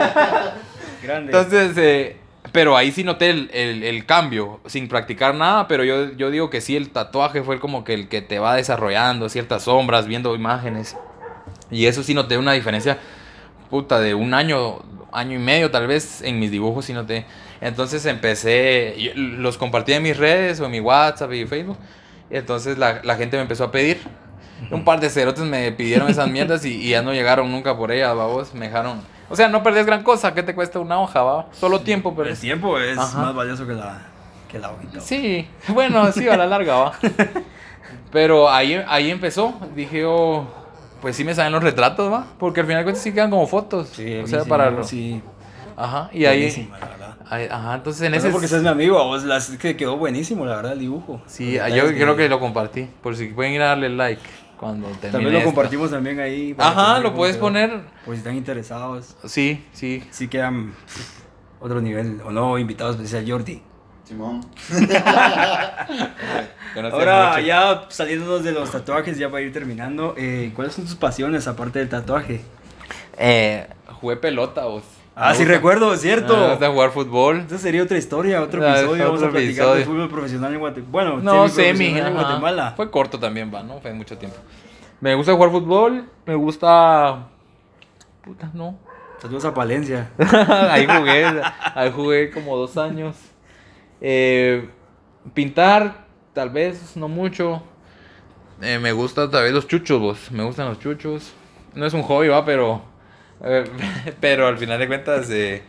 Grande. 1.02 1.32
Entonces, 1.32 1.76
eh, 1.76 2.16
pero 2.54 2.78
ahí 2.78 2.92
sí 2.92 3.04
noté 3.04 3.30
el, 3.30 3.50
el- 3.52 3.82
el 3.84 4.06
cambio, 4.06 4.60
sin 4.66 4.88
practicar 4.88 5.34
nada, 5.34 5.68
pero 5.68 5.84
yo, 5.84 6.12
yo 6.12 6.30
digo 6.30 6.50
que 6.50 6.62
sí, 6.62 6.76
el 6.76 6.90
tatuaje 6.90 7.42
fue 7.42 7.60
como 7.60 7.84
que 7.84 7.94
el 7.94 8.08
que 8.08 8.22
te 8.22 8.38
va 8.38 8.56
desarrollando 8.56 9.28
ciertas 9.28 9.64
sombras, 9.64 10.06
viendo 10.06 10.34
imágenes. 10.36 10.96
Y 11.70 11.86
eso 11.86 12.02
sí 12.04 12.14
noté 12.14 12.38
una 12.38 12.52
diferencia, 12.52 12.98
puta, 13.70 14.00
de 14.00 14.14
un 14.14 14.34
año, 14.34 14.82
año 15.12 15.36
y 15.36 15.40
medio 15.40 15.70
tal 15.70 15.86
vez 15.88 16.22
en 16.22 16.38
mis 16.38 16.50
dibujos 16.52 16.86
sí 16.86 16.92
noté. 16.92 17.26
Entonces 17.60 18.06
empecé, 18.06 19.12
los 19.16 19.58
compartí 19.58 19.92
en 19.94 20.02
mis 20.04 20.16
redes 20.16 20.60
o 20.60 20.66
en 20.66 20.70
mi 20.72 20.80
WhatsApp 20.80 21.32
y 21.32 21.46
Facebook. 21.46 21.78
Y 22.30 22.36
entonces 22.36 22.78
la, 22.78 23.00
la 23.04 23.16
gente 23.16 23.36
me 23.36 23.42
empezó 23.42 23.64
a 23.64 23.72
pedir. 23.72 24.00
Un 24.70 24.84
par 24.84 25.00
de 25.00 25.10
cerotes 25.10 25.44
me 25.44 25.72
pidieron 25.72 26.08
esas 26.08 26.28
mierdas 26.30 26.64
y, 26.64 26.74
y 26.74 26.90
ya 26.90 27.02
no 27.02 27.12
llegaron 27.12 27.50
nunca 27.50 27.76
por 27.76 27.92
ellas, 27.92 28.14
babos. 28.16 28.54
Me 28.54 28.66
dejaron. 28.66 29.00
O 29.34 29.36
sea, 29.36 29.48
no 29.48 29.64
perdés 29.64 29.84
gran 29.84 30.04
cosa. 30.04 30.32
¿Qué 30.32 30.44
te 30.44 30.54
cuesta 30.54 30.78
una 30.78 31.00
hoja, 31.00 31.24
va? 31.24 31.46
Solo 31.50 31.80
tiempo, 31.80 32.14
pero. 32.16 32.30
el 32.30 32.38
tiempo 32.38 32.78
es 32.78 32.96
Ajá. 32.96 33.18
más 33.18 33.34
valioso 33.34 33.66
que 33.66 33.72
la, 33.72 33.98
que 34.48 34.60
la 34.60 34.70
hojita. 34.70 35.00
Sí, 35.00 35.48
bueno, 35.66 36.12
sí, 36.12 36.28
a 36.28 36.36
la 36.36 36.46
larga, 36.46 36.76
va. 36.76 36.92
Pero 38.12 38.48
ahí, 38.48 38.80
ahí 38.86 39.10
empezó. 39.10 39.54
Dije 39.74 40.02
yo, 40.02 40.46
pues 41.00 41.16
sí 41.16 41.24
me 41.24 41.34
salen 41.34 41.52
los 41.52 41.64
retratos, 41.64 42.12
va. 42.12 42.26
Porque 42.38 42.60
al 42.60 42.66
final 42.66 42.82
de 42.82 42.84
cuentas 42.84 43.02
sí 43.02 43.12
quedan 43.12 43.30
como 43.30 43.44
fotos. 43.48 43.88
Sí, 43.88 44.18
o 44.18 44.26
sea, 44.28 44.44
para. 44.44 44.70
lo- 44.70 44.84
sí. 44.84 45.20
Ajá, 45.76 46.08
y 46.12 46.24
ahí. 46.26 46.68
la 46.70 46.86
verdad. 46.86 47.14
ahí- 47.28 47.48
Ajá, 47.50 47.74
entonces 47.74 48.02
en 48.02 48.12
No 48.12 48.18
ese. 48.18 48.30
porque 48.30 48.46
seas 48.46 48.62
mi 48.62 48.68
amigo, 48.68 49.00
a 49.00 49.02
vos 49.04 49.24
las, 49.24 49.48
que 49.56 49.76
quedó 49.76 49.96
buenísimo, 49.96 50.46
la 50.46 50.54
verdad, 50.54 50.72
el 50.74 50.78
dibujo. 50.78 51.20
Sí, 51.26 51.58
Los 51.58 51.74
yo 51.74 51.86
creo 51.88 52.14
que 52.14 52.28
lo 52.28 52.38
compartí. 52.38 52.88
Por 53.02 53.16
si 53.16 53.26
pueden 53.26 53.54
ir 53.54 53.62
a 53.62 53.70
darle 53.70 53.88
like 53.88 54.22
cuando 54.64 54.88
termine. 54.88 55.12
También 55.12 55.32
lo 55.32 55.38
esto. 55.40 55.50
compartimos 55.50 55.90
también 55.90 56.20
ahí. 56.20 56.54
Ajá, 56.56 56.98
lo 57.00 57.14
puedes 57.14 57.36
poner. 57.36 57.82
Por 58.06 58.14
si 58.14 58.18
están 58.18 58.34
interesados. 58.34 59.14
Sí, 59.26 59.62
sí. 59.74 60.02
Sí 60.10 60.28
quedan 60.28 60.72
otro 61.60 61.82
nivel, 61.82 62.22
o 62.24 62.30
no, 62.30 62.58
invitado 62.58 62.92
especial 62.92 63.30
Jordi. 63.30 63.60
Simón. 64.04 64.40
Ahora, 66.92 67.38
ya 67.42 67.84
saliéndonos 67.90 68.42
de 68.42 68.52
los 68.52 68.70
tatuajes, 68.70 69.18
ya 69.18 69.30
para 69.30 69.42
ir 69.42 69.52
terminando, 69.52 70.14
eh, 70.16 70.50
¿cuáles 70.56 70.72
son 70.72 70.86
tus 70.86 70.94
pasiones 70.94 71.46
aparte 71.46 71.80
del 71.80 71.90
tatuaje? 71.90 72.40
Eh, 73.18 73.66
jugué 74.00 74.16
pelota, 74.16 74.64
vos. 74.64 74.84
Ah, 75.16 75.34
sí 75.34 75.44
recuerdo, 75.44 75.96
¿cierto? 75.96 76.36
Me 76.36 76.50
gusta 76.50 76.70
jugar 76.70 76.90
fútbol. 76.90 77.44
Esa 77.46 77.58
sería 77.58 77.82
otra 77.84 77.96
historia, 77.98 78.42
otro 78.42 78.64
Ah, 78.66 78.78
episodio. 78.80 79.04
Vamos 79.04 79.18
otro 79.18 79.28
a 79.28 79.30
platicar 79.30 79.52
episodio. 79.52 79.74
de 79.78 79.84
fútbol 79.84 80.08
profesional 80.10 80.52
en 80.54 80.58
Guatemala. 80.58 80.90
Bueno, 80.90 81.16
No, 81.18 81.48
semi. 81.48 81.86
en. 81.98 82.12
Guatemala. 82.14 82.72
Fue 82.76 82.90
corto 82.90 83.18
también, 83.18 83.52
va, 83.54 83.62
¿no? 83.62 83.78
Fue 83.80 83.92
mucho 83.92 84.18
tiempo. 84.18 84.36
Me 85.00 85.14
gusta 85.14 85.32
jugar 85.34 85.50
fútbol. 85.50 86.08
Me 86.26 86.34
gusta. 86.34 87.28
Puta, 88.22 88.50
no. 88.54 88.76
Saludos 89.22 89.44
a 89.44 89.54
Palencia. 89.54 90.10
ahí 90.70 90.84
jugué. 90.86 91.24
Ahí 91.74 91.92
jugué 91.92 92.30
como 92.30 92.56
dos 92.56 92.76
años. 92.76 93.14
Eh, 94.00 94.68
pintar, 95.32 96.06
tal 96.32 96.50
vez, 96.50 96.96
no 96.96 97.06
mucho. 97.08 97.62
Eh, 98.60 98.78
me 98.80 98.90
gusta 98.92 99.30
tal 99.30 99.44
vez 99.44 99.52
los 99.52 99.68
chuchos, 99.68 100.00
vos. 100.00 100.30
Me 100.32 100.42
gustan 100.42 100.68
los 100.68 100.80
chuchos. 100.80 101.32
No 101.74 101.86
es 101.86 101.94
un 101.94 102.02
hobby, 102.02 102.28
va, 102.28 102.44
pero. 102.44 102.82
Eh, 103.44 103.64
pero 104.20 104.46
al 104.48 104.58
final 104.58 104.78
de 104.78 104.86
cuentas, 104.86 105.30
eh, 105.30 105.62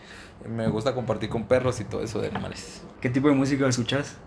me 0.48 0.68
gusta 0.68 0.94
compartir 0.94 1.30
con 1.30 1.46
perros 1.48 1.80
y 1.80 1.86
todo 1.86 2.04
eso 2.04 2.22
de 2.22 2.28
animales. 2.30 2.84
¿Qué 3.02 3.10
tipo 3.10 3.28
de 3.28 3.36
música 3.36 3.68
escuchas? 3.68 4.18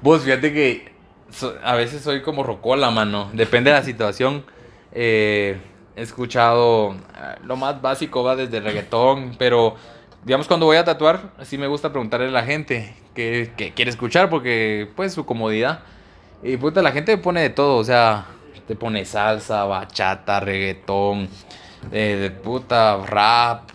Vos, 0.00 0.22
fíjate 0.22 0.52
que 0.52 0.92
so- 1.30 1.54
a 1.62 1.74
veces 1.74 2.02
soy 2.02 2.22
como 2.22 2.42
rocola, 2.42 2.90
mano. 2.90 3.30
Depende 3.32 3.70
de 3.70 3.76
la 3.78 3.84
situación. 3.84 4.44
Eh, 4.92 5.58
he 5.96 6.02
escuchado 6.02 6.96
ah, 7.14 7.36
lo 7.44 7.56
más 7.56 7.80
básico, 7.82 8.22
va 8.24 8.36
desde 8.36 8.60
reggaetón, 8.60 9.36
pero 9.38 9.76
digamos 10.24 10.46
cuando 10.48 10.66
voy 10.66 10.76
a 10.76 10.84
tatuar, 10.84 11.32
sí 11.42 11.58
me 11.58 11.66
gusta 11.66 11.90
preguntarle 11.90 12.28
a 12.28 12.30
la 12.30 12.44
gente 12.44 12.94
qué, 13.14 13.52
qué 13.56 13.72
quiere 13.74 13.90
escuchar, 13.90 14.30
porque 14.30 14.88
pues 14.96 15.12
su 15.14 15.24
comodidad. 15.26 15.80
Y 16.42 16.56
puta, 16.56 16.82
la 16.82 16.92
gente 16.92 17.16
pone 17.18 17.40
de 17.42 17.50
todo, 17.50 17.76
o 17.76 17.84
sea, 17.84 18.26
te 18.66 18.74
pone 18.74 19.04
salsa, 19.04 19.64
bachata, 19.64 20.40
reggaetón, 20.40 21.28
eh, 21.90 22.16
de 22.20 22.30
puta, 22.30 22.98
rap. 23.06 23.70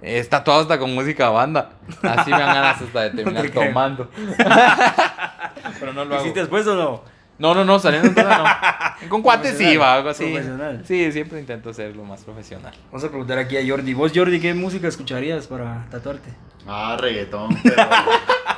Es 0.00 0.28
tatuado 0.28 0.62
hasta 0.62 0.78
con 0.78 0.92
música 0.94 1.28
banda. 1.30 1.70
Así 2.02 2.30
me 2.30 2.38
dan 2.38 2.54
ganas 2.54 2.82
hasta 2.82 3.02
de 3.02 3.10
terminar 3.22 3.48
tomando. 3.50 4.10
Pero 5.80 5.92
no 5.92 6.04
lo 6.04 6.14
hago. 6.14 6.22
¿Hiciste 6.22 6.40
después 6.40 6.66
o 6.66 6.74
no? 6.74 7.02
No, 7.38 7.54
no, 7.54 7.64
no, 7.64 7.78
saliendo 7.78 8.08
de 8.08 8.14
casa 8.14 8.92
no. 9.00 9.08
Con 9.08 9.22
cuates 9.22 9.56
sí, 9.56 9.76
va, 9.76 9.94
algo 9.94 10.10
así. 10.10 10.24
Profesional. 10.30 10.82
Sí, 10.86 11.10
siempre 11.12 11.40
intento 11.40 11.72
ser 11.72 11.96
lo 11.96 12.04
más 12.04 12.22
profesional. 12.22 12.72
Vamos 12.86 13.02
a 13.04 13.08
preguntar 13.08 13.38
aquí 13.38 13.56
a 13.56 13.66
Jordi. 13.66 13.94
¿Vos, 13.94 14.12
Jordi, 14.14 14.38
qué 14.40 14.54
música 14.54 14.86
escucharías 14.86 15.46
para 15.46 15.86
tatuarte? 15.90 16.30
Ah, 16.68 16.96
reggaetón, 17.00 17.48
pero, 17.62 17.82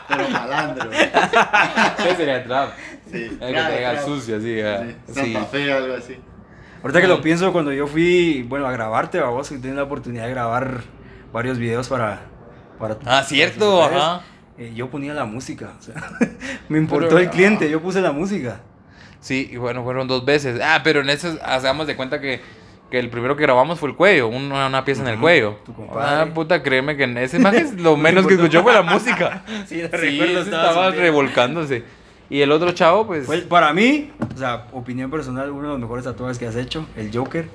pero 0.09 0.29
malandro. 0.29 0.91
¿Qué 0.91 2.15
sería 2.17 2.45
trap? 2.45 2.71
Sí. 3.11 3.39
El 3.41 3.55
que 3.55 4.01
sucio, 4.05 4.37
así. 4.37 4.61
ah, 4.61 4.85
Sí, 5.07 5.13
Sí. 5.15 5.33
Santa 5.33 5.45
Fe, 5.47 5.73
algo 5.73 5.95
así. 5.95 6.19
Ahorita 6.85 7.01
que 7.01 7.09
lo 7.09 7.23
pienso, 7.23 7.51
cuando 7.51 7.73
yo 7.73 7.87
fui, 7.87 8.45
bueno, 8.47 8.67
a 8.67 8.73
grabarte, 8.73 9.19
a 9.19 9.25
vos, 9.25 9.49
que 9.49 9.57
la 9.57 9.85
oportunidad 9.85 10.25
de 10.25 10.31
grabar 10.33 10.83
varios 11.33 11.57
videos 11.57 11.89
para... 11.89 12.21
para 12.79 12.99
Ah, 13.07 13.23
cierto, 13.23 13.81
para 13.81 13.97
ajá. 14.17 14.25
eh, 14.59 14.71
yo 14.77 14.91
ponía 14.91 15.15
la 15.15 15.25
música, 15.25 15.73
o 15.79 15.83
sea, 15.83 15.95
me 16.69 16.77
importó 16.77 17.09
Pero, 17.09 17.21
el 17.21 17.31
cliente, 17.31 17.65
ah. 17.65 17.69
yo 17.69 17.81
puse 17.81 18.03
la 18.03 18.13
música. 18.13 18.61
Sí, 19.19 19.49
y 19.51 19.57
bueno, 19.57 19.83
fueron 19.83 20.09
dos 20.09 20.27
veces. 20.27 20.61
Ah, 20.63 20.83
pero 20.85 21.01
en 21.01 21.09
eso 21.09 21.39
hagamos 21.43 21.87
de 21.87 21.97
cuenta 21.97 22.21
que, 22.21 22.43
que 22.91 22.99
el 22.99 23.09
primero 23.09 23.35
que 23.35 23.45
grabamos 23.45 23.81
fue 23.81 23.89
el 23.89 23.97
cuello, 23.97 24.29
una, 24.29 24.67
una 24.67 24.85
pieza 24.85 25.01
en 25.01 25.09
el 25.09 25.19
cuello. 25.19 25.61
tu 25.65 25.73
compadre. 25.73 26.31
Ah, 26.31 26.35
puta, 26.35 26.63
créeme 26.63 26.99
que 26.99 27.05
en 27.05 27.17
ese 27.17 27.39
que 27.51 27.65
lo 27.79 27.97
menos 27.97 28.27
que 28.27 28.35
escuchó 28.35 28.63
fue 28.63 28.75
la 28.75 28.83
música. 28.83 29.43
Sí, 29.67 29.81
la 29.81 29.89
Sí, 29.89 29.97
recuerdo, 29.97 30.41
estaba 30.43 30.69
estaba 30.69 30.91
revolcándose. 30.91 31.83
Y 32.31 32.41
el 32.41 32.51
otro 32.53 32.73
chavo, 32.73 33.07
pues. 33.07 33.27
Fue, 33.27 33.39
para 33.39 33.73
mí, 33.73 34.11
o 34.35 34.39
sea, 34.39 34.67
opinión 34.73 35.11
personal, 35.11 35.51
uno 35.51 35.63
de 35.63 35.69
los 35.69 35.79
mejores 35.79 36.05
tatuajes 36.05 36.39
que 36.39 36.47
has 36.47 36.57
hecho, 36.57 36.87
el 36.97 37.11
Joker. 37.15 37.49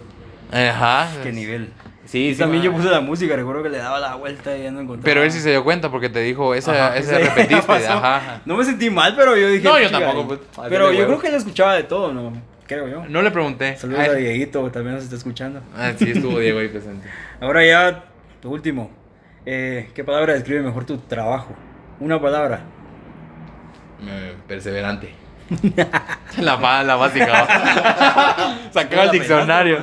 Ajá. 0.51 1.09
Qué 1.23 1.31
nivel. 1.31 1.69
Sí, 2.05 2.29
Y 2.29 2.33
sí. 2.33 2.39
también 2.39 2.63
ma. 2.63 2.65
yo 2.65 2.73
puse 2.75 2.89
la 2.89 3.01
música, 3.01 3.35
recuerdo 3.35 3.61
que 3.61 3.69
le 3.69 3.77
daba 3.77 3.99
la 3.99 4.15
vuelta 4.15 4.57
y 4.57 4.63
ya 4.63 4.71
no 4.71 4.79
encontraba. 4.79 5.05
Pero 5.05 5.23
él 5.23 5.31
sí 5.31 5.39
se 5.39 5.51
dio 5.51 5.63
cuenta 5.63 5.91
porque 5.91 6.09
te 6.09 6.21
dijo, 6.21 6.55
esa, 6.55 6.87
Ajá, 6.87 6.97
esa 6.97 7.19
repetiste. 7.19 7.71
Ajá, 7.71 8.15
ajá. 8.17 8.41
No 8.45 8.57
me 8.57 8.65
sentí 8.65 8.89
mal, 8.89 9.15
pero 9.15 9.37
yo 9.37 9.47
dije. 9.47 9.63
No, 9.63 9.79
yo 9.79 9.91
tampoco, 9.91 10.27
pues, 10.27 10.39
Pero 10.69 10.91
yo 10.91 11.05
creo 11.05 11.19
que 11.19 11.27
él 11.27 11.35
escuchaba 11.35 11.75
de 11.75 11.83
todo, 11.83 12.11
¿no? 12.11 12.33
Creo 12.65 12.87
yo. 12.87 13.05
No 13.07 13.21
le 13.21 13.31
pregunté. 13.31 13.75
Saludos 13.77 14.01
Ay. 14.01 14.09
a 14.09 14.13
Dieguito, 14.13 14.69
también 14.71 14.95
nos 14.95 15.03
está 15.03 15.15
escuchando. 15.15 15.61
Ah, 15.75 15.91
sí, 15.97 16.11
estuvo 16.11 16.39
Diego 16.39 16.59
ahí 16.59 16.67
presente. 16.67 17.07
Ahora 17.41 17.65
ya, 17.65 18.05
lo 18.43 18.49
último. 18.49 18.91
Eh, 19.45 19.89
¿Qué 19.93 20.03
palabra 20.03 20.33
describe 20.33 20.61
mejor 20.61 20.85
tu 20.85 20.97
trabajo? 20.97 21.55
Una 21.99 22.21
palabra. 22.21 22.61
Eh, 24.07 24.35
perseverante. 24.47 25.13
la, 26.37 26.83
la 26.83 26.95
básica. 26.95 27.27
va. 27.31 28.57
Sacaba 28.71 29.03
el 29.05 29.11
diccionario. 29.11 29.79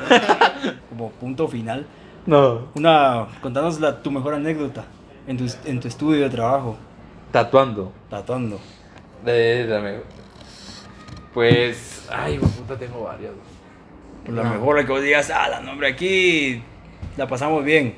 Como 0.89 1.11
punto 1.11 1.47
final. 1.47 1.85
No. 2.25 2.69
Una, 2.75 3.27
contanos 3.41 3.79
la, 3.79 4.01
tu 4.01 4.11
mejor 4.11 4.33
anécdota 4.33 4.85
en 5.27 5.37
tu, 5.37 5.45
en 5.65 5.79
tu 5.79 5.87
estudio 5.87 6.23
de 6.23 6.29
trabajo, 6.29 6.77
Tatuando. 7.31 7.91
tatuando. 8.09 8.59
Eh, 9.25 9.65
dame. 9.69 9.99
Pues. 11.33 12.07
Ay, 12.09 12.37
puta, 12.39 12.77
tengo 12.77 13.03
varias. 13.03 13.31
Por 14.25 14.33
la 14.35 14.43
No. 14.43 14.49
mejor, 14.53 14.77
la 14.77 14.85
que 14.85 14.91
vos 14.91 15.01
digas, 15.01 15.29
ah, 15.29 15.47
la 15.49 15.59
nombre 15.59 15.87
aquí 15.89 16.61
la 17.17 17.27
pasamos 17.27 17.63
bien. 17.63 17.95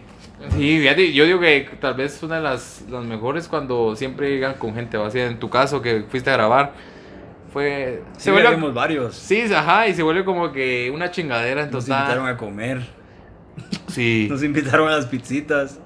Sí, 0.52 0.80
fíjate, 0.80 1.12
yo 1.12 1.26
digo 1.26 1.40
que 1.42 1.70
tal 1.82 1.96
vez 1.96 2.22
una 2.24 2.36
de 2.38 2.42
las, 2.42 2.84
las 2.90 3.04
mejores 3.04 3.48
cuando 3.48 3.96
siempre 3.96 4.30
llegan 4.30 4.54
con 4.54 4.74
gente, 4.74 4.98
así 4.98 5.20
en 5.20 5.38
tu 5.38 5.50
caso 5.50 5.82
que 5.82 6.06
fuiste 6.10 6.30
a 6.30 6.34
grabar, 6.34 6.74
fue... 7.52 8.04
Sí, 8.18 8.32
vimos 8.32 8.74
varios. 8.74 9.16
Sí, 9.16 9.42
ajá, 9.54 9.88
y 9.88 9.94
se 9.94 10.02
vuelve 10.04 10.24
como 10.24 10.52
que 10.52 10.90
una 10.94 11.12
chingadera 11.12 11.64
en 11.64 11.72
Nos 11.72 11.86
total. 11.86 12.00
invitaron 12.02 12.28
a 12.28 12.38
comer, 12.38 12.82
Sí, 13.88 14.28
nos 14.32 14.42
invitaron 14.44 14.88
a 14.88 14.92
las 14.96 15.06
pizzitas. 15.08 15.80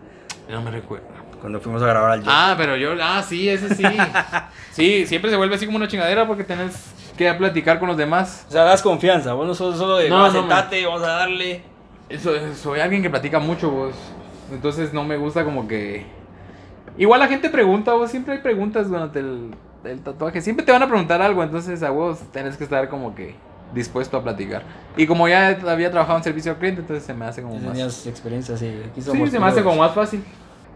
no 0.49 0.61
me 0.61 0.69
recuerdo. 0.71 1.07
Cuando 1.41 1.59
fuimos 1.59 1.81
a 1.81 1.87
grabar 1.87 2.11
al 2.11 2.19
Yo. 2.23 2.27
Ah, 2.29 2.53
pero 2.57 2.77
yo, 2.77 2.91
ah, 3.01 3.21
sí, 3.27 3.49
ese 3.49 3.73
sí. 3.75 3.83
Sí, 4.71 5.05
siempre 5.07 5.29
se 5.29 5.35
vuelve 5.35 5.55
así 5.55 5.65
como 5.65 5.77
una 5.77 5.87
chingadera 5.87 6.25
porque 6.27 6.43
tenés 6.43 6.73
que 7.17 7.31
platicar 7.33 7.79
con 7.79 7.87
los 7.89 7.97
demás. 7.97 8.45
O 8.47 8.51
sea, 8.51 8.63
das 8.63 8.81
confianza. 8.81 9.33
Vos 9.33 9.45
no 9.47 9.53
sos 9.53 9.77
solo 9.77 9.97
de, 9.97 10.09
No, 10.09 10.19
"Va, 10.21 10.27
no, 10.27 10.31
sentate, 10.33 10.85
vamos 10.85 11.03
a 11.03 11.07
darle. 11.07 11.61
Eso, 12.07 12.31
soy 12.55 12.79
alguien 12.79 13.01
que 13.01 13.09
platica 13.09 13.39
mucho, 13.39 13.69
vos. 13.71 13.93
Entonces 14.53 14.93
no 14.93 15.03
me 15.03 15.17
gusta 15.17 15.43
como 15.43 15.67
que... 15.67 16.05
Igual 16.97 17.19
la 17.19 17.27
gente 17.27 17.49
pregunta, 17.49 17.93
vos. 17.93 18.11
Siempre 18.11 18.35
hay 18.35 18.39
preguntas 18.41 18.87
durante 18.87 19.19
el, 19.19 19.51
el 19.83 19.99
tatuaje. 20.01 20.41
Siempre 20.41 20.65
te 20.65 20.71
van 20.71 20.83
a 20.83 20.87
preguntar 20.87 21.21
algo, 21.21 21.43
entonces 21.43 21.81
a 21.83 21.89
vos 21.89 22.19
tenés 22.31 22.55
que 22.55 22.63
estar 22.63 22.87
como 22.89 23.15
que 23.15 23.35
dispuesto 23.73 24.17
a 24.17 24.23
platicar. 24.23 24.61
Y 24.95 25.07
como 25.07 25.27
ya 25.27 25.47
había 25.67 25.89
trabajado 25.89 26.17
en 26.19 26.23
servicio 26.23 26.51
al 26.51 26.59
cliente, 26.59 26.81
entonces 26.81 27.03
se 27.03 27.13
me 27.13 27.25
hace 27.25 27.41
como 27.41 27.55
más... 27.55 27.63
Tenías 27.71 28.05
experiencia, 28.05 28.55
sí. 28.57 28.67
Aquí 28.91 29.01
Sí, 29.01 29.27
se 29.31 29.39
me 29.39 29.45
hace 29.47 29.63
como 29.63 29.77
más 29.77 29.93
fácil. 29.93 30.23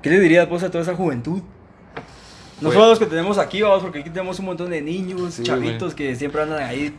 ¿Qué 0.01 0.09
le 0.09 0.19
dirías 0.19 0.49
vos 0.49 0.63
a 0.63 0.71
toda 0.71 0.81
esa 0.83 0.95
juventud? 0.95 1.41
No 2.59 2.69
Pues- 2.69 2.75
a 2.83 2.87
los 2.87 2.97
que 2.99 3.05
tenemos 3.05 3.37
aquí, 3.37 3.61
vamos, 3.61 3.83
porque 3.83 3.99
aquí 3.99 4.09
tenemos 4.09 4.39
un 4.39 4.45
montón 4.45 4.71
de 4.71 4.81
niños, 4.81 5.35
Sí, 5.35 5.43
chavitos 5.43 5.93
que 5.93 6.15
siempre 6.15 6.41
andan 6.41 6.63
ahí. 6.63 6.95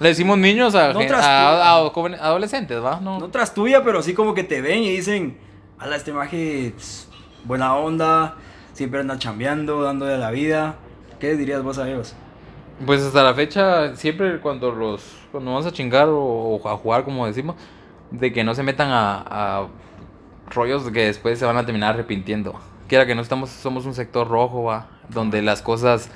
Le 0.00 0.08
decimos 0.08 0.38
niños 0.38 0.74
a, 0.74 0.94
No 0.94 1.00
a- 1.00 1.78
a 1.86 1.90
jóvenes- 1.90 2.20
adolescentes, 2.20 2.82
¿va? 2.82 3.00
No, 3.00 3.18
No 3.18 3.28
tras 3.28 3.52
tuya, 3.52 3.82
pero 3.84 4.00
sí 4.02 4.14
como 4.14 4.32
que 4.32 4.42
te 4.44 4.62
ven 4.62 4.82
y 4.82 4.90
dicen, 4.96 5.36
a 5.78 5.94
este 5.94 6.12
maje, 6.12 6.72
pss, 6.76 7.08
buena 7.44 7.74
onda, 7.76 8.36
siempre 8.72 9.00
anda 9.00 9.18
chambeando, 9.18 9.82
dándole 9.82 10.14
a 10.14 10.18
la 10.18 10.30
vida. 10.30 10.76
¿Qué 11.20 11.36
dirías 11.36 11.62
vos 11.62 11.78
a 11.78 11.88
ellos? 11.88 12.14
Pues 12.84 13.02
hasta 13.02 13.22
la 13.22 13.34
fecha, 13.34 13.94
siempre 13.96 14.40
cuando 14.40 14.70
los 14.70 15.16
cuando 15.32 15.50
vamos 15.50 15.66
a 15.66 15.72
chingar 15.72 16.08
o, 16.08 16.18
o 16.20 16.68
a 16.68 16.76
jugar, 16.76 17.04
como 17.04 17.26
decimos, 17.26 17.56
de 18.10 18.32
que 18.32 18.44
no 18.44 18.54
se 18.54 18.62
metan 18.62 18.90
a, 18.90 19.24
a 19.26 19.66
rollos 20.50 20.84
que 20.90 21.06
después 21.06 21.38
se 21.38 21.44
van 21.44 21.56
a 21.56 21.64
terminar 21.64 21.94
arrepintiendo. 21.94 22.54
Quiera 22.88 23.06
que 23.06 23.14
no 23.14 23.22
estamos, 23.22 23.50
somos 23.50 23.84
un 23.86 23.94
sector 23.94 24.28
rojo, 24.28 24.64
va, 24.64 24.88
donde 25.08 25.42
las 25.42 25.60
cosas 25.62 26.10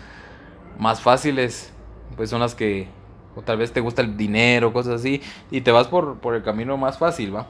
más 0.79 1.01
fáciles, 1.01 1.73
pues 2.17 2.31
son 2.31 2.41
las 2.41 2.55
que, 2.55 2.89
o 3.35 3.43
tal 3.43 3.59
vez 3.59 3.73
te 3.73 3.81
gusta 3.81 4.03
el 4.03 4.17
dinero, 4.17 4.73
cosas 4.73 5.01
así, 5.01 5.21
y 5.51 5.63
te 5.63 5.73
vas 5.73 5.89
por, 5.89 6.19
por 6.19 6.35
el 6.35 6.43
camino 6.43 6.77
más 6.77 6.99
fácil, 6.99 7.35
va. 7.35 7.49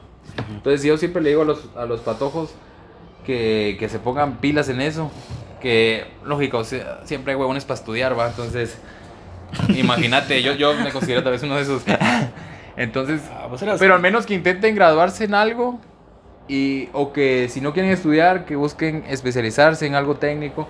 Entonces 0.53 0.83
yo 0.83 0.97
siempre 0.97 1.21
le 1.21 1.29
digo 1.29 1.41
a 1.41 1.45
los, 1.45 1.69
a 1.75 1.85
los 1.85 2.01
patojos 2.01 2.51
que, 3.25 3.75
que 3.79 3.89
se 3.89 3.99
pongan 3.99 4.37
pilas 4.37 4.69
en 4.69 4.81
eso. 4.81 5.11
Que, 5.61 6.05
lógico, 6.25 6.63
siempre 6.63 7.33
hay 7.33 7.39
huevones 7.39 7.65
para 7.65 7.79
estudiar, 7.79 8.17
¿va? 8.17 8.27
Entonces, 8.27 8.77
imagínate, 9.75 10.41
yo, 10.41 10.53
yo 10.53 10.73
me 10.73 10.91
considero 10.91 11.23
tal 11.23 11.33
vez 11.33 11.43
uno 11.43 11.55
de 11.55 11.61
esos. 11.61 11.83
Entonces, 12.77 13.21
Ah, 13.31 13.47
eras- 13.61 13.79
pero 13.79 13.93
al 13.95 14.01
menos 14.01 14.25
que 14.25 14.33
intenten 14.33 14.73
graduarse 14.75 15.25
en 15.25 15.35
algo 15.35 15.79
y, 16.47 16.89
o 16.93 17.13
que 17.13 17.47
si 17.49 17.61
no 17.61 17.73
quieren 17.73 17.91
estudiar, 17.91 18.45
que 18.45 18.55
busquen 18.55 19.03
especializarse 19.07 19.85
en 19.85 19.95
algo 19.95 20.15
técnico, 20.15 20.67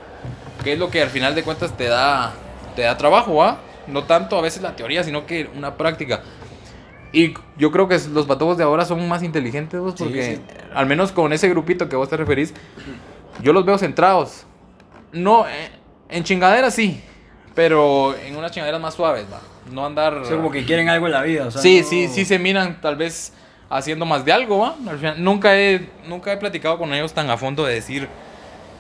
que 0.64 0.74
es 0.74 0.80
lo 0.80 0.90
que 0.90 1.02
al 1.02 1.10
final 1.10 1.36
de 1.36 1.44
cuentas 1.44 1.76
te 1.78 1.86
da, 1.86 2.34
te 2.76 2.82
da 2.84 2.98
trabajo, 2.98 3.36
¿va? 3.36 3.60
No 3.88 4.04
tanto 4.04 4.38
a 4.38 4.42
veces 4.42 4.62
la 4.62 4.76
teoría, 4.76 5.04
sino 5.04 5.26
que 5.26 5.50
una 5.56 5.76
práctica. 5.76 6.22
Y 7.14 7.34
yo 7.58 7.72
creo 7.72 7.88
que 7.88 8.00
los 8.14 8.26
patojos 8.26 8.58
de 8.58 8.64
ahora 8.64 8.86
son 8.86 9.08
más 9.10 9.22
inteligentes, 9.24 9.80
vos, 9.80 9.96
porque 9.98 10.38
sí. 10.38 10.42
al 10.74 10.86
menos 10.86 11.12
con 11.12 11.34
ese 11.34 11.50
grupito 11.50 11.90
que 11.90 11.96
vos 11.96 12.08
te 12.10 12.16
referís, 12.18 12.54
yo 13.42 13.52
los 13.54 13.66
veo 13.66 13.78
centrados. 13.78 14.46
No, 15.12 15.46
eh, 15.48 15.70
en 16.10 16.24
chingaderas 16.24 16.74
sí, 16.74 17.02
pero 17.54 18.16
en 18.16 18.36
unas 18.38 18.52
chingaderas 18.52 18.80
más 18.80 18.94
suaves, 18.94 19.26
va. 19.32 19.42
No 19.72 19.86
andar... 19.86 20.14
O 20.16 20.26
sea, 20.26 20.38
como 20.38 20.52
que 20.52 20.64
quieren 20.66 20.88
algo 20.90 21.06
en 21.06 21.12
la 21.12 21.22
vida. 21.22 21.48
O 21.48 21.52
sea, 21.52 21.62
sí, 21.62 21.82
no- 21.82 21.88
sí, 21.88 22.08
sí 22.08 22.26
se 22.26 22.40
miran 22.40 22.80
tal 22.82 22.96
vez 22.96 23.34
haciendo 23.70 24.06
más 24.06 24.24
de 24.26 24.32
algo, 24.32 24.60
¿va? 24.60 24.76
Al 24.88 24.98
final, 24.98 25.24
nunca 25.24 25.58
he, 25.60 25.90
nunca 26.08 26.32
he 26.32 26.38
platicado 26.38 26.78
con 26.78 26.94
ellos 26.94 27.14
tan 27.14 27.30
a 27.30 27.38
fondo 27.38 27.66
de 27.66 27.74
decir, 27.74 28.08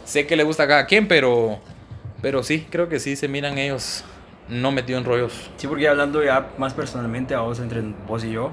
sé 0.06 0.26
que 0.26 0.36
le 0.36 0.44
gusta 0.44 0.64
a 0.64 0.68
cada 0.68 0.86
quien, 0.86 1.08
pero, 1.08 1.60
pero 2.22 2.44
sí, 2.44 2.66
creo 2.70 2.88
que 2.90 3.00
sí 3.00 3.16
se 3.16 3.28
miran 3.28 3.58
ellos 3.58 4.04
no 4.50 4.72
metidos 4.72 5.02
en 5.02 5.06
rollos. 5.06 5.52
Sí, 5.58 5.68
porque 5.68 5.88
hablando 5.88 6.24
ya 6.24 6.50
más 6.58 6.74
personalmente 6.74 7.34
a 7.36 7.42
vos, 7.42 7.60
entre 7.60 7.82
vos 8.08 8.24
y 8.24 8.32
yo, 8.32 8.52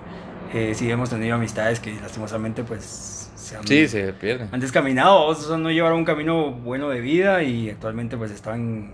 eh, 0.54 0.72
sí 0.74 0.90
hemos 0.90 1.10
tenido 1.10 1.34
amistades 1.34 1.80
que 1.80 1.92
lastimosamente 2.00 2.64
pues 2.64 3.30
se 3.34 3.56
han, 3.56 3.66
Sí, 3.66 3.88
se 3.88 4.12
pierden. 4.12 4.48
han 4.52 4.60
descaminado, 4.60 5.24
o 5.26 5.34
sea, 5.34 5.56
no 5.56 5.70
llevaron 5.70 5.98
un 5.98 6.04
camino 6.04 6.52
bueno 6.52 6.88
de 6.88 7.00
vida 7.00 7.42
y 7.42 7.70
actualmente 7.70 8.16
pues 8.16 8.30
están 8.30 8.92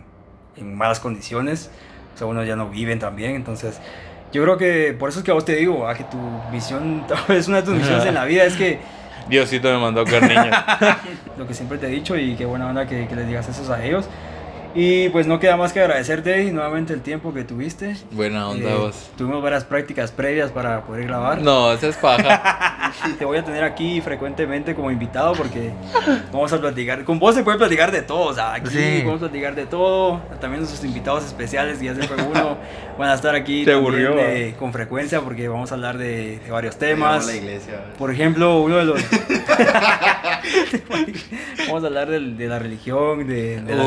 en 0.56 0.76
malas 0.76 1.00
condiciones, 1.00 1.70
o 2.14 2.18
sea, 2.18 2.26
unos 2.26 2.46
ya 2.46 2.56
no 2.56 2.70
viven 2.70 2.98
también, 2.98 3.34
entonces 3.34 3.80
yo 4.32 4.42
creo 4.42 4.56
que 4.56 4.96
por 4.98 5.10
eso 5.10 5.20
es 5.20 5.24
que 5.24 5.30
a 5.30 5.34
vos 5.34 5.44
te 5.44 5.54
digo, 5.56 5.86
ah, 5.86 5.94
que 5.94 6.04
tu 6.04 6.18
visión, 6.52 7.04
vez 7.28 7.48
una 7.48 7.58
de 7.58 7.62
tus 7.64 7.74
misiones 7.74 8.06
en 8.06 8.14
la 8.14 8.24
vida 8.24 8.44
es 8.44 8.54
que 8.54 8.78
Diosito 9.28 9.72
me 9.72 9.78
mandó 9.78 10.02
a 10.02 10.20
niños. 10.20 10.56
lo 11.38 11.46
que 11.46 11.54
siempre 11.54 11.78
te 11.78 11.86
he 11.86 11.90
dicho 11.90 12.16
y 12.16 12.34
qué 12.34 12.44
buena 12.44 12.66
onda 12.66 12.86
que, 12.86 13.08
que 13.08 13.16
les 13.16 13.26
digas 13.26 13.48
eso 13.48 13.72
a 13.72 13.82
ellos. 13.82 14.06
Y 14.76 15.08
pues 15.10 15.28
no 15.28 15.38
queda 15.38 15.56
más 15.56 15.72
que 15.72 15.78
agradecerte 15.80 16.50
nuevamente 16.50 16.92
el 16.92 17.00
tiempo 17.00 17.32
que 17.32 17.44
tuviste. 17.44 17.94
Buena 18.10 18.48
onda 18.48 18.70
Eh, 18.70 18.74
vos. 18.76 19.10
Tuvimos 19.16 19.40
varias 19.40 19.62
prácticas 19.64 20.10
previas 20.10 20.50
para 20.50 20.82
poder 20.82 21.04
grabar. 21.06 21.40
No, 21.40 21.72
esa 21.72 21.86
es 21.86 21.96
paja. 21.96 22.92
Te 23.18 23.24
voy 23.24 23.38
a 23.38 23.44
tener 23.44 23.62
aquí 23.62 24.00
frecuentemente 24.00 24.74
como 24.74 24.90
invitado 24.90 25.34
porque 25.34 25.70
vamos 26.32 26.52
a 26.52 26.60
platicar. 26.60 27.04
Con 27.04 27.20
vos 27.20 27.36
se 27.36 27.44
puede 27.44 27.56
platicar 27.58 27.92
de 27.92 28.02
todo. 28.02 28.30
O 28.30 28.34
sea, 28.34 28.54
aquí 28.54 28.68
Sí. 28.70 28.98
podemos 29.02 29.20
platicar 29.20 29.54
de 29.54 29.66
todo. 29.66 30.20
También 30.40 30.60
nuestros 30.62 30.84
invitados 30.84 31.24
especiales, 31.24 31.80
ya 31.80 31.94
se 31.94 32.02
fue 32.02 32.16
uno, 32.22 32.56
van 32.98 33.10
a 33.10 33.14
estar 33.14 33.34
aquí 33.36 33.64
Te 33.64 33.70
también, 33.72 34.06
aburrió, 34.06 34.18
eh, 34.18 34.56
con 34.58 34.72
frecuencia 34.72 35.20
porque 35.20 35.46
vamos 35.46 35.70
a 35.70 35.74
hablar 35.76 35.98
de, 35.98 36.40
de 36.40 36.50
varios 36.50 36.76
temas. 36.78 37.24
la 37.26 37.36
iglesia. 37.36 37.84
Por 37.96 38.10
ejemplo, 38.10 38.60
uno 38.60 38.76
de 38.78 38.84
los. 38.86 39.00
Vamos 41.68 41.84
a 41.84 41.86
hablar 41.86 42.08
de, 42.10 42.48
la 42.48 42.58
religión, 42.58 43.26
de, 43.26 43.60
de 43.60 43.74
la 43.74 43.84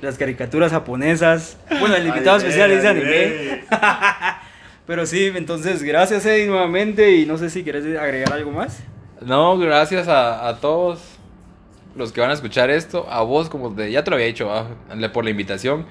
las 0.00 0.16
caricaturas 0.18 0.72
japonesas. 0.72 1.56
Bueno, 1.78 1.96
el 1.96 2.06
invitado 2.06 2.38
especial 2.38 2.70
dice 2.70 2.88
anime. 2.88 3.24
anime. 3.26 3.64
Pero 4.86 5.06
sí, 5.06 5.30
entonces, 5.34 5.82
gracias 5.82 6.26
Eddie 6.26 6.46
nuevamente. 6.46 7.12
Y 7.16 7.26
no 7.26 7.38
sé 7.38 7.50
si 7.50 7.62
quieres 7.62 7.84
agregar 7.98 8.32
algo 8.32 8.50
más. 8.50 8.82
No, 9.20 9.56
gracias 9.58 10.08
a, 10.08 10.48
a 10.48 10.56
todos 10.58 11.00
los 11.94 12.12
que 12.12 12.20
van 12.20 12.30
a 12.30 12.34
escuchar 12.34 12.70
esto. 12.70 13.06
A 13.10 13.22
vos, 13.22 13.48
como 13.48 13.72
te- 13.74 13.90
ya 13.92 14.02
te 14.02 14.10
lo 14.10 14.16
había 14.16 14.26
dicho, 14.26 14.50
ah, 14.52 14.66
le- 14.94 15.08
por 15.10 15.24
la 15.24 15.30
invitación. 15.30 15.86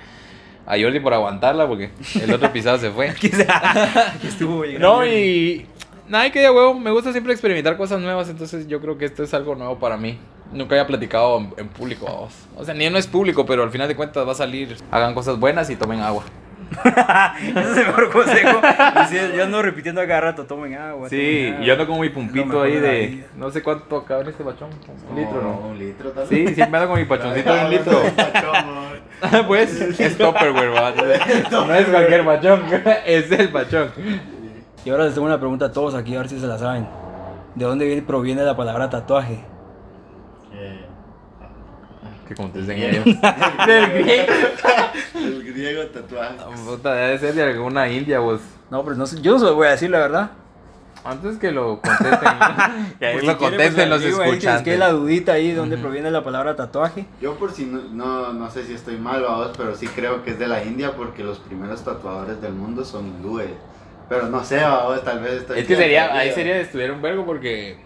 A 0.65 0.77
Jordi 0.79 0.99
por 0.99 1.13
aguantarla, 1.13 1.67
porque 1.67 1.89
el 2.21 2.31
otro 2.33 2.51
pisado 2.53 2.77
se 2.77 2.91
fue. 2.91 3.07
Estuvo 4.23 4.63
No, 4.79 5.05
y. 5.05 5.65
Nada, 6.07 6.31
que 6.31 6.39
de 6.41 6.49
huevo. 6.49 6.73
Me 6.79 6.91
gusta 6.91 7.11
siempre 7.11 7.33
experimentar 7.33 7.77
cosas 7.77 7.99
nuevas. 8.01 8.29
Entonces, 8.29 8.67
yo 8.67 8.79
creo 8.81 8.97
que 8.97 9.05
esto 9.05 9.23
es 9.23 9.33
algo 9.33 9.55
nuevo 9.55 9.79
para 9.79 9.97
mí. 9.97 10.17
Nunca 10.51 10.75
había 10.75 10.87
platicado 10.87 11.37
en, 11.39 11.53
en 11.57 11.67
público. 11.69 12.29
O 12.57 12.65
sea, 12.65 12.73
ni 12.73 12.89
no 12.89 12.97
es 12.97 13.07
público, 13.07 13.45
pero 13.45 13.63
al 13.63 13.69
final 13.71 13.87
de 13.87 13.95
cuentas 13.95 14.27
va 14.27 14.31
a 14.31 14.35
salir. 14.35 14.75
Hagan 14.91 15.13
cosas 15.13 15.39
buenas 15.39 15.69
y 15.69 15.75
tomen 15.75 15.99
agua. 16.01 16.23
Ese 17.41 17.59
es 17.59 17.77
el 17.77 17.87
mejor 17.87 18.11
consejo. 18.11 18.61
Sí, 19.09 19.17
yo 19.35 19.43
ando 19.43 19.61
repitiendo 19.61 20.01
a 20.01 20.07
cada 20.07 20.21
rato: 20.21 20.45
tomen 20.45 20.75
agua. 20.75 21.09
Sí, 21.09 21.17
tomen 21.45 21.53
agua. 21.53 21.65
yo 21.65 21.73
ando 21.73 21.87
con 21.87 21.99
mi 21.99 22.09
pumpito 22.09 22.61
ahí 22.61 22.75
de 22.77 23.07
vida. 23.07 23.27
No 23.37 23.49
sé 23.51 23.63
cuánto 23.63 24.03
cabe 24.05 24.21
en 24.23 24.27
este 24.29 24.43
bachón. 24.43 24.69
Un 25.09 25.15
litro, 25.15 25.41
¿no? 25.41 25.67
Un 25.69 25.79
litro 25.79 26.11
también. 26.11 26.47
Sí, 26.47 26.55
siempre 26.55 26.79
ando 26.79 26.89
con 26.91 26.99
mi 26.99 27.05
pachoncito 27.05 27.53
de 27.53 27.65
un 27.65 27.69
litro. 27.71 28.01
pues 29.47 29.81
es 29.81 30.17
Tupperware, 30.17 30.69
va. 30.69 30.93
No 31.51 31.75
es 31.75 31.87
cualquier 31.87 32.23
bachón, 32.23 32.63
es 33.05 33.31
el 33.31 33.47
bachón. 33.49 33.91
Y 34.85 34.89
ahora 34.89 35.05
les 35.05 35.13
tengo 35.13 35.27
una 35.27 35.39
pregunta 35.39 35.65
a 35.65 35.71
todos 35.71 35.93
aquí, 35.93 36.15
a 36.15 36.19
ver 36.19 36.29
si 36.29 36.39
se 36.39 36.47
la 36.47 36.57
saben. 36.57 36.87
¿De 37.55 37.65
dónde 37.65 37.85
viene- 37.85 38.01
proviene 38.01 38.43
la 38.43 38.55
palabra 38.55 38.89
tatuaje? 38.89 39.39
Eh, 42.29 42.35
Que 42.35 42.35
contesten 42.35 42.77
ellos. 42.77 43.05
Del 43.05 43.89
griego. 44.03 44.33
El 45.15 45.43
griego 45.43 45.83
tatuaje. 45.87 46.35
Puta, 46.65 46.93
debe 46.93 47.17
ser 47.19 47.33
de 47.33 47.43
alguna 47.43 47.89
india, 47.89 48.19
vos. 48.19 48.41
No, 48.69 48.83
pero 48.83 48.95
no 48.95 49.05
sé, 49.07 49.19
yo 49.21 49.33
no 49.33 49.39
se 49.39 49.45
lo 49.45 49.55
voy 49.55 49.67
a 49.67 49.71
decir 49.71 49.89
la 49.89 49.99
verdad. 49.99 50.31
Antes 51.03 51.37
que 51.37 51.51
lo 51.51 51.79
contesten. 51.81 52.19
que 52.99 53.05
ahí 53.05 53.13
Por 53.13 53.21
si 53.21 53.27
lo 53.27 53.37
quieren, 53.37 53.37
contesten 53.37 53.73
pues, 53.75 53.89
los 53.89 54.01
digo, 54.03 54.21
escuchantes. 54.23 54.63
que 54.63 54.77
la 54.77 54.89
dudita 54.89 55.31
ahí 55.33 55.49
de 55.51 55.55
dónde 55.55 55.75
Ujú. 55.75 55.83
proviene 55.85 56.11
la 56.11 56.23
palabra 56.23 56.55
tatuaje. 56.55 57.05
Yo 57.21 57.35
por 57.35 57.51
si 57.53 57.65
no, 57.65 57.81
no, 57.91 58.33
no 58.33 58.51
sé 58.51 58.63
si 58.65 58.73
estoy 58.73 58.97
mal 58.97 59.23
vamos, 59.23 59.51
pero 59.57 59.75
sí 59.75 59.87
creo 59.87 60.23
que 60.23 60.31
es 60.31 60.39
de 60.39 60.47
la 60.47 60.63
India 60.63 60.91
porque 60.95 61.23
los 61.23 61.39
primeros 61.39 61.83
tatuadores 61.83 62.41
del 62.41 62.53
mundo 62.53 62.83
son 62.83 63.07
hindúes. 63.07 63.49
Pero 64.09 64.27
no 64.27 64.43
sé, 64.43 64.57
vamos, 64.57 65.03
tal 65.03 65.19
vez 65.21 65.33
estoy 65.33 65.59
Es 65.61 65.67
que 65.67 65.75
sería, 65.77 66.03
perdido. 66.07 66.19
ahí 66.21 66.31
sería 66.33 66.55
de 66.55 66.61
estudiar 66.61 66.91
un 66.91 67.01
vergo 67.01 67.25
porque. 67.25 67.77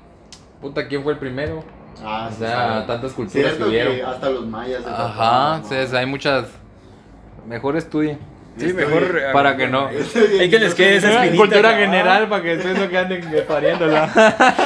Puta, 0.59 0.87
¿quién 0.87 1.03
fue 1.03 1.13
el 1.13 1.19
primero? 1.19 1.63
Ah, 2.03 2.27
o 2.29 2.31
sí, 2.33 2.39
sea, 2.39 2.81
sí. 2.81 2.87
tantas 2.87 3.11
culturas 3.13 3.31
Cierto 3.47 3.65
que 3.65 3.69
hubieron. 3.69 3.95
que 3.95 4.03
hasta 4.03 4.29
los 4.29 4.45
mayas. 4.47 4.83
Ajá, 4.87 5.55
entonces 5.57 5.91
¿no? 5.91 5.97
hay 5.99 6.05
muchas. 6.05 6.45
Mejor 7.47 7.75
estudie. 7.77 8.17
Sí, 8.57 8.67
Estoy- 8.67 8.85
mejor. 8.85 9.19
Para 9.33 9.57
que 9.57 9.67
no. 9.67 9.87
Hay 9.87 10.49
que 10.49 10.59
les 10.59 10.75
quede 10.75 10.97
esa 10.97 11.27
Cultura 11.35 11.73
general 11.75 12.29
para 12.29 12.43
que 12.43 12.55
después 12.57 12.77
no 12.77 12.87
que 12.89 12.97
anden 12.97 13.45
pariéndola. 13.47 14.09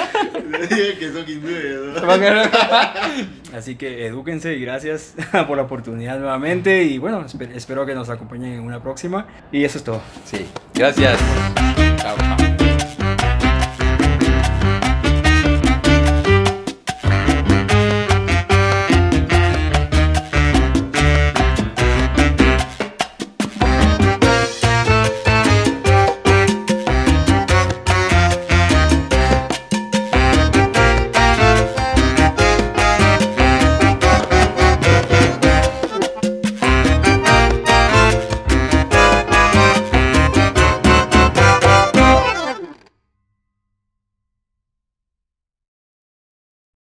Así 3.56 3.76
que 3.76 4.06
edúquense 4.08 4.54
y 4.56 4.62
gracias 4.62 5.16
por 5.48 5.58
la 5.58 5.64
oportunidad 5.64 6.20
nuevamente. 6.20 6.84
Y 6.84 6.98
bueno, 6.98 7.26
espe- 7.26 7.52
espero 7.56 7.86
que 7.86 7.96
nos 7.96 8.10
acompañen 8.10 8.54
en 8.54 8.60
una 8.62 8.82
próxima. 8.82 9.26
Y 9.52 9.64
eso 9.64 9.78
es 9.78 9.84
todo. 9.84 10.02
Sí, 10.26 10.46
gracias. 10.74 11.18
Chao. 11.98 12.16
chao. 12.18 12.57